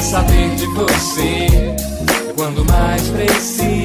saber 0.00 0.54
de 0.54 0.66
você, 0.66 1.48
quando 2.36 2.64
mais 2.66 3.08
preciso. 3.08 3.79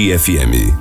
Beat 0.00 0.16
FM. 0.16 0.79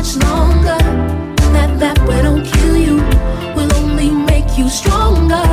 Much 0.00 0.16
longer. 0.24 0.78
That, 1.52 1.78
that, 1.78 1.98
what 2.06 2.22
don't 2.22 2.42
kill 2.42 2.74
you 2.74 2.96
will 3.54 3.70
only 3.82 4.10
make 4.10 4.56
you 4.56 4.66
stronger. 4.70 5.44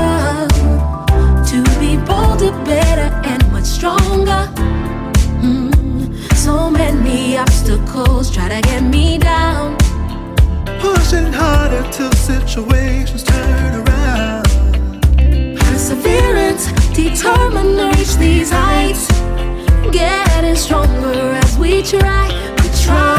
To 1.52 1.58
be 1.82 1.98
bolder, 2.08 2.54
better, 2.64 3.10
and 3.32 3.42
much 3.52 3.66
stronger. 3.66 4.44
Mm, 5.44 6.16
So 6.34 6.70
many 6.70 7.38
obstacles 7.38 8.32
try 8.32 8.48
to 8.48 8.62
get 8.62 8.84
me 8.84 9.18
down. 9.18 9.76
Pushing 10.80 11.34
harder 11.34 11.84
till 11.92 12.14
situations 12.14 13.24
turn 13.24 13.72
around. 13.82 14.48
Perseverance, 15.60 16.72
determined 16.94 17.76
to 17.80 17.86
reach 17.98 18.16
these 18.16 18.50
heights. 18.52 19.08
Getting 19.92 20.56
stronger 20.56 21.20
as 21.44 21.58
we 21.58 21.84
try. 21.84 22.28
We 22.62 22.70
try. 22.86 23.17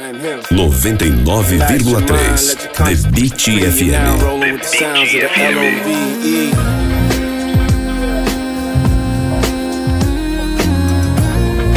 99,3 0.00 2.64
The 2.64 2.68
Beat 3.12 3.32
FM. 3.32 4.18
The 4.58 4.64
sounds 4.64 5.14
of 5.14 5.20
the 5.20 5.30
L-O-V-E. 5.40 6.52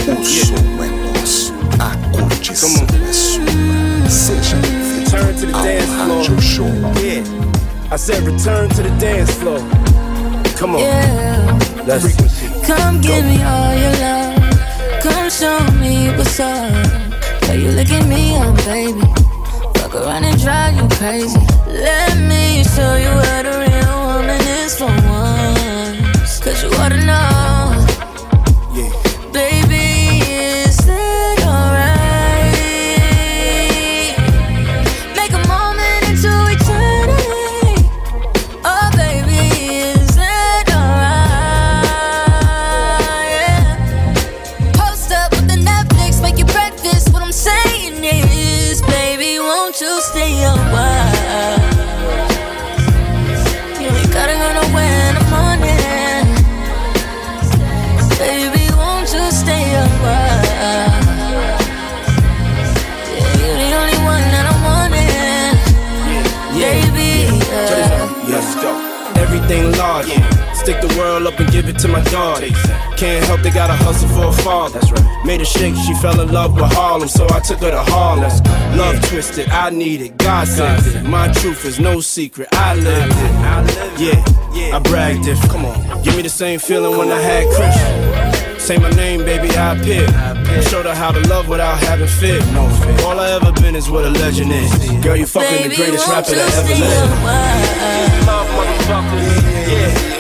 O 0.08 0.24
som 0.24 0.56
é 0.84 0.88
nosso, 0.88 1.54
a 1.80 1.96
curtição 2.18 2.70
é 3.08 3.14
sua. 3.14 3.46
Seja 4.10 4.58
Return 5.00 5.34
to 5.34 5.46
the 5.46 5.52
bem-vindo 5.52 5.58
ao 5.58 5.64
dance 5.64 5.86
floor. 5.86 6.18
Rádio 6.18 6.42
Show. 6.42 6.68
I 7.92 7.98
said 7.98 8.24
return 8.24 8.70
to 8.70 8.82
the 8.82 8.90
dance 9.00 9.32
floor. 9.36 9.60
Come 10.58 10.76
on. 10.76 10.80
Yeah. 10.82 11.58
Let's 11.86 12.16
Come 12.66 13.00
give 13.02 13.24
me 13.26 13.44
all 13.44 13.76
your 13.76 13.92
love. 14.00 14.36
Come 15.02 15.30
show 15.30 15.60
me 15.80 16.10
what's 16.18 16.40
up. 16.40 16.95
You 17.56 17.72
look 17.72 17.90
at 17.90 18.06
me 18.06 18.36
up, 18.36 18.54
baby. 18.66 19.00
Fuck 19.80 19.96
around 19.96 20.26
and 20.26 20.38
drive 20.42 20.76
you 20.76 20.90
crazy. 20.98 21.40
Let 21.68 22.18
me 22.18 22.66
show 22.66 22.96
you 22.98 23.16
what 23.16 23.46
a 23.46 23.65
world 70.96 71.28
up 71.28 71.40
and 71.40 71.52
give 71.52 71.68
it 71.68 71.78
to 71.80 71.88
my 71.88 72.04
daughter. 72.06 72.48
Can't 72.98 73.26
help 73.26 73.42
they 73.42 73.52
gotta 73.52 73.74
hustle 73.74 74.10
for 74.10 74.28
a 74.28 74.44
father. 74.44 74.80
That's 74.80 74.92
right. 74.92 75.26
Made 75.26 75.42
a 75.42 75.46
shake, 75.46 75.76
she 75.76 75.94
fell 75.96 76.20
in 76.22 76.32
love 76.32 76.54
with 76.54 76.72
Harlem, 76.74 77.08
so 77.08 77.26
I 77.30 77.40
took 77.40 77.60
her 77.60 77.72
to 77.72 77.82
Harlem. 77.82 78.32
Love 78.78 79.02
twisted, 79.08 79.50
I 79.50 79.70
need 79.70 80.02
it, 80.02 80.18
God 80.18 80.48
sent 80.48 80.86
it. 80.88 81.04
My 81.04 81.32
truth 81.32 81.66
is 81.66 81.80
no 81.80 82.00
secret, 82.02 82.48
I 82.54 82.76
lived 82.76 83.14
it. 83.14 84.00
Yeah, 84.00 84.76
I 84.76 84.80
bragged 84.80 85.28
if. 85.28 85.40
Come 85.50 85.66
on, 85.66 86.04
give 86.04 86.16
me 86.16 86.22
the 86.22 86.30
same 86.30 86.60
feeling 86.60 86.98
when 86.98 87.12
I 87.12 87.20
had 87.20 87.46
Chris. 87.56 88.64
Say 88.66 88.78
my 88.78 88.90
name, 88.92 89.24
baby, 89.24 89.50
I 89.56 89.76
appear. 89.76 90.08
Showed 90.64 90.86
her 90.86 90.96
how 90.96 91.12
to 91.12 91.20
love 91.30 91.48
without 91.48 91.78
having 91.78 92.08
fear. 92.08 92.40
No 92.54 92.68
fear. 92.70 93.06
All 93.06 93.20
I 93.20 93.32
ever 93.32 93.52
been 93.62 93.76
is 93.76 93.90
what 93.92 94.06
a 94.06 94.10
legend 94.10 94.52
is. 94.52 94.72
Girl, 95.04 95.16
you 95.16 95.28
fucking 95.28 95.70
the 95.70 95.76
greatest 95.76 96.08
won't 96.08 96.28
rapper 96.28 96.32
you 96.32 96.38
that 96.38 96.54
ever 96.58 96.74
stay 100.10 100.15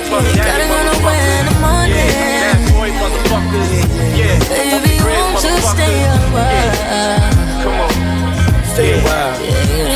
Baby, 4.47 4.99
stay 5.61 6.03
a 6.03 6.19
while? 6.31 6.51
Yeah. 6.51 7.63
Come 7.63 7.77
on, 7.81 8.65
stay 8.65 8.89
a 8.93 9.03
while. 9.03 9.94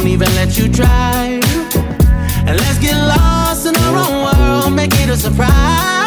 Won't 0.00 0.12
even 0.12 0.34
let 0.34 0.56
you 0.56 0.66
drive. 0.66 1.44
And 2.46 2.58
let's 2.58 2.78
get 2.78 2.96
lost 2.96 3.66
in 3.66 3.76
our 3.76 3.96
own 3.96 4.24
world, 4.24 4.72
make 4.74 4.94
it 4.94 5.10
a 5.10 5.16
surprise. 5.16 5.99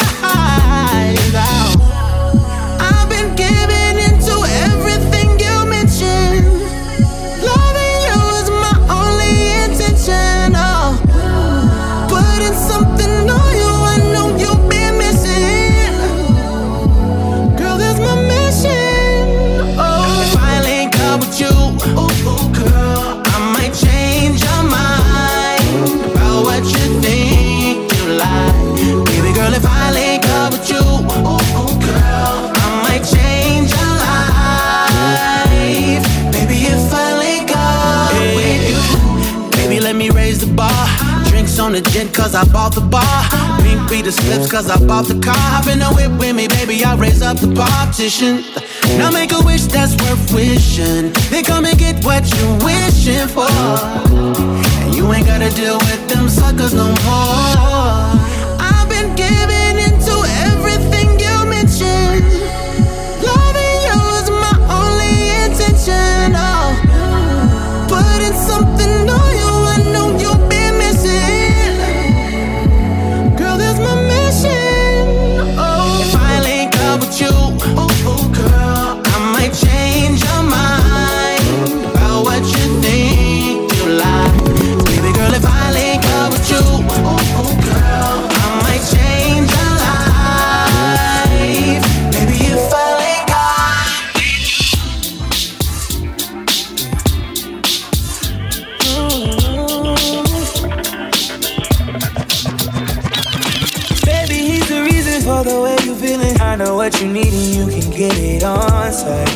The 44.03 44.11
slips 44.11 44.51
cause 44.51 44.69
I 44.69 44.77
bought 44.85 45.05
the 45.05 45.19
car. 45.19 45.35
Hop 45.35 45.67
in 45.67 45.79
the 45.79 45.87
whip 45.95 46.11
with 46.19 46.35
me, 46.35 46.47
baby, 46.47 46.83
I'll 46.83 46.97
raise 46.97 47.21
up 47.21 47.37
the 47.37 47.47
partition. 47.53 48.43
Now 48.97 49.09
make 49.11 49.31
a 49.31 49.41
wish 49.45 49.63
that's 49.63 49.95
worth 50.03 50.33
wishing. 50.33 51.13
Then 51.31 51.43
come 51.43 51.65
and 51.65 51.77
get 51.77 52.03
what 52.03 52.23
you're 52.35 52.57
wishing 52.63 53.27
for. 53.27 53.47
And 54.83 54.93
you 54.95 55.11
ain't 55.13 55.25
gotta 55.25 55.49
deal 55.51 55.77
with 55.77 56.07
them 56.09 56.27
suckers 56.27 56.73
no 56.73 56.87
more. 57.05 58.42
Site. 108.43 109.31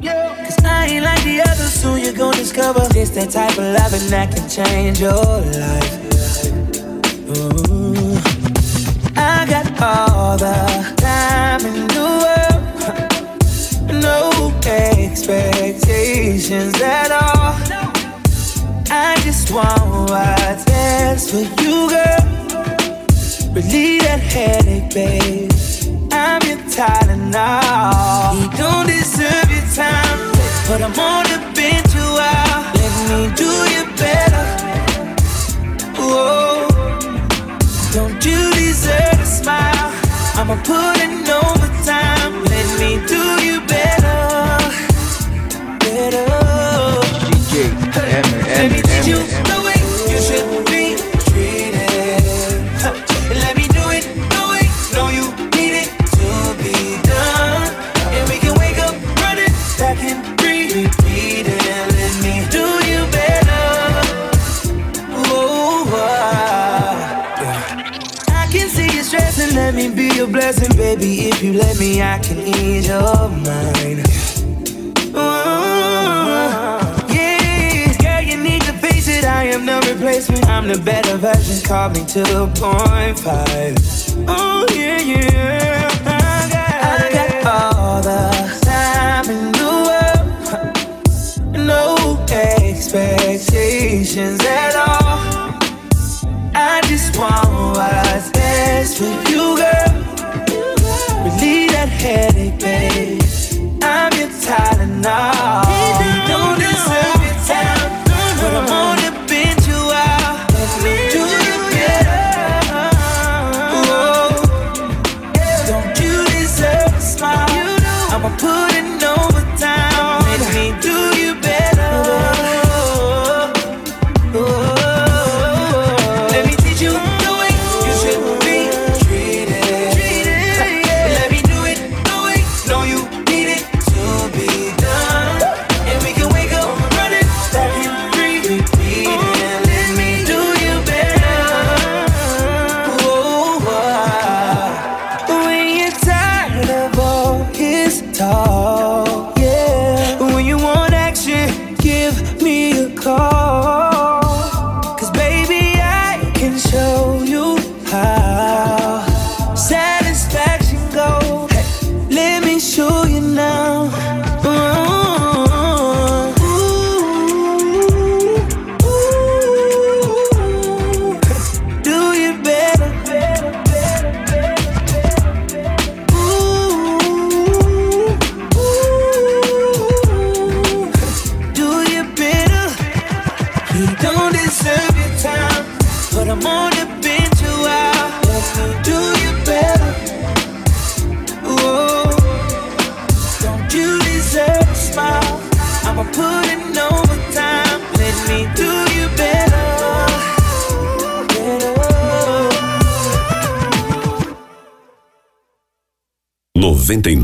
Yeah. 0.00 0.44
Cause 0.44 0.64
I 0.64 0.86
ain't 0.86 1.04
like 1.04 1.22
the 1.24 1.42
others, 1.42 1.74
soon 1.74 2.00
you're 2.00 2.14
gonna 2.14 2.38
discover 2.38 2.88
this 2.88 3.10
that 3.10 3.28
type 3.30 3.52
of 3.52 3.58
loving 3.76 4.08
that 4.08 4.34
can 4.34 4.48
change 4.48 4.98
your 5.00 5.12
life. 5.12 5.98
Ooh. 7.36 8.18
I 9.14 9.44
got 9.44 9.66
all 9.82 10.38
the 10.38 10.94
time 10.96 11.66
in 11.66 11.86
the 11.88 12.08
world, 12.24 12.62
no 14.02 14.50
expectations 14.66 16.80
at 16.80 17.12
all. 17.12 17.54
I 18.90 19.16
just 19.22 19.50
want 19.50 20.08
what's 20.08 20.64
best 20.64 21.28
for 21.30 21.42
you, 21.62 21.90
girl. 21.90 22.24
Relieve 23.52 24.02
that 24.02 24.20
headache, 24.20 24.92
babe. 24.94 25.57
I'm 26.18 26.42
your 26.48 26.58
Tylenol. 26.74 28.34
He 28.40 28.46
don't 28.58 28.86
deserve 28.86 29.50
your 29.54 29.66
time, 29.78 30.18
but 30.66 30.82
I'm 30.82 30.98
on 30.98 31.22
the 31.30 31.38
bench 31.54 31.94
a 31.94 32.06
while. 32.18 32.62
Let 32.74 32.92
me 33.08 33.20
do 33.42 33.50
you 33.74 33.84
better. 34.02 34.46
Whoa, 35.96 36.66
don't 37.94 38.18
you 38.26 38.52
deserve 38.54 39.20
a 39.20 39.26
smile? 39.26 39.92
I'ma 40.34 40.56
put 40.64 40.98
in 41.04 41.22
overtime. 41.22 42.32
Let 42.52 42.68
me 42.80 42.90
do 43.06 43.22
you 43.46 43.60
better, 43.66 44.18
better. 45.86 46.26
DJ 47.30 47.52
Emmer, 48.18 48.42
Let 48.42 48.72
me 48.72 48.80
Emmer, 49.12 49.57
baby. 70.98 71.28
If 71.28 71.42
you 71.42 71.52
let 71.52 71.78
me, 71.78 72.02
I 72.02 72.18
can 72.18 72.38
ease 72.38 72.88
your 72.88 73.28
mind. 73.28 74.06
Yeah, 77.12 77.98
girl, 78.02 78.22
you 78.22 78.36
need 78.42 78.62
to 78.62 78.72
face 78.74 79.08
it. 79.08 79.24
I 79.24 79.44
am 79.44 79.66
the 79.66 79.80
replacement. 79.92 80.46
I'm 80.46 80.68
the 80.68 80.78
better 80.78 81.16
version. 81.16 81.64
Call 81.66 81.90
me 81.90 82.04
to 82.06 82.20
the 82.20 82.46
point 82.58 83.18
five. 83.18 83.76
Oh 84.28 84.66
yeah, 84.74 85.00
yeah. 85.00 85.88
I 86.06 86.48
got, 86.52 86.74
I 86.84 87.42
got 87.42 87.46
all 87.46 88.02
the 88.02 88.67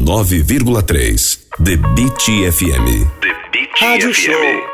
9,3. 0.05 1.47
The 1.61 1.77
Beat 1.97 2.13
FM. 2.53 2.85
The 3.21 3.33
Beat 3.53 3.71
Rádio 3.81 4.09
FM. 4.09 4.13
Show 4.13 4.74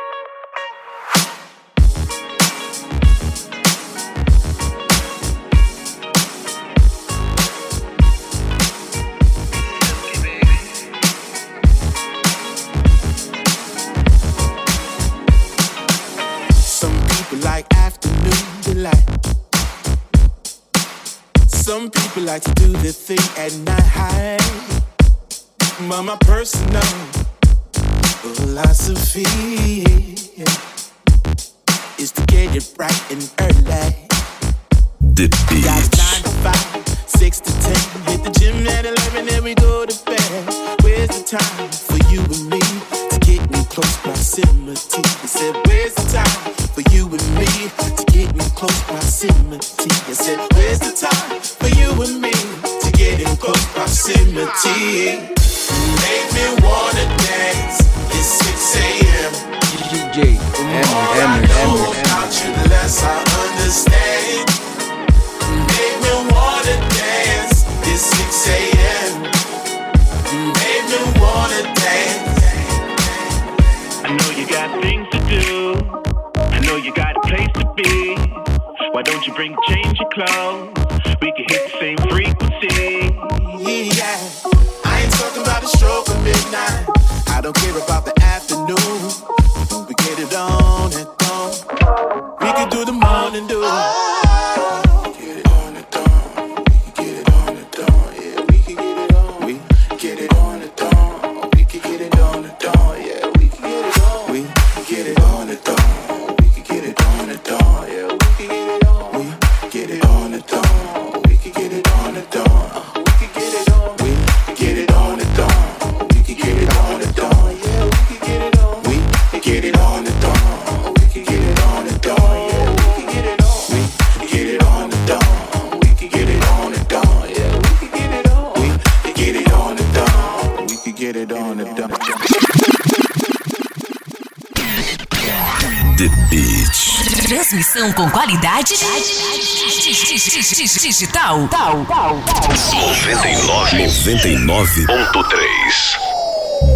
Tal, 141.31 141.47
tal, 141.49 141.87
tal, 141.87 142.19
tal. 142.27 142.51
99.3 142.51 144.45
99. 144.45 145.97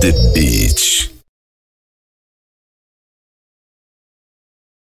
The 0.01 0.13
Beat. 0.33 0.84